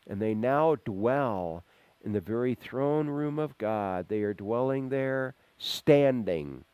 And 0.07 0.21
they 0.21 0.35
now 0.35 0.77
dwell 0.85 1.65
in 2.05 2.13
the 2.13 2.21
very 2.21 2.55
throne 2.55 3.09
room 3.09 3.39
of 3.39 3.57
God. 3.59 4.09
They 4.09 4.23
are 4.23 4.35
dwelling 4.35 4.89
there, 4.89 5.35
standing, 5.59 6.65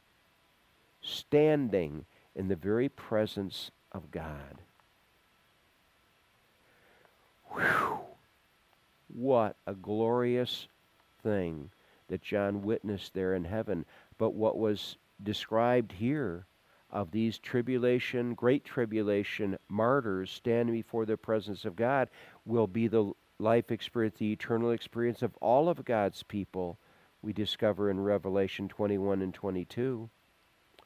standing 1.00 2.06
in 2.34 2.48
the 2.48 2.56
very 2.56 2.88
presence 2.88 3.70
of 3.92 4.10
God. 4.10 4.62
Whew. 7.52 7.98
What 9.08 9.56
a 9.66 9.74
glorious 9.74 10.68
thing 11.22 11.70
that 12.08 12.22
John 12.22 12.62
witnessed 12.62 13.14
there 13.14 13.34
in 13.34 13.44
heaven. 13.44 13.84
But 14.16 14.34
what 14.34 14.58
was 14.58 14.96
described 15.22 15.92
here 15.92 16.46
of 16.90 17.10
these 17.10 17.38
tribulation, 17.38 18.34
great 18.34 18.64
tribulation 18.64 19.58
martyrs 19.68 20.30
standing 20.30 20.74
before 20.74 21.04
the 21.04 21.16
presence 21.16 21.64
of 21.64 21.76
God 21.76 22.08
will 22.46 22.66
be 22.66 22.88
the 22.88 23.12
life 23.38 23.70
experience, 23.70 24.16
the 24.18 24.32
eternal 24.32 24.70
experience 24.70 25.22
of 25.22 25.36
all 25.36 25.68
of 25.68 25.84
God's 25.84 26.22
people, 26.22 26.78
we 27.22 27.32
discover 27.32 27.90
in 27.90 28.00
Revelation 28.00 28.68
21 28.68 29.22
and 29.22 29.34
22, 29.34 30.08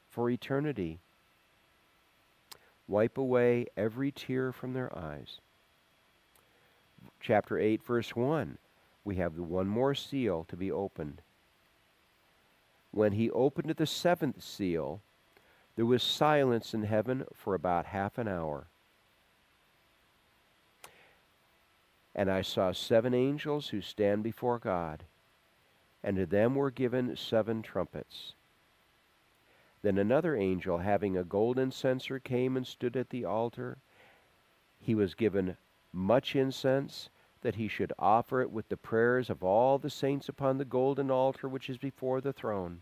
for 0.09 0.29
eternity. 0.29 0.99
Wipe 2.87 3.17
away 3.17 3.65
every 3.77 4.11
tear 4.11 4.51
from 4.51 4.73
their 4.73 4.95
eyes. 4.97 5.39
Chapter 7.19 7.57
8, 7.57 7.83
verse 7.83 8.15
1, 8.15 8.57
we 9.03 9.15
have 9.15 9.37
one 9.37 9.67
more 9.67 9.93
seal 9.93 10.45
to 10.49 10.55
be 10.55 10.71
opened. 10.71 11.21
When 12.91 13.13
he 13.13 13.29
opened 13.31 13.69
the 13.71 13.85
seventh 13.85 14.43
seal, 14.43 15.01
there 15.75 15.85
was 15.85 16.03
silence 16.03 16.73
in 16.73 16.83
heaven 16.83 17.25
for 17.33 17.55
about 17.55 17.87
half 17.87 18.17
an 18.17 18.27
hour. 18.27 18.67
And 22.15 22.29
I 22.29 22.43
saw 22.43 22.71
seven 22.71 23.13
angels 23.13 23.69
who 23.69 23.81
stand 23.81 24.21
before 24.23 24.59
God, 24.59 25.03
and 26.03 26.15
to 26.17 26.27
them 26.27 26.53
were 26.53 26.69
given 26.69 27.15
seven 27.15 27.63
trumpets. 27.63 28.33
Then 29.81 29.97
another 29.97 30.35
angel, 30.35 30.77
having 30.77 31.17
a 31.17 31.23
golden 31.23 31.71
censer, 31.71 32.19
came 32.19 32.55
and 32.55 32.65
stood 32.65 32.95
at 32.95 33.09
the 33.09 33.25
altar. 33.25 33.79
He 34.79 34.93
was 34.93 35.15
given 35.15 35.57
much 35.91 36.35
incense, 36.35 37.09
that 37.43 37.55
he 37.55 37.67
should 37.67 37.93
offer 37.99 38.41
it 38.41 38.51
with 38.51 38.67
the 38.69 38.77
prayers 38.77 39.29
of 39.29 39.43
all 39.43 39.77
the 39.77 39.89
saints 39.89 40.27
upon 40.27 40.57
the 40.57 40.65
golden 40.65 41.11
altar 41.11 41.47
which 41.47 41.69
is 41.69 41.77
before 41.77 42.19
the 42.19 42.33
throne. 42.33 42.81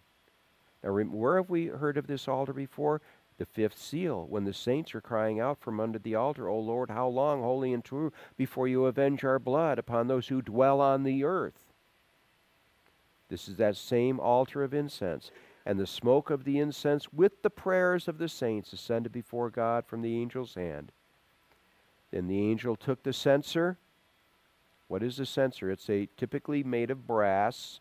Now, 0.84 0.94
where 0.94 1.38
have 1.38 1.50
we 1.50 1.68
heard 1.68 1.98
of 1.98 2.08
this 2.08 2.28
altar 2.28 2.54
before? 2.54 3.02
The 3.38 3.46
fifth 3.46 3.78
seal, 3.78 4.28
when 4.30 4.46
the 4.46 4.54
saints 4.54 4.94
are 4.94 5.02
crying 5.02 5.40
out 5.40 5.60
from 5.60 5.80
under 5.80 5.98
the 5.98 6.16
altar, 6.16 6.48
O 6.48 6.60
Lord, 6.60 6.92
how 6.92 7.08
long, 7.08 7.42
holy 7.42 7.74
and 7.74 7.84
true, 7.84 8.14
before 8.38 8.68
you 8.68 8.86
avenge 8.86 9.24
our 9.24 9.40
blood 9.40 9.80
upon 9.80 10.08
those 10.08 10.28
who 10.28 10.42
dwell 10.42 10.80
on 10.80 11.04
the 11.04 11.24
earth? 11.24 11.60
This 13.30 13.48
is 13.48 13.56
that 13.56 13.78
same 13.78 14.20
altar 14.20 14.64
of 14.64 14.74
incense. 14.74 15.32
And 15.66 15.80
the 15.80 15.88
smoke 15.88 16.30
of 16.30 16.44
the 16.44 16.60
incense 16.60 17.14
with 17.14 17.42
the 17.42 17.50
prayers 17.50 18.08
of 18.08 18.18
the 18.18 18.28
saints 18.28 18.74
ascended 18.74 19.12
before 19.12 19.50
God 19.50 19.86
from 19.86 20.02
the 20.02 20.22
angel's 20.22 20.56
hand. 20.56 20.92
Then 22.12 22.28
the 22.28 22.42
angel 22.42 22.76
took 22.76 23.04
the 23.04 23.14
censer. 23.14 23.78
What 24.92 25.04
is 25.04 25.22
a 25.22 25.26
censer? 25.26 25.72
It's 25.72 25.90
a 25.90 26.10
typically 26.18 26.64
made 26.64 26.92
of 26.92 27.08
brass. 27.08 27.80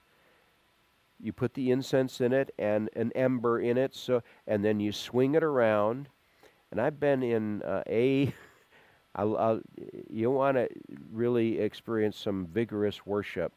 You 1.18 1.32
put 1.32 1.54
the 1.54 1.72
incense 1.72 2.20
in 2.20 2.32
it 2.32 2.54
and 2.56 2.88
an 2.94 3.10
ember 3.16 3.58
in 3.58 3.76
it 3.76 3.96
so 3.96 4.22
and 4.46 4.64
then 4.64 4.78
you 4.78 4.92
swing 4.92 5.34
it 5.34 5.42
around. 5.42 6.08
And 6.70 6.80
i've 6.80 7.00
been 7.00 7.24
in 7.24 7.62
uh, 7.62 7.82
a 7.88 8.32
I'll, 9.16 9.36
I'll, 9.38 9.60
you 10.08 10.30
want 10.30 10.56
to 10.56 10.68
really 11.10 11.58
experience 11.58 12.16
some 12.16 12.46
vigorous 12.46 13.04
worship. 13.04 13.54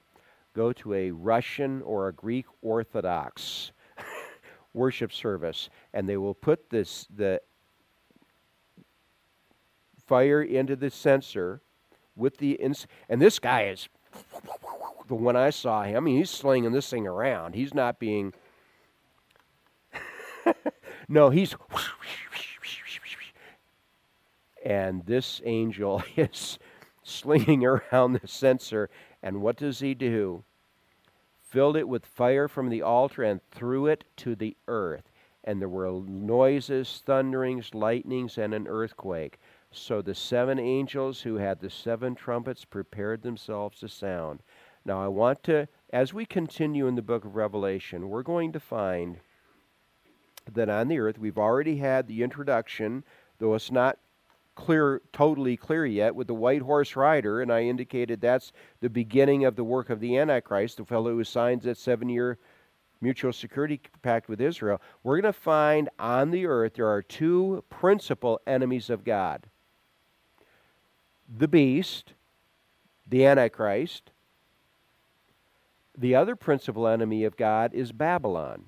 Go 0.55 0.73
to 0.73 0.95
a 0.95 1.11
russian 1.11 1.83
or 1.83 2.07
a 2.07 2.11
greek 2.11 2.47
orthodox 2.63 3.71
worship 4.73 5.13
service 5.13 5.69
and 5.93 6.09
they 6.09 6.17
will 6.17 6.33
put 6.33 6.71
this 6.71 7.05
the 7.15 7.39
fire 10.07 10.41
into 10.41 10.75
the 10.75 10.89
censer 10.89 11.61
with 12.15 12.37
the 12.37 12.53
ins- 12.53 12.87
and 13.09 13.21
this 13.21 13.39
guy 13.39 13.67
is 13.67 13.89
the 15.07 15.15
one 15.15 15.35
I 15.35 15.49
saw 15.49 15.83
him, 15.83 15.97
I 15.97 15.99
mean, 15.99 16.17
he's 16.17 16.29
slinging 16.29 16.71
this 16.71 16.89
thing 16.89 17.07
around. 17.07 17.55
He's 17.55 17.73
not 17.73 17.99
being. 17.99 18.33
no, 21.07 21.29
he's. 21.29 21.55
and 24.63 25.05
this 25.05 25.41
angel 25.45 26.01
is 26.15 26.57
slinging 27.03 27.65
around 27.65 28.13
the 28.13 28.27
censer. 28.27 28.89
And 29.21 29.41
what 29.41 29.57
does 29.57 29.79
he 29.79 29.93
do? 29.93 30.43
Filled 31.41 31.77
it 31.77 31.87
with 31.87 32.05
fire 32.05 32.47
from 32.47 32.69
the 32.69 32.81
altar 32.81 33.23
and 33.23 33.41
threw 33.51 33.85
it 33.85 34.05
to 34.17 34.35
the 34.35 34.55
earth. 34.67 35.03
And 35.43 35.61
there 35.61 35.69
were 35.69 35.91
noises, 35.91 37.03
thunderings, 37.05 37.73
lightnings, 37.73 38.37
and 38.37 38.53
an 38.53 38.67
earthquake. 38.67 39.37
So 39.75 40.01
the 40.01 40.13
seven 40.13 40.59
angels 40.59 41.21
who 41.21 41.35
had 41.35 41.59
the 41.59 41.69
seven 41.69 42.13
trumpets 42.13 42.63
prepared 42.63 43.23
themselves 43.23 43.79
to 43.79 43.89
sound. 43.89 44.41
Now, 44.85 45.03
I 45.03 45.07
want 45.07 45.43
to, 45.43 45.67
as 45.91 46.13
we 46.13 46.25
continue 46.25 46.87
in 46.87 46.95
the 46.95 47.01
book 47.01 47.25
of 47.25 47.35
Revelation, 47.35 48.09
we're 48.09 48.23
going 48.23 48.51
to 48.51 48.59
find 48.59 49.17
that 50.51 50.69
on 50.69 50.89
the 50.89 50.99
earth 50.99 51.17
we've 51.17 51.37
already 51.37 51.77
had 51.77 52.07
the 52.07 52.21
introduction, 52.21 53.03
though 53.39 53.55
it's 53.55 53.71
not 53.71 53.97
clear, 54.55 55.01
totally 55.11 55.57
clear 55.57 55.85
yet, 55.85 56.13
with 56.13 56.27
the 56.27 56.33
white 56.35 56.61
horse 56.61 56.95
rider, 56.95 57.41
and 57.41 57.51
I 57.51 57.63
indicated 57.63 58.21
that's 58.21 58.51
the 58.79 58.89
beginning 58.89 59.45
of 59.45 59.55
the 59.55 59.63
work 59.63 59.89
of 59.89 59.99
the 59.99 60.17
Antichrist, 60.17 60.77
the 60.77 60.85
fellow 60.85 61.11
who 61.11 61.23
signs 61.23 61.63
that 61.63 61.77
seven 61.77 62.09
year 62.09 62.37
mutual 63.01 63.33
security 63.33 63.81
pact 64.01 64.29
with 64.29 64.39
Israel. 64.39 64.81
We're 65.01 65.19
going 65.19 65.33
to 65.33 65.39
find 65.39 65.89
on 65.97 66.31
the 66.31 66.45
earth 66.45 66.75
there 66.75 66.87
are 66.87 67.01
two 67.01 67.63
principal 67.69 68.39
enemies 68.45 68.89
of 68.89 69.03
God 69.03 69.47
the 71.35 71.47
beast, 71.47 72.13
the 73.07 73.25
Antichrist, 73.25 74.11
the 75.97 76.15
other 76.15 76.35
principal 76.35 76.87
enemy 76.87 77.23
of 77.23 77.37
God 77.37 77.73
is 77.73 77.91
Babylon. 77.91 78.65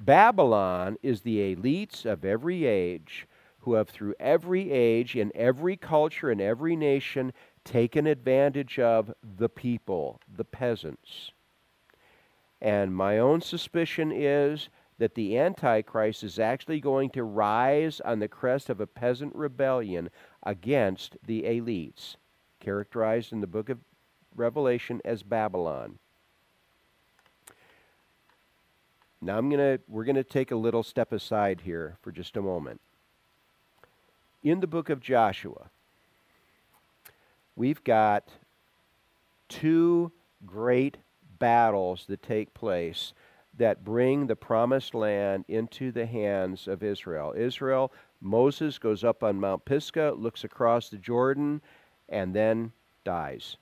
Babylon 0.00 0.96
is 1.02 1.22
the 1.22 1.54
elites 1.54 2.06
of 2.06 2.24
every 2.24 2.64
age 2.64 3.26
who 3.60 3.74
have, 3.74 3.88
through 3.88 4.14
every 4.20 4.70
age, 4.70 5.16
in 5.16 5.32
every 5.34 5.76
culture, 5.76 6.30
in 6.30 6.40
every 6.40 6.76
nation, 6.76 7.32
taken 7.64 8.06
advantage 8.06 8.78
of 8.78 9.12
the 9.36 9.48
people, 9.48 10.20
the 10.34 10.44
peasants. 10.44 11.32
And 12.60 12.94
my 12.94 13.18
own 13.18 13.40
suspicion 13.40 14.12
is 14.12 14.68
that 14.98 15.14
the 15.14 15.38
Antichrist 15.38 16.24
is 16.24 16.38
actually 16.38 16.80
going 16.80 17.10
to 17.10 17.22
rise 17.22 18.00
on 18.00 18.18
the 18.18 18.28
crest 18.28 18.68
of 18.68 18.80
a 18.80 18.86
peasant 18.86 19.34
rebellion 19.34 20.10
against 20.42 21.16
the 21.24 21.42
elites, 21.44 22.16
characterized 22.60 23.32
in 23.32 23.40
the 23.40 23.46
book 23.46 23.68
of 23.68 23.78
Revelation 24.34 25.00
as 25.04 25.22
Babylon. 25.22 25.98
Now 29.20 29.38
I'm 29.38 29.48
going 29.48 29.78
to 29.78 29.82
we're 29.88 30.04
going 30.04 30.16
to 30.16 30.24
take 30.24 30.50
a 30.50 30.56
little 30.56 30.82
step 30.82 31.12
aside 31.12 31.62
here 31.62 31.96
for 32.02 32.12
just 32.12 32.36
a 32.36 32.42
moment. 32.42 32.80
In 34.42 34.60
the 34.60 34.68
book 34.68 34.90
of 34.90 35.00
Joshua, 35.00 35.70
we've 37.56 37.82
got 37.82 38.28
two 39.48 40.12
great 40.46 40.98
battles 41.38 42.04
that 42.08 42.22
take 42.22 42.54
place 42.54 43.12
that 43.58 43.84
bring 43.84 44.26
the 44.26 44.36
promised 44.36 44.94
land 44.94 45.44
into 45.48 45.92
the 45.92 46.06
hands 46.06 46.66
of 46.66 46.82
Israel. 46.82 47.34
Israel, 47.36 47.92
Moses 48.20 48.78
goes 48.78 49.04
up 49.04 49.22
on 49.22 49.40
Mount 49.40 49.64
Pisgah, 49.64 50.14
looks 50.16 50.44
across 50.44 50.88
the 50.88 50.96
Jordan, 50.96 51.60
and 52.08 52.34
then 52.34 52.72
dies. 53.04 53.56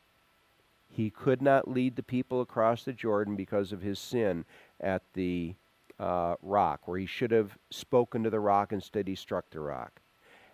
He 0.89 1.11
could 1.11 1.43
not 1.43 1.69
lead 1.69 1.97
the 1.97 2.03
people 2.03 2.41
across 2.41 2.85
the 2.85 2.93
Jordan 2.93 3.37
because 3.37 3.73
of 3.73 3.83
his 3.83 3.99
sin 3.99 4.45
at 4.81 5.03
the 5.13 5.55
uh, 5.99 6.37
rock, 6.43 6.87
where 6.87 6.99
he 6.99 7.07
should 7.07 7.31
have 7.31 7.59
spoken 7.71 8.23
to 8.23 8.31
the 8.31 8.41
rock, 8.41 8.73
instead, 8.73 9.09
he 9.09 9.15
struck 9.15 9.51
the 9.51 9.61
rock. 9.61 10.01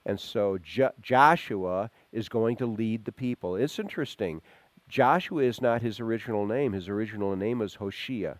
And 0.04 0.18
so 0.18 0.58
jo- 0.58 0.92
Joshua 1.00 1.90
is 2.12 2.28
going 2.28 2.56
to 2.56 2.66
lead 2.66 3.04
the 3.04 3.12
people. 3.12 3.56
It's 3.56 3.78
interesting. 3.78 4.42
Joshua 4.88 5.44
is 5.44 5.60
not 5.60 5.82
his 5.82 6.00
original 6.00 6.46
name. 6.46 6.72
His 6.72 6.88
original 6.88 7.36
name 7.36 7.60
was 7.60 7.74
Hoshea. 7.74 8.34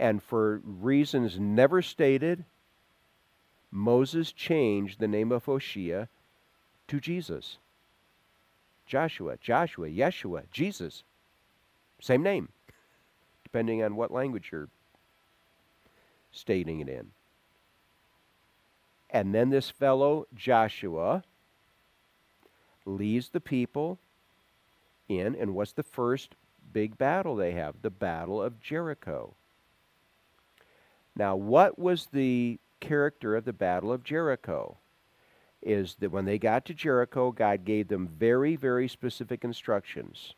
And 0.00 0.22
for 0.22 0.62
reasons 0.64 1.38
never 1.38 1.82
stated, 1.82 2.46
Moses 3.70 4.32
changed 4.32 4.98
the 4.98 5.06
name 5.06 5.30
of 5.30 5.44
Hoshea 5.44 6.08
to 6.88 7.00
Jesus. 7.00 7.58
Joshua, 8.86 9.36
Joshua, 9.42 9.88
Yeshua, 9.88 10.44
Jesus. 10.50 11.04
Same 12.00 12.22
name, 12.22 12.48
depending 13.44 13.82
on 13.82 13.94
what 13.94 14.10
language 14.10 14.48
you're 14.50 14.70
stating 16.32 16.80
it 16.80 16.88
in. 16.88 17.10
And 19.10 19.34
then 19.34 19.50
this 19.50 19.68
fellow, 19.68 20.26
Joshua, 20.34 21.24
leads 22.86 23.28
the 23.28 23.40
people 23.40 23.98
in, 25.10 25.34
and 25.34 25.54
what's 25.54 25.72
the 25.72 25.82
first 25.82 26.36
big 26.72 26.96
battle 26.96 27.36
they 27.36 27.52
have? 27.52 27.82
The 27.82 27.90
Battle 27.90 28.42
of 28.42 28.60
Jericho. 28.62 29.34
Now, 31.20 31.36
what 31.36 31.78
was 31.78 32.06
the 32.06 32.58
character 32.80 33.36
of 33.36 33.44
the 33.44 33.52
Battle 33.52 33.92
of 33.92 34.02
Jericho? 34.02 34.78
Is 35.60 35.96
that 35.96 36.10
when 36.10 36.24
they 36.24 36.38
got 36.38 36.64
to 36.64 36.72
Jericho, 36.72 37.30
God 37.30 37.66
gave 37.66 37.88
them 37.88 38.08
very, 38.08 38.56
very 38.56 38.88
specific 38.88 39.44
instructions. 39.44 40.32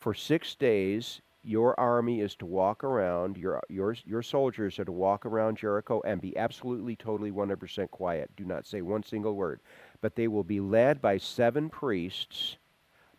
For 0.00 0.14
six 0.14 0.54
days, 0.54 1.20
your 1.44 1.78
army 1.78 2.22
is 2.22 2.34
to 2.36 2.46
walk 2.46 2.82
around, 2.82 3.36
your, 3.36 3.62
your, 3.68 3.94
your 4.06 4.22
soldiers 4.22 4.78
are 4.78 4.86
to 4.86 4.90
walk 4.90 5.26
around 5.26 5.58
Jericho 5.58 6.00
and 6.02 6.18
be 6.18 6.34
absolutely, 6.38 6.96
totally, 6.96 7.30
100% 7.30 7.90
quiet. 7.90 8.30
Do 8.38 8.46
not 8.46 8.66
say 8.66 8.80
one 8.80 9.02
single 9.02 9.34
word. 9.34 9.60
But 10.00 10.16
they 10.16 10.28
will 10.28 10.44
be 10.44 10.60
led 10.60 11.02
by 11.02 11.18
seven 11.18 11.68
priests 11.68 12.56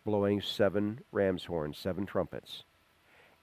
blowing 0.03 0.41
seven 0.41 1.01
ram's 1.11 1.45
horns, 1.45 1.77
seven 1.77 2.07
trumpets. 2.07 2.63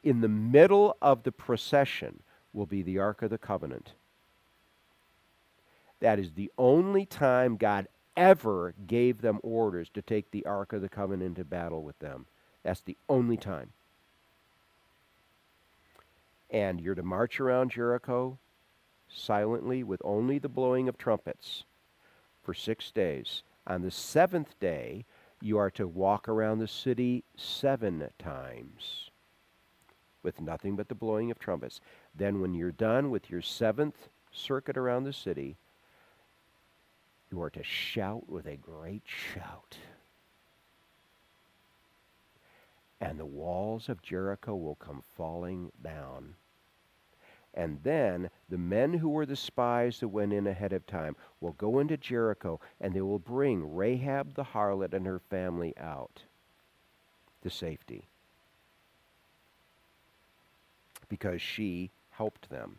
In 0.03 0.23
the 0.23 0.29
middle 0.29 0.97
of 1.01 1.23
the 1.23 1.31
procession 1.31 2.25
will 2.57 2.67
be 2.67 2.83
the 2.83 2.99
Ark 2.99 3.23
of 3.23 3.31
the 3.31 3.39
Covenant. 3.39 3.93
That 6.01 6.19
is 6.19 6.33
the 6.33 6.51
only 6.59 7.07
time 7.07 7.57
God 7.57 7.87
ever 8.17 8.75
gave 8.87 9.21
them 9.21 9.39
orders 9.43 9.89
to 9.91 10.03
take 10.03 10.31
the 10.31 10.45
Ark 10.47 10.73
of 10.73 10.81
the 10.81 10.89
Covenant 10.89 11.39
into 11.39 11.45
battle 11.45 11.83
with 11.83 11.99
them. 11.99 12.27
That's 12.63 12.81
the 12.81 12.97
only 13.09 13.37
time. 13.37 13.73
And 16.51 16.81
you're 16.81 16.95
to 16.95 17.03
march 17.03 17.41
around 17.41 17.71
Jericho 17.71 18.39
silently 19.09 19.85
with 19.85 20.01
only 20.05 20.39
the 20.39 20.49
blowing 20.49 20.89
of 20.89 20.99
trumpets 20.99 21.65
for 22.43 22.55
six 22.55 22.91
days. 22.91 23.43
On 23.67 23.83
the 23.83 23.91
seventh 23.91 24.59
day, 24.59 25.05
you 25.41 25.59
are 25.59 25.71
to 25.73 25.87
walk 25.87 26.29
around 26.29 26.59
the 26.59 26.69
city 26.69 27.25
seven 27.37 28.09
times 28.19 29.11
with 30.23 30.41
nothing 30.41 30.75
but 30.75 30.89
the 30.89 30.95
blowing 30.95 31.31
of 31.31 31.39
trumpets. 31.39 31.81
Then, 32.17 32.41
when 32.41 32.55
you're 32.55 32.73
done 32.73 33.11
with 33.11 33.31
your 33.31 33.43
seventh 33.43 34.09
circuit 34.33 34.77
around 34.77 35.05
the 35.05 35.13
city, 35.13 35.57
you 37.31 37.43
are 37.43 37.51
to 37.51 37.63
shout 37.63 38.29
with 38.29 38.47
a 38.47 38.57
great 38.57 39.03
shout. 39.05 39.77
And 43.01 43.21
the 43.21 43.27
walls 43.27 43.89
of 43.89 44.03
Jericho 44.03 44.55
will 44.55 44.77
come 44.77 45.03
falling 45.17 45.71
down. 45.83 46.35
And 47.53 47.81
then 47.83 48.31
the 48.49 48.59
men 48.59 48.95
who 48.95 49.09
were 49.09 49.27
the 49.27 49.37
spies 49.37 50.01
that 50.01 50.09
went 50.09 50.33
in 50.33 50.47
ahead 50.47 50.73
of 50.73 50.87
time 50.87 51.17
will 51.41 51.53
go 51.53 51.79
into 51.79 51.97
Jericho 51.97 52.61
and 52.81 52.95
they 52.95 53.01
will 53.01 53.19
bring 53.19 53.75
Rahab 53.75 54.35
the 54.35 54.45
harlot 54.45 54.93
and 54.93 55.07
her 55.07 55.19
family 55.19 55.75
out 55.79 56.23
to 57.43 57.51
safety 57.51 58.09
because 61.09 61.41
she 61.41 61.91
helped 62.17 62.49
them. 62.51 62.77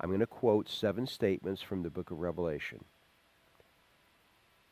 I'm 0.00 0.10
going 0.10 0.20
to 0.20 0.26
quote 0.26 0.68
seven 0.68 1.06
statements 1.06 1.62
from 1.62 1.82
the 1.82 1.90
book 1.90 2.10
of 2.10 2.18
Revelation. 2.18 2.84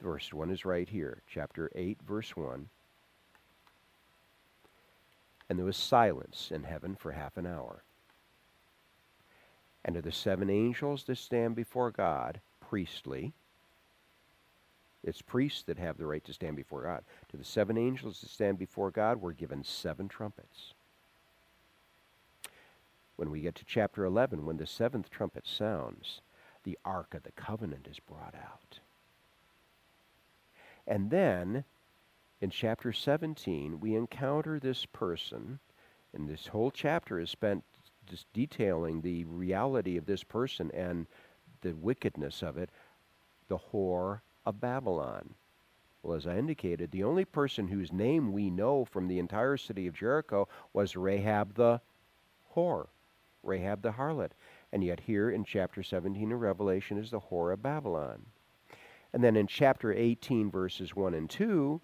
Verse 0.03 0.33
1 0.33 0.51
is 0.51 0.65
right 0.65 0.89
here, 0.89 1.23
chapter 1.29 1.71
8, 1.75 1.99
verse 2.07 2.37
1. 2.37 2.69
And 5.49 5.59
there 5.59 5.67
was 5.67 5.77
silence 5.77 6.51
in 6.53 6.65
heaven 6.65 6.97
for 6.97 7.13
half 7.13 7.37
an 7.37 7.47
hour. 7.47 7.85
And 9.85 9.95
to 9.95 10.03
the 10.03 10.13
seven 10.13 10.51
angels 10.51 11.05
that 11.05 11.19
stand 11.19 11.55
before 11.55 11.91
God, 11.91 12.41
priestly, 12.61 13.33
it's 15.03 15.23
priests 15.23 15.63
that 15.63 15.79
have 15.79 15.97
the 15.97 16.07
right 16.07 16.25
to 16.25 16.33
stand 16.33 16.57
before 16.57 16.83
God. 16.83 17.03
To 17.31 17.37
the 17.37 17.45
seven 17.45 17.79
angels 17.79 18.21
that 18.21 18.31
stand 18.31 18.59
before 18.59 18.91
God 18.91 19.21
were 19.21 19.33
given 19.33 19.65
seven 19.65 20.09
trumpets. 20.09 20.75
When 23.21 23.31
we 23.31 23.43
get 23.43 23.55
to 23.57 23.67
chapter 23.67 24.07
11, 24.07 24.47
when 24.47 24.57
the 24.57 24.67
seventh 24.67 25.11
trumpet 25.11 25.47
sounds, 25.47 26.23
the 26.65 26.79
Ark 26.87 27.13
of 27.13 27.23
the 27.23 27.33
Covenant 27.33 27.87
is 27.87 28.01
brought 28.01 28.35
out. 28.35 28.79
And 30.87 31.11
then 31.11 31.65
in 32.41 32.49
chapter 32.49 32.95
17, 32.95 33.79
we 33.79 33.95
encounter 33.95 34.59
this 34.59 34.87
person, 34.87 35.59
and 36.15 36.31
this 36.31 36.47
whole 36.47 36.71
chapter 36.71 37.21
is 37.21 37.29
spent 37.29 37.63
just 38.07 38.25
detailing 38.33 39.03
the 39.03 39.27
reality 39.27 39.99
of 39.99 40.07
this 40.07 40.25
person 40.25 40.71
and 40.73 41.07
the 41.61 41.73
wickedness 41.73 42.43
of 42.43 42.57
it, 42.57 42.71
the 43.49 43.59
whore 43.59 44.21
of 44.47 44.63
Babylon. 44.63 45.35
Well, 46.03 46.17
as 46.17 46.27
I 46.27 46.39
indicated, 46.39 46.91
the 46.91 47.05
only 47.05 47.27
person 47.27 47.69
whose 47.69 47.93
name 47.93 48.33
we 48.33 48.49
know 48.49 48.87
from 48.87 49.09
the 49.09 49.19
entire 49.19 49.59
city 49.59 49.87
of 49.87 49.95
Jericho 49.95 50.49
was 50.73 50.97
Rahab 50.97 51.53
the 51.57 51.83
whore, 52.57 52.87
Rahab 53.43 53.83
the 53.83 53.93
harlot. 53.93 54.31
And 54.73 54.85
yet, 54.85 55.01
here 55.01 55.31
in 55.31 55.45
chapter 55.45 55.83
17 55.83 56.33
of 56.33 56.41
Revelation 56.41 56.99
is 56.99 57.11
the 57.11 57.21
whore 57.21 57.53
of 57.53 57.63
Babylon. 57.63 58.27
And 59.13 59.25
then 59.25 59.37
in 59.37 59.47
chapter 59.47 59.93
18, 59.93 60.51
verses 60.51 60.95
1 60.95 61.15
and 61.15 61.29
2, 61.29 61.81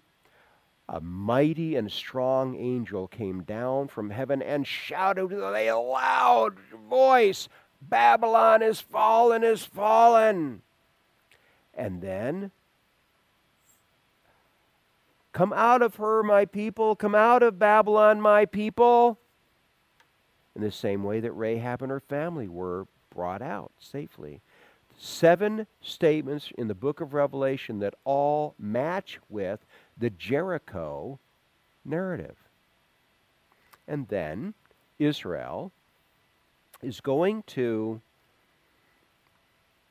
a 0.89 1.01
mighty 1.01 1.75
and 1.75 1.91
strong 1.91 2.55
angel 2.55 3.07
came 3.07 3.43
down 3.43 3.89
from 3.89 4.09
heaven 4.09 4.41
and 4.41 4.65
shouted 4.65 5.27
with 5.27 5.41
a 5.41 5.73
loud 5.73 6.55
voice, 6.89 7.49
Babylon 7.81 8.61
is 8.61 8.79
fallen, 8.79 9.43
is 9.43 9.63
fallen. 9.63 10.61
And 11.73 12.01
then, 12.01 12.51
come 15.33 15.51
out 15.51 15.81
of 15.81 15.95
her, 15.95 16.23
my 16.23 16.45
people, 16.45 16.95
come 16.95 17.13
out 17.13 17.43
of 17.43 17.59
Babylon, 17.59 18.21
my 18.21 18.45
people. 18.45 19.19
In 20.57 20.63
the 20.63 20.71
same 20.71 21.03
way 21.03 21.19
that 21.19 21.33
Rahab 21.33 21.83
and 21.83 21.91
her 21.91 21.99
family 21.99 22.47
were 22.47 22.87
brought 23.13 23.43
out 23.43 23.71
safely. 23.79 24.41
Seven 24.97 25.67
statements 25.81 26.51
in 26.57 26.67
the 26.67 26.73
book 26.73 26.99
of 26.99 27.13
Revelation 27.13 27.77
that 27.79 27.93
all 28.03 28.55
match 28.57 29.19
with 29.29 29.59
the 29.95 30.09
Jericho 30.09 31.19
narrative. 31.85 32.37
And 33.87 34.07
then 34.07 34.55
Israel 34.97 35.71
is 36.81 37.01
going 37.01 37.43
to. 37.47 38.01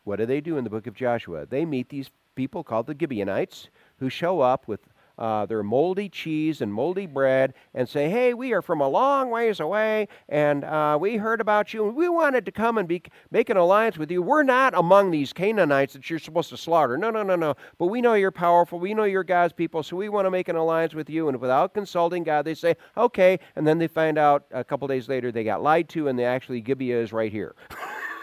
What 0.03 0.17
do 0.17 0.27
they 0.27 0.41
do 0.41 0.57
in 0.57 0.65
the 0.65 0.71
book 0.71 0.89
of 0.89 0.95
Joshua? 0.95 1.47
They 1.47 1.65
meet 1.65 1.91
these 1.91 2.11
people 2.35 2.65
called 2.65 2.89
the 2.89 2.97
Gibeonites 2.99 3.69
who 4.01 4.09
show 4.09 4.41
up 4.41 4.67
with 4.67 4.81
uh, 5.19 5.47
their 5.47 5.63
moldy 5.63 6.09
cheese 6.09 6.61
and 6.61 6.73
moldy 6.73 7.07
bread 7.07 7.55
and 7.75 7.89
say, 7.89 8.11
Hey, 8.11 8.35
we 8.35 8.53
are 8.53 8.63
from 8.63 8.81
a 8.81 8.89
long 8.89 9.31
ways 9.31 9.61
away 9.61 10.09
and 10.29 10.65
uh, 10.65 10.99
we 11.01 11.17
heard 11.17 11.41
about 11.41 11.73
you 11.73 11.87
and 11.87 11.97
we 11.97 12.09
wanted 12.09 12.45
to 12.47 12.53
come 12.53 12.79
and 12.79 12.87
be, 12.87 13.03
make 13.31 13.49
an 13.49 13.57
alliance 13.57 13.97
with 13.97 14.11
you. 14.11 14.23
We're 14.23 14.43
not 14.43 14.75
among 14.75 15.11
these 15.11 15.33
Canaanites 15.33 15.95
that 15.95 16.09
you're 16.11 16.19
supposed 16.19 16.51
to 16.51 16.57
slaughter. 16.57 16.99
No, 16.99 17.11
no, 17.11 17.23
no, 17.23 17.37
no. 17.37 17.55
But 17.79 17.87
we 17.87 18.01
know 18.01 18.15
you're 18.15 18.31
powerful. 18.31 18.79
We 18.79 18.95
know 18.95 19.05
you're 19.05 19.25
God's 19.25 19.53
people, 19.53 19.83
so 19.83 19.97
we 19.97 20.09
want 20.09 20.27
to 20.27 20.31
make 20.31 20.49
an 20.49 20.57
alliance 20.57 20.95
with 20.95 21.09
you. 21.09 21.29
And 21.29 21.41
without 21.41 21.75
consulting 21.75 22.25
God, 22.25 22.45
they 22.45 22.55
say, 22.55 22.77
Okay. 22.97 23.39
And 23.55 23.67
then 23.67 23.79
they 23.79 23.89
find 23.89 24.19
out 24.19 24.47
a 24.51 24.65
couple 24.65 24.89
days 24.89 25.09
later 25.09 25.33
they 25.33 25.45
got 25.45 25.63
lied 25.63 25.89
to 25.91 26.09
and 26.09 26.19
they 26.19 26.25
actually, 26.25 26.61
Gibeah 26.61 27.01
is 27.01 27.13
right 27.13 27.33
here. 27.33 27.55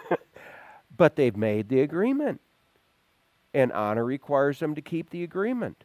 but 0.97 1.15
they've 1.15 1.35
made 1.35 1.69
the 1.69 1.81
agreement. 1.81 2.41
And 3.55 3.71
honor 3.71 4.03
requires 4.03 4.59
them 4.59 4.73
to 4.75 4.81
keep 4.81 5.11
the 5.11 5.23
agreement. 5.23 5.83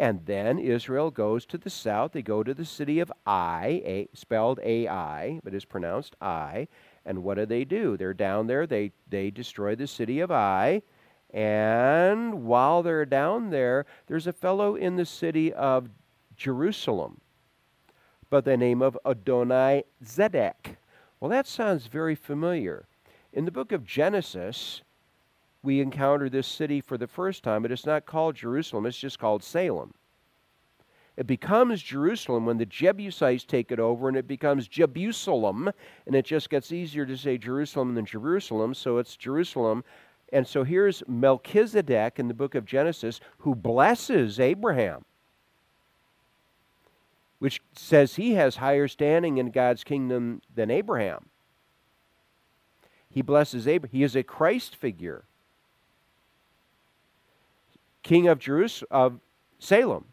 And 0.00 0.24
then 0.24 0.58
Israel 0.58 1.10
goes 1.10 1.44
to 1.44 1.58
the 1.58 1.68
south. 1.68 2.12
They 2.12 2.22
go 2.22 2.42
to 2.42 2.54
the 2.54 2.64
city 2.64 3.00
of 3.00 3.12
Ai, 3.26 3.82
a, 3.84 4.08
spelled 4.14 4.58
A-I, 4.62 5.40
but 5.44 5.52
is 5.52 5.66
pronounced 5.66 6.16
I. 6.22 6.68
And 7.04 7.22
what 7.22 7.34
do 7.34 7.44
they 7.44 7.66
do? 7.66 7.98
They're 7.98 8.14
down 8.14 8.46
there. 8.46 8.66
They, 8.66 8.92
they 9.10 9.30
destroy 9.30 9.74
the 9.74 9.86
city 9.86 10.20
of 10.20 10.30
Ai. 10.30 10.80
And 11.34 12.46
while 12.46 12.82
they're 12.82 13.04
down 13.04 13.50
there, 13.50 13.84
there's 14.06 14.26
a 14.26 14.32
fellow 14.32 14.74
in 14.74 14.96
the 14.96 15.04
city 15.04 15.52
of 15.52 15.90
Jerusalem 16.34 17.20
by 18.30 18.40
the 18.40 18.56
name 18.56 18.80
of 18.80 18.96
Adonai 19.04 19.84
Zedek. 20.02 20.76
Well, 21.20 21.30
that 21.30 21.46
sounds 21.46 21.88
very 21.88 22.14
familiar. 22.14 22.86
In 23.34 23.44
the 23.44 23.52
book 23.52 23.70
of 23.70 23.84
Genesis, 23.84 24.80
we 25.62 25.80
encounter 25.80 26.28
this 26.28 26.46
city 26.46 26.80
for 26.80 26.96
the 26.96 27.06
first 27.06 27.42
time, 27.42 27.62
but 27.62 27.72
it's 27.72 27.86
not 27.86 28.06
called 28.06 28.34
Jerusalem, 28.34 28.86
it's 28.86 28.98
just 28.98 29.18
called 29.18 29.42
Salem. 29.42 29.92
It 31.16 31.26
becomes 31.26 31.82
Jerusalem 31.82 32.46
when 32.46 32.56
the 32.56 32.64
Jebusites 32.64 33.44
take 33.44 33.70
it 33.70 33.78
over, 33.78 34.08
and 34.08 34.16
it 34.16 34.26
becomes 34.26 34.66
Jebusalem, 34.66 35.70
and 36.06 36.16
it 36.16 36.24
just 36.24 36.48
gets 36.48 36.72
easier 36.72 37.04
to 37.04 37.16
say 37.16 37.36
Jerusalem 37.36 37.94
than 37.94 38.06
Jebusalem, 38.06 38.72
so 38.72 38.96
it's 38.96 39.16
Jerusalem. 39.16 39.84
And 40.32 40.46
so 40.46 40.64
here's 40.64 41.02
Melchizedek 41.06 42.18
in 42.18 42.28
the 42.28 42.34
book 42.34 42.54
of 42.54 42.64
Genesis 42.64 43.20
who 43.38 43.54
blesses 43.54 44.40
Abraham, 44.40 45.04
which 47.38 47.60
says 47.76 48.14
he 48.14 48.34
has 48.34 48.56
higher 48.56 48.88
standing 48.88 49.36
in 49.36 49.50
God's 49.50 49.84
kingdom 49.84 50.40
than 50.54 50.70
Abraham. 50.70 51.26
He 53.10 53.20
blesses 53.22 53.66
Abraham. 53.66 53.94
He 53.94 54.04
is 54.04 54.16
a 54.16 54.22
Christ 54.22 54.76
figure. 54.76 55.24
King 58.02 58.28
of 58.28 58.38
Jerusalem 58.38 58.88
of 58.90 59.20
Salem. 59.58 60.06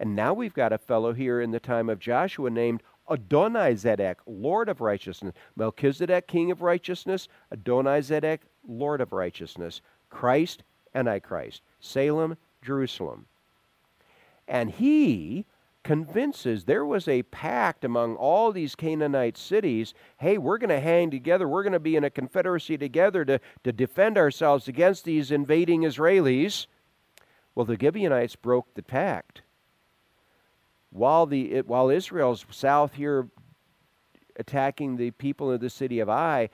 And 0.00 0.14
now 0.14 0.32
we've 0.32 0.54
got 0.54 0.72
a 0.72 0.78
fellow 0.78 1.12
here 1.12 1.40
in 1.40 1.50
the 1.50 1.60
time 1.60 1.88
of 1.88 1.98
Joshua 1.98 2.50
named 2.50 2.82
Adonizedek, 3.10 4.16
Lord 4.26 4.68
of 4.68 4.80
righteousness. 4.80 5.34
Melchizedek, 5.56 6.26
King 6.26 6.50
of 6.50 6.62
righteousness. 6.62 7.28
Adonizedek, 7.54 8.40
Lord 8.66 9.00
of 9.00 9.12
righteousness. 9.12 9.80
Christ, 10.10 10.62
Antichrist. 10.94 11.62
Salem, 11.80 12.36
Jerusalem. 12.62 13.26
And 14.46 14.70
he 14.70 15.46
convinces 15.84 16.64
there 16.64 16.84
was 16.84 17.08
a 17.08 17.22
pact 17.24 17.84
among 17.84 18.14
all 18.16 18.52
these 18.52 18.74
Canaanite 18.74 19.38
cities 19.38 19.94
hey, 20.18 20.36
we're 20.36 20.58
going 20.58 20.68
to 20.68 20.80
hang 20.80 21.10
together. 21.10 21.48
We're 21.48 21.62
going 21.62 21.72
to 21.72 21.80
be 21.80 21.96
in 21.96 22.04
a 22.04 22.10
confederacy 22.10 22.76
together 22.76 23.24
to, 23.24 23.40
to 23.64 23.72
defend 23.72 24.18
ourselves 24.18 24.68
against 24.68 25.04
these 25.04 25.30
invading 25.30 25.82
Israelis. 25.82 26.66
Well, 27.58 27.64
the 27.64 27.76
Gibeonites 27.76 28.36
broke 28.36 28.72
the 28.74 28.84
pact 28.84 29.42
while 30.90 31.26
the 31.26 31.54
it, 31.54 31.66
while 31.66 31.90
Israel's 31.90 32.46
south 32.52 32.94
here 32.94 33.30
attacking 34.36 34.96
the 34.96 35.10
people 35.10 35.50
of 35.50 35.58
the 35.58 35.68
city 35.68 35.98
of 35.98 36.08
Ai, 36.08 36.50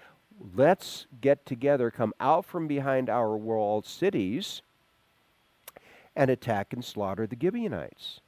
let's 0.56 1.06
get 1.20 1.44
together, 1.44 1.90
come 1.90 2.14
out 2.20 2.46
from 2.46 2.66
behind 2.66 3.10
our 3.10 3.36
walled 3.36 3.84
cities, 3.84 4.62
and 6.16 6.30
attack 6.30 6.72
and 6.72 6.82
slaughter 6.82 7.26
the 7.26 7.36
Gibeonites. 7.38 8.20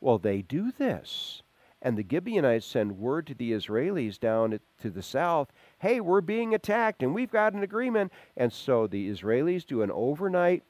Well, 0.00 0.18
they 0.18 0.42
do 0.42 0.72
this. 0.72 1.42
And 1.80 1.96
the 1.96 2.04
Gibeonites 2.10 2.66
send 2.66 2.98
word 2.98 3.28
to 3.28 3.34
the 3.34 3.52
Israelis 3.52 4.18
down 4.18 4.58
to 4.80 4.90
the 4.90 5.00
south 5.00 5.52
hey, 5.78 6.00
we're 6.00 6.22
being 6.22 6.56
attacked 6.56 7.04
and 7.04 7.14
we've 7.14 7.30
got 7.30 7.52
an 7.52 7.62
agreement. 7.62 8.10
And 8.36 8.52
so 8.52 8.88
the 8.88 9.08
Israelis 9.08 9.64
do 9.64 9.82
an 9.82 9.92
overnight 9.92 10.64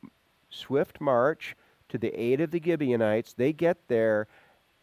swift 0.50 1.00
march 1.00 1.56
to 1.88 1.98
the 1.98 2.12
aid 2.18 2.40
of 2.40 2.50
the 2.50 2.60
Gibeonites. 2.62 3.32
They 3.32 3.52
get 3.52 3.88
there 3.88 4.26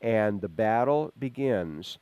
and 0.01 0.41
the 0.41 0.49
battle 0.49 1.11
begins. 1.17 1.97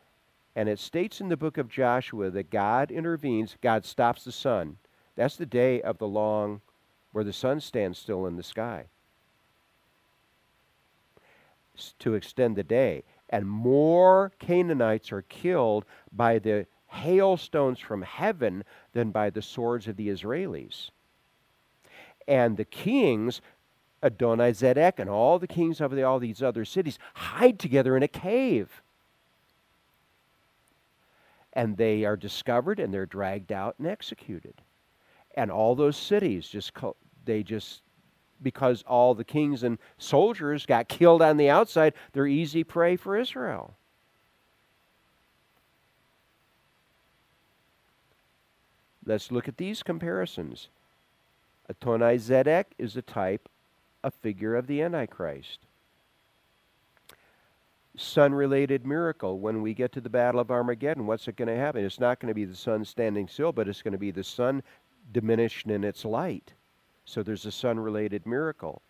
And 0.55 0.69
it 0.69 0.79
states 0.79 1.19
in 1.19 1.29
the 1.29 1.37
book 1.37 1.57
of 1.57 1.67
Joshua 1.67 2.29
that 2.29 2.49
God 2.49 2.91
intervenes, 2.91 3.57
God 3.61 3.85
stops 3.85 4.23
the 4.23 4.31
sun. 4.31 4.77
That's 5.15 5.35
the 5.35 5.45
day 5.45 5.81
of 5.81 5.97
the 5.97 6.07
long, 6.07 6.61
where 7.11 7.23
the 7.23 7.33
sun 7.33 7.59
stands 7.59 7.99
still 7.99 8.25
in 8.25 8.37
the 8.37 8.43
sky 8.43 8.85
to 11.99 12.13
extend 12.13 12.55
the 12.55 12.63
day. 12.63 13.03
And 13.29 13.47
more 13.47 14.31
Canaanites 14.39 15.11
are 15.11 15.23
killed 15.23 15.85
by 16.11 16.39
the 16.39 16.67
hailstones 16.87 17.79
from 17.79 18.01
heaven 18.01 18.63
than 18.93 19.11
by 19.11 19.29
the 19.29 19.41
swords 19.41 19.87
of 19.87 19.97
the 19.97 20.09
Israelis. 20.09 20.91
And 22.27 22.57
the 22.57 22.65
kings 22.65 23.41
Adonizedek 24.05 24.99
and 24.99 25.09
all 25.09 25.39
the 25.39 25.47
kings 25.47 25.81
of 25.81 25.91
the, 25.91 26.03
all 26.03 26.19
these 26.19 26.43
other 26.43 26.63
cities 26.63 26.99
hide 27.15 27.57
together 27.57 27.97
in 27.97 28.03
a 28.03 28.07
cave. 28.07 28.81
And 31.51 31.77
they 31.77 32.05
are 32.05 32.15
discovered 32.15 32.79
and 32.79 32.93
they're 32.93 33.07
dragged 33.07 33.51
out 33.51 33.75
and 33.79 33.87
executed. 33.87 34.53
And 35.35 35.49
all 35.49 35.73
those 35.75 35.97
cities 35.97 36.47
just, 36.47 36.71
they 37.25 37.41
just, 37.41 37.81
because 38.43 38.83
all 38.87 39.15
the 39.15 39.23
kings 39.23 39.63
and 39.63 39.79
soldiers 39.97 40.65
got 40.65 40.87
killed 40.87 41.21
on 41.21 41.37
the 41.37 41.49
outside, 41.49 41.93
they're 42.13 42.27
easy 42.27 42.63
prey 42.63 42.95
for 42.95 43.17
Israel. 43.17 43.73
Let's 49.05 49.31
look 49.31 49.47
at 49.47 49.57
these 49.57 49.81
comparisons. 49.83 50.67
Adonizedek 51.71 52.65
is 52.77 52.95
a 52.95 53.01
type 53.01 53.49
a 54.05 54.11
figure 54.11 54.55
of 54.55 54.67
the 54.67 54.83
Antichrist. 54.83 55.61
Sun 57.97 58.35
related 58.35 58.85
miracle. 58.85 59.39
When 59.39 59.63
we 59.63 59.73
get 59.73 59.91
to 59.93 60.01
the 60.01 60.11
Battle 60.11 60.39
of 60.39 60.51
Armageddon, 60.51 61.07
what's 61.07 61.27
it 61.27 61.37
going 61.37 61.47
to 61.47 61.55
happen? 61.55 61.83
It's 61.83 61.99
not 61.99 62.19
going 62.19 62.27
to 62.27 62.35
be 62.35 62.45
the 62.45 62.55
sun 62.55 62.85
standing 62.85 63.27
still, 63.27 63.51
but 63.51 63.67
it's 63.67 63.81
going 63.81 63.93
to 63.93 63.97
be 63.97 64.11
the 64.11 64.23
sun 64.23 64.61
diminished 65.11 65.65
in 65.65 65.83
its 65.83 66.05
light. 66.05 66.53
So 67.03 67.23
there's 67.23 67.47
a 67.47 67.51
sun 67.51 67.79
related 67.79 68.27
miracle. 68.27 68.83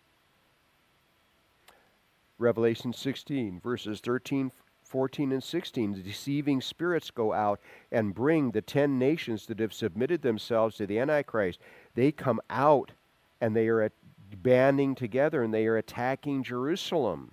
Revelation 2.38 2.92
16, 2.92 3.60
verses 3.60 4.00
13, 4.00 4.52
14, 4.82 5.32
and 5.32 5.42
16. 5.42 5.92
The 5.94 6.00
deceiving 6.00 6.60
spirits 6.60 7.10
go 7.10 7.32
out 7.32 7.58
and 7.90 8.14
bring 8.14 8.50
the 8.50 8.60
ten 8.60 8.98
nations 8.98 9.46
that 9.46 9.60
have 9.60 9.72
submitted 9.72 10.20
themselves 10.20 10.76
to 10.76 10.86
the 10.86 10.98
Antichrist. 10.98 11.58
They 11.94 12.12
come 12.12 12.40
out 12.50 12.92
and 13.40 13.56
they 13.56 13.68
are 13.68 13.80
at 13.80 13.92
banding 14.34 14.94
together 14.94 15.42
and 15.42 15.52
they 15.52 15.66
are 15.66 15.76
attacking 15.76 16.42
Jerusalem. 16.42 17.32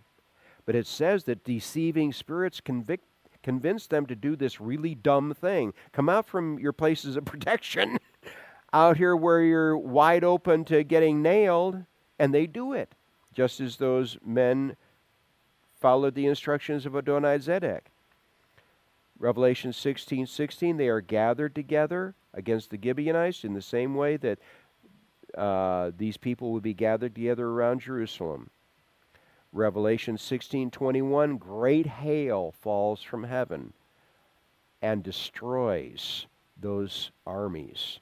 But 0.66 0.76
it 0.76 0.88
says 0.88 1.26
that 1.26 1.44
deceiving 1.44 2.14
spirits 2.14 2.62
convict, 2.62 3.06
convince 3.42 3.88
them 3.88 4.06
to 4.06 4.16
do 4.16 4.36
this 4.36 4.62
really 4.62 4.96
dumb 4.96 5.34
thing. 5.34 5.74
Come 5.92 6.10
out 6.10 6.26
from 6.26 6.60
your 6.60 6.74
places 6.74 7.16
of 7.16 7.26
protection 7.26 7.98
out 8.72 8.98
here 8.98 9.16
where 9.16 9.42
you're 9.42 9.78
wide 9.78 10.24
open 10.24 10.66
to 10.66 10.84
getting 10.84 11.22
nailed, 11.22 11.84
and 12.18 12.34
they 12.34 12.48
do 12.48 12.74
it, 12.74 12.96
just 13.34 13.60
as 13.60 13.78
those 13.78 14.18
men 14.26 14.76
followed 15.80 16.16
the 16.16 16.26
instructions 16.26 16.86
of 16.86 16.96
Adonai 16.96 17.38
Zedek. 17.38 17.82
Revelation 19.20 19.72
16 19.72 20.26
16, 20.26 20.78
they 20.78 20.88
are 20.88 21.02
gathered 21.02 21.54
together 21.54 22.16
against 22.34 22.72
the 22.72 22.80
Gibeonites 22.82 23.44
in 23.44 23.54
the 23.54 23.62
same 23.62 23.96
way 23.96 24.18
that 24.18 24.40
uh, 25.38 25.92
these 25.98 26.18
people 26.18 26.52
would 26.52 26.64
be 26.64 26.74
gathered 26.74 27.16
together 27.16 27.48
around 27.48 27.82
Jerusalem. 27.82 28.50
Revelation 29.52 30.18
16:21 30.18 31.38
great 31.38 31.86
hail 31.86 32.52
falls 32.52 33.04
from 33.04 33.24
heaven 33.24 33.74
and 34.82 35.04
destroys 35.04 36.26
those 36.60 37.12
armies. 37.26 38.00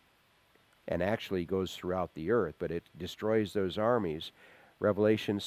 And 0.88 1.04
actually 1.04 1.46
goes 1.46 1.76
throughout 1.76 2.14
the 2.14 2.32
earth 2.32 2.56
but 2.58 2.72
it 2.72 2.90
destroys 2.98 3.54
those 3.54 3.78
armies. 3.78 4.32
Revelation 4.80 5.42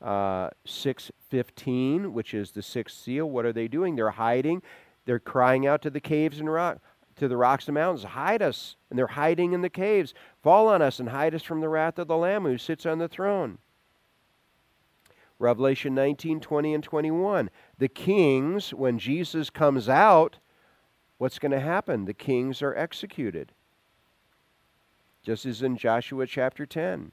uh, 0.00 0.50
6:15 0.66 2.12
which 2.12 2.34
is 2.34 2.50
the 2.52 2.62
sixth 2.62 2.98
seal 2.98 3.28
what 3.28 3.44
are 3.44 3.52
they 3.52 3.68
doing? 3.68 3.96
They're 3.96 4.10
hiding. 4.10 4.62
They're 5.04 5.18
crying 5.18 5.66
out 5.66 5.82
to 5.82 5.90
the 5.90 6.00
caves 6.00 6.40
and 6.40 6.50
rock 6.50 6.78
to 7.16 7.28
the 7.28 7.36
rocks 7.36 7.66
and 7.66 7.74
mountains, 7.74 8.04
hide 8.04 8.42
us. 8.42 8.76
And 8.90 8.98
they're 8.98 9.06
hiding 9.06 9.52
in 9.52 9.62
the 9.62 9.70
caves. 9.70 10.14
Fall 10.42 10.68
on 10.68 10.82
us 10.82 10.98
and 10.98 11.08
hide 11.08 11.34
us 11.34 11.42
from 11.42 11.60
the 11.60 11.68
wrath 11.68 11.98
of 11.98 12.08
the 12.08 12.16
Lamb 12.16 12.44
who 12.44 12.58
sits 12.58 12.86
on 12.86 12.98
the 12.98 13.08
throne. 13.08 13.58
Revelation 15.38 15.94
19, 15.94 16.40
20, 16.40 16.74
and 16.74 16.84
21. 16.84 17.50
The 17.78 17.88
kings, 17.88 18.72
when 18.72 18.98
Jesus 18.98 19.50
comes 19.50 19.88
out, 19.88 20.38
what's 21.18 21.38
going 21.38 21.52
to 21.52 21.60
happen? 21.60 22.04
The 22.04 22.14
kings 22.14 22.62
are 22.62 22.74
executed. 22.74 23.52
Just 25.22 25.46
as 25.46 25.62
in 25.62 25.76
Joshua 25.76 26.26
chapter 26.26 26.66
10. 26.66 27.12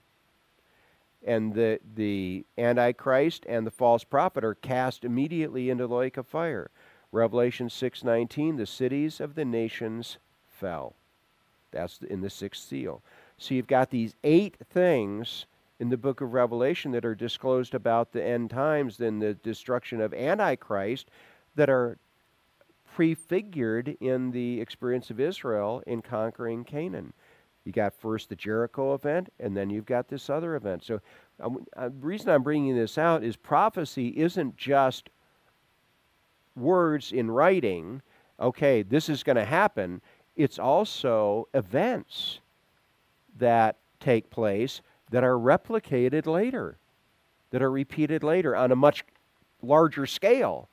And 1.23 1.53
the, 1.53 1.79
the 1.95 2.45
Antichrist 2.57 3.45
and 3.47 3.65
the 3.65 3.71
false 3.71 4.03
prophet 4.03 4.43
are 4.43 4.55
cast 4.55 5.03
immediately 5.03 5.69
into 5.69 5.87
the 5.87 5.95
lake 5.95 6.17
of 6.17 6.27
fire. 6.27 6.71
Revelation 7.11 7.69
6:19, 7.69 8.57
the 8.57 8.65
cities 8.65 9.19
of 9.19 9.35
the 9.35 9.45
nations 9.45 10.17
fell. 10.47 10.95
That's 11.71 12.01
in 12.01 12.21
the 12.21 12.29
sixth 12.29 12.63
seal. 12.63 13.01
So 13.37 13.53
you've 13.53 13.67
got 13.67 13.89
these 13.89 14.15
eight 14.23 14.57
things 14.57 15.45
in 15.79 15.89
the 15.89 15.97
book 15.97 16.21
of 16.21 16.33
Revelation 16.33 16.91
that 16.91 17.05
are 17.05 17.15
disclosed 17.15 17.73
about 17.73 18.11
the 18.11 18.23
end 18.23 18.51
times, 18.51 18.97
then 18.97 19.19
the 19.19 19.33
destruction 19.33 19.99
of 19.99 20.13
Antichrist 20.13 21.09
that 21.55 21.69
are 21.69 21.97
prefigured 22.93 23.97
in 23.99 24.31
the 24.31 24.61
experience 24.61 25.09
of 25.09 25.19
Israel 25.19 25.81
in 25.87 26.01
conquering 26.01 26.63
Canaan. 26.63 27.13
You 27.63 27.71
got 27.71 27.93
first 27.93 28.29
the 28.29 28.35
Jericho 28.35 28.93
event, 28.93 29.31
and 29.39 29.55
then 29.55 29.69
you've 29.69 29.85
got 29.85 30.07
this 30.07 30.29
other 30.29 30.55
event. 30.55 30.83
So, 30.83 30.99
um, 31.39 31.65
uh, 31.75 31.89
the 31.89 32.05
reason 32.05 32.29
I'm 32.29 32.43
bringing 32.43 32.75
this 32.75 32.97
out 32.97 33.23
is 33.23 33.35
prophecy 33.35 34.09
isn't 34.09 34.57
just 34.57 35.09
words 36.55 37.11
in 37.11 37.29
writing, 37.29 38.01
okay, 38.39 38.81
this 38.81 39.09
is 39.09 39.23
going 39.23 39.35
to 39.35 39.45
happen, 39.45 40.01
it's 40.35 40.59
also 40.59 41.47
events 41.53 42.39
that 43.37 43.77
take 43.99 44.29
place 44.29 44.81
that 45.11 45.23
are 45.23 45.37
replicated 45.37 46.25
later, 46.25 46.77
that 47.51 47.61
are 47.61 47.71
repeated 47.71 48.23
later 48.23 48.55
on 48.55 48.71
a 48.71 48.75
much 48.75 49.03
larger 49.61 50.05
scale, 50.05 50.69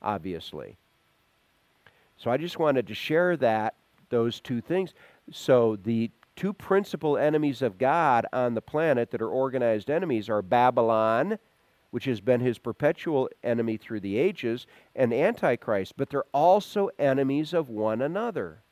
obviously. 0.00 0.76
So 2.16 2.30
I 2.30 2.36
just 2.36 2.58
wanted 2.58 2.86
to 2.86 2.94
share 2.94 3.36
that, 3.38 3.74
those 4.10 4.40
two 4.40 4.60
things. 4.60 4.94
So 5.32 5.76
the 5.82 6.10
two 6.36 6.52
principal 6.52 7.18
enemies 7.18 7.62
of 7.62 7.78
God 7.78 8.26
on 8.32 8.54
the 8.54 8.62
planet 8.62 9.10
that 9.10 9.22
are 9.22 9.28
organized 9.28 9.90
enemies 9.90 10.28
are 10.28 10.42
Babylon, 10.42 11.38
which 11.90 12.04
has 12.04 12.20
been 12.20 12.40
his 12.40 12.58
perpetual 12.58 13.28
enemy 13.42 13.76
through 13.76 14.00
the 14.00 14.18
ages, 14.18 14.66
and 14.94 15.12
Antichrist, 15.12 15.94
but 15.96 16.10
they're 16.10 16.24
also 16.32 16.90
enemies 16.98 17.52
of 17.52 17.68
one 17.68 18.02
another. 18.02 18.62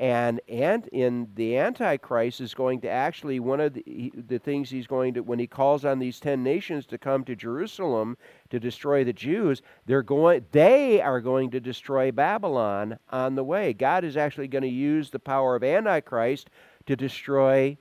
And, 0.00 0.40
and 0.48 0.86
in 0.88 1.28
the 1.34 1.58
Antichrist 1.58 2.40
is 2.40 2.54
going 2.54 2.80
to 2.80 2.88
actually, 2.88 3.38
one 3.38 3.60
of 3.60 3.74
the, 3.74 4.10
the 4.28 4.38
things 4.38 4.70
he's 4.70 4.86
going 4.86 5.12
to, 5.12 5.20
when 5.20 5.38
he 5.38 5.46
calls 5.46 5.84
on 5.84 5.98
these 5.98 6.18
10 6.18 6.42
nations 6.42 6.86
to 6.86 6.96
come 6.96 7.22
to 7.24 7.36
Jerusalem 7.36 8.16
to 8.48 8.58
destroy 8.58 9.04
the 9.04 9.12
Jews, 9.12 9.60
they're 9.84 10.02
going, 10.02 10.46
they 10.52 11.02
are 11.02 11.20
going 11.20 11.50
to 11.50 11.60
destroy 11.60 12.10
Babylon 12.12 12.98
on 13.10 13.34
the 13.34 13.44
way. 13.44 13.74
God 13.74 14.02
is 14.02 14.16
actually 14.16 14.48
going 14.48 14.62
to 14.62 14.68
use 14.68 15.10
the 15.10 15.18
power 15.18 15.54
of 15.54 15.62
Antichrist 15.62 16.48
to 16.86 16.96
destroy 16.96 17.76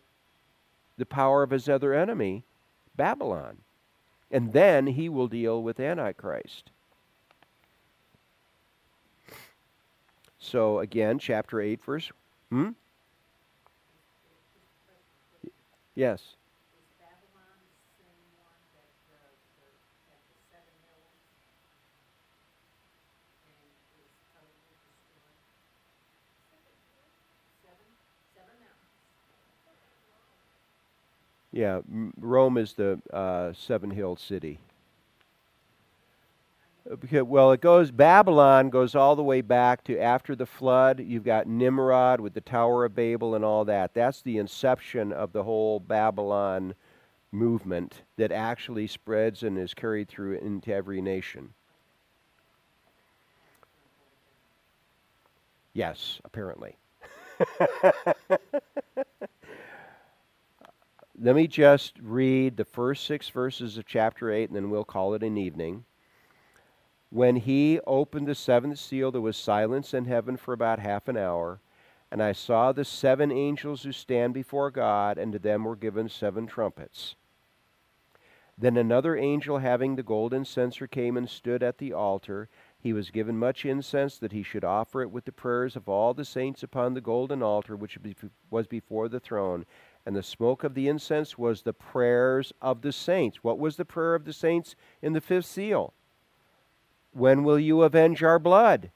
the 0.97 1.05
power 1.05 1.41
of 1.41 1.51
his 1.51 1.69
other 1.69 1.93
enemy, 1.93 2.43
Babylon. 2.97 3.59
And 4.32 4.53
then 4.53 4.88
he 4.88 5.09
will 5.09 5.27
deal 5.27 5.63
with 5.63 5.80
Antichrist. 5.80 6.71
So 10.39 10.80
again, 10.80 11.19
chapter 11.19 11.59
8, 11.59 11.84
verse. 11.84 12.11
Hmm? 12.49 12.69
Yes. 15.95 16.36
Yeah, 31.51 31.81
Rome 32.19 32.57
is 32.57 32.73
the 32.73 33.01
uh, 33.11 33.53
seven 33.53 33.91
hill 33.91 34.15
city. 34.15 34.59
Because, 36.99 37.23
well, 37.23 37.51
it 37.51 37.61
goes, 37.61 37.91
Babylon 37.91 38.69
goes 38.69 38.95
all 38.95 39.15
the 39.15 39.23
way 39.23 39.41
back 39.41 39.83
to 39.85 39.97
after 39.99 40.35
the 40.35 40.45
flood. 40.45 40.99
You've 40.99 41.23
got 41.23 41.47
Nimrod 41.47 42.19
with 42.19 42.33
the 42.33 42.41
Tower 42.41 42.85
of 42.85 42.95
Babel 42.95 43.35
and 43.35 43.45
all 43.45 43.63
that. 43.65 43.93
That's 43.93 44.21
the 44.21 44.37
inception 44.37 45.13
of 45.13 45.31
the 45.31 45.43
whole 45.43 45.79
Babylon 45.79 46.73
movement 47.31 48.01
that 48.17 48.31
actually 48.31 48.87
spreads 48.87 49.43
and 49.43 49.57
is 49.57 49.73
carried 49.73 50.09
through 50.09 50.37
into 50.39 50.73
every 50.73 51.01
nation. 51.01 51.53
Yes, 55.73 56.19
apparently. 56.25 56.77
Let 61.22 61.36
me 61.36 61.47
just 61.47 61.99
read 62.01 62.55
the 62.55 62.63
first 62.63 63.03
six 63.03 63.28
verses 63.28 63.78
of 63.78 63.86
chapter 63.86 64.32
8 64.32 64.49
and 64.49 64.55
then 64.55 64.70
we'll 64.70 64.86
call 64.86 65.13
it 65.13 65.22
an 65.22 65.38
evening. 65.38 65.84
When 67.09 67.36
he 67.36 67.82
opened 67.86 68.26
the 68.26 68.36
seventh 68.36 68.80
seal, 68.80 69.11
there 69.11 69.20
was 69.20 69.36
silence 69.36 69.93
in 69.93 70.05
heaven 70.05 70.38
for 70.38 70.53
about 70.53 70.80
half 70.80 71.09
an 71.09 71.17
hour. 71.17 71.59
And 72.09 72.24
I 72.24 72.32
saw 72.32 72.72
the 72.72 72.86
seven 72.86 73.34
angels 73.34 73.84
who 73.84 73.91
stand 73.91 74.34
before 74.34 74.72
God, 74.72 75.17
and 75.17 75.34
to 75.34 75.39
them 75.39 75.65
were 75.65 75.76
given 75.76 76.07
seven 76.07 76.47
trumpets. 76.47 77.15
Then 78.57 78.78
another 78.78 79.17
angel 79.17 79.57
having 79.57 79.95
the 79.95 80.03
golden 80.03 80.45
censer 80.45 80.88
came 80.88 81.17
and 81.17 81.30
stood 81.30 81.63
at 81.63 81.80
the 81.80 81.91
altar. 81.91 82.47
He 82.80 82.93
was 82.93 83.09
given 83.09 83.38
much 83.38 83.65
incense 83.65 84.17
that 84.20 84.32
he 84.32 84.43
should 84.43 84.63
offer 84.63 85.01
it 85.01 85.11
with 85.11 85.26
the 85.26 85.34
prayers 85.34 85.76
of 85.76 85.89
all 85.89 86.13
the 86.13 86.24
saints 86.24 86.63
upon 86.63 86.93
the 86.93 87.01
golden 87.01 87.43
altar 87.43 87.76
which 87.76 87.97
was 88.49 88.67
before 88.67 89.09
the 89.09 89.20
throne. 89.20 89.65
And 90.05 90.15
the 90.15 90.23
smoke 90.23 90.63
of 90.63 90.73
the 90.73 90.87
incense 90.87 91.37
was 91.37 91.61
the 91.61 91.73
prayers 91.73 92.51
of 92.61 92.81
the 92.81 92.91
saints. 92.91 93.43
What 93.43 93.59
was 93.59 93.75
the 93.75 93.85
prayer 93.85 94.15
of 94.15 94.25
the 94.25 94.33
saints 94.33 94.75
in 95.01 95.13
the 95.13 95.21
fifth 95.21 95.45
seal? 95.45 95.93
When 97.11 97.43
will 97.43 97.59
you 97.59 97.83
avenge 97.83 98.23
our 98.23 98.39
blood 98.39 98.91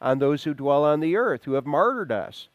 on 0.00 0.18
those 0.18 0.44
who 0.44 0.54
dwell 0.54 0.84
on 0.84 1.00
the 1.00 1.16
earth, 1.16 1.44
who 1.44 1.54
have 1.54 1.66
martyred 1.66 2.12
us? 2.12 2.48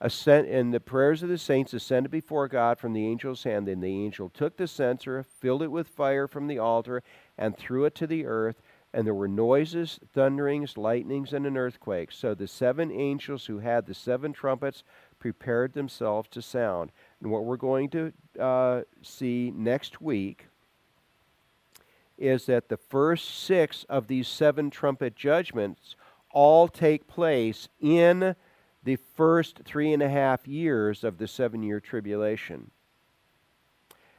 Ascent, 0.00 0.48
and 0.48 0.74
the 0.74 0.80
prayers 0.80 1.22
of 1.22 1.30
the 1.30 1.38
saints 1.38 1.72
ascended 1.72 2.10
before 2.10 2.48
God 2.48 2.78
from 2.78 2.92
the 2.92 3.06
angel's 3.06 3.44
hand. 3.44 3.68
Then 3.68 3.80
the 3.80 4.04
angel 4.04 4.28
took 4.28 4.56
the 4.56 4.66
censer, 4.66 5.22
filled 5.22 5.62
it 5.62 5.70
with 5.70 5.88
fire 5.88 6.26
from 6.26 6.46
the 6.46 6.58
altar, 6.58 7.02
and 7.38 7.56
threw 7.56 7.84
it 7.86 7.94
to 7.94 8.06
the 8.06 8.26
earth. 8.26 8.60
And 8.92 9.06
there 9.06 9.14
were 9.14 9.28
noises, 9.28 9.98
thunderings, 10.12 10.76
lightnings, 10.76 11.32
and 11.32 11.46
an 11.46 11.56
earthquake. 11.56 12.12
So 12.12 12.34
the 12.34 12.46
seven 12.46 12.92
angels 12.92 13.46
who 13.46 13.60
had 13.60 13.86
the 13.86 13.94
seven 13.94 14.32
trumpets 14.32 14.84
prepared 15.24 15.72
themselves 15.72 16.28
to 16.28 16.42
sound. 16.42 16.92
And 17.18 17.30
what 17.30 17.46
we're 17.46 17.56
going 17.56 17.88
to 17.88 18.12
uh, 18.38 18.82
see 19.00 19.50
next 19.56 19.98
week 19.98 20.48
is 22.18 22.44
that 22.44 22.68
the 22.68 22.76
first 22.76 23.42
six 23.42 23.86
of 23.88 24.06
these 24.06 24.28
seven 24.28 24.68
trumpet 24.68 25.16
judgments 25.16 25.96
all 26.30 26.68
take 26.68 27.06
place 27.06 27.70
in 27.80 28.36
the 28.82 28.96
first 28.96 29.60
three 29.64 29.94
and 29.94 30.02
a 30.02 30.10
half 30.10 30.46
years 30.46 31.02
of 31.02 31.16
the 31.16 31.26
seven 31.26 31.62
year 31.62 31.80
tribulation. 31.80 32.70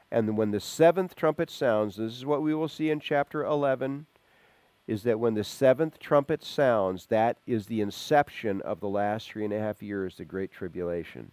And 0.10 0.36
when 0.36 0.50
the 0.50 0.60
seventh 0.60 1.16
trumpet 1.16 1.52
sounds, 1.52 1.98
this 1.98 2.14
is 2.14 2.26
what 2.26 2.42
we 2.42 2.56
will 2.56 2.68
see 2.68 2.90
in 2.90 3.00
chapter 3.00 3.46
11, 3.46 4.08
is 4.88 5.04
that 5.04 5.20
when 5.20 5.34
the 5.34 5.44
seventh 5.44 6.00
trumpet 6.00 6.44
sounds, 6.44 7.08
that 7.08 7.38
is 7.48 7.66
the 7.66 7.82
inception 7.82 8.62
of 8.62 8.80
the 8.80 8.90
last 8.90 9.30
three 9.30 9.44
and 9.44 9.54
a 9.54 9.60
half 9.60 9.82
years, 9.82 10.18
the 10.18 10.26
Great 10.26 10.52
Tribulation. 10.52 11.32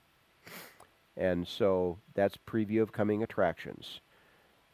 And 1.16 1.46
so 1.46 1.98
that's 2.14 2.38
preview 2.48 2.80
of 2.80 2.92
coming 2.92 3.22
attractions. 3.22 4.00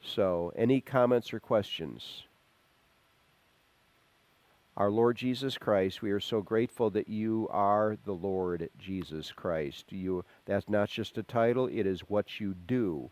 So, 0.00 0.52
any 0.54 0.80
comments 0.80 1.32
or 1.32 1.40
questions? 1.40 2.22
Our 4.76 4.92
Lord 4.92 5.16
Jesus 5.16 5.58
Christ, 5.58 6.02
we 6.02 6.12
are 6.12 6.20
so 6.20 6.40
grateful 6.40 6.88
that 6.90 7.08
you 7.08 7.48
are 7.50 7.96
the 8.04 8.12
Lord 8.12 8.70
Jesus 8.78 9.32
Christ. 9.32 9.90
You 9.90 10.24
that's 10.46 10.68
not 10.68 10.88
just 10.88 11.18
a 11.18 11.24
title, 11.24 11.66
it 11.66 11.84
is 11.84 12.02
what 12.02 12.38
you 12.38 12.54
do. 12.54 13.10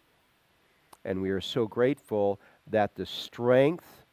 And 1.05 1.21
we 1.21 1.31
are 1.31 1.41
so 1.41 1.67
grateful 1.67 2.41
that 2.69 2.95
the 2.95 3.05
strength, 3.05 4.06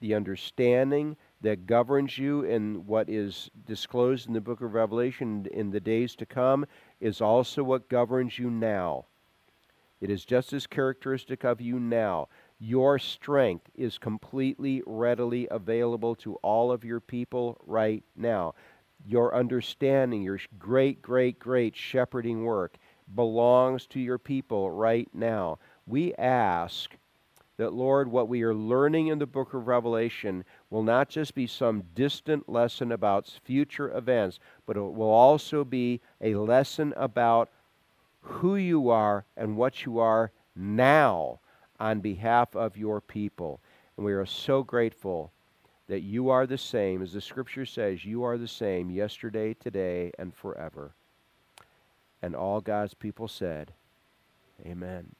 the 0.00 0.14
understanding 0.14 1.16
that 1.40 1.66
governs 1.66 2.18
you 2.18 2.42
in 2.42 2.86
what 2.86 3.08
is 3.08 3.50
disclosed 3.66 4.26
in 4.26 4.32
the 4.32 4.40
book 4.40 4.60
of 4.60 4.74
Revelation 4.74 5.46
in 5.52 5.70
the 5.70 5.80
days 5.80 6.14
to 6.16 6.26
come 6.26 6.66
is 7.00 7.20
also 7.20 7.62
what 7.62 7.88
governs 7.88 8.38
you 8.38 8.50
now. 8.50 9.06
It 10.00 10.10
is 10.10 10.24
just 10.24 10.52
as 10.52 10.66
characteristic 10.66 11.44
of 11.44 11.60
you 11.60 11.80
now. 11.80 12.28
Your 12.60 12.98
strength 12.98 13.70
is 13.74 13.98
completely 13.98 14.82
readily 14.86 15.48
available 15.50 16.14
to 16.16 16.34
all 16.36 16.70
of 16.72 16.84
your 16.84 17.00
people 17.00 17.60
right 17.66 18.04
now. 18.16 18.54
Your 19.06 19.34
understanding, 19.34 20.22
your 20.22 20.40
great, 20.58 21.02
great, 21.02 21.38
great 21.38 21.76
shepherding 21.76 22.44
work 22.44 22.76
belongs 23.14 23.86
to 23.86 24.00
your 24.00 24.18
people 24.18 24.70
right 24.70 25.08
now. 25.14 25.58
We 25.86 26.14
ask 26.14 26.96
that, 27.58 27.72
Lord, 27.72 28.08
what 28.08 28.28
we 28.28 28.42
are 28.42 28.54
learning 28.54 29.08
in 29.08 29.18
the 29.18 29.26
book 29.26 29.52
of 29.52 29.66
Revelation 29.66 30.44
will 30.70 30.84
not 30.84 31.08
just 31.08 31.34
be 31.34 31.46
some 31.46 31.82
distant 31.94 32.48
lesson 32.48 32.92
about 32.92 33.28
future 33.44 33.94
events, 33.96 34.38
but 34.64 34.76
it 34.76 34.80
will 34.80 35.10
also 35.10 35.64
be 35.64 36.00
a 36.20 36.36
lesson 36.36 36.94
about 36.96 37.50
who 38.20 38.56
you 38.56 38.90
are 38.90 39.24
and 39.36 39.56
what 39.56 39.84
you 39.84 39.98
are 39.98 40.30
now 40.54 41.40
on 41.80 42.00
behalf 42.00 42.54
of 42.54 42.76
your 42.76 43.00
people. 43.00 43.60
And 43.96 44.06
we 44.06 44.12
are 44.12 44.26
so 44.26 44.62
grateful 44.62 45.32
that 45.88 46.00
you 46.00 46.30
are 46.30 46.46
the 46.46 46.58
same, 46.58 47.02
as 47.02 47.12
the 47.12 47.20
scripture 47.20 47.66
says, 47.66 48.04
you 48.04 48.22
are 48.22 48.38
the 48.38 48.46
same 48.46 48.90
yesterday, 48.90 49.54
today, 49.54 50.12
and 50.18 50.32
forever. 50.32 50.92
And 52.22 52.36
all 52.36 52.60
God's 52.60 52.94
people 52.94 53.26
said, 53.26 53.72
Amen. 54.64 55.14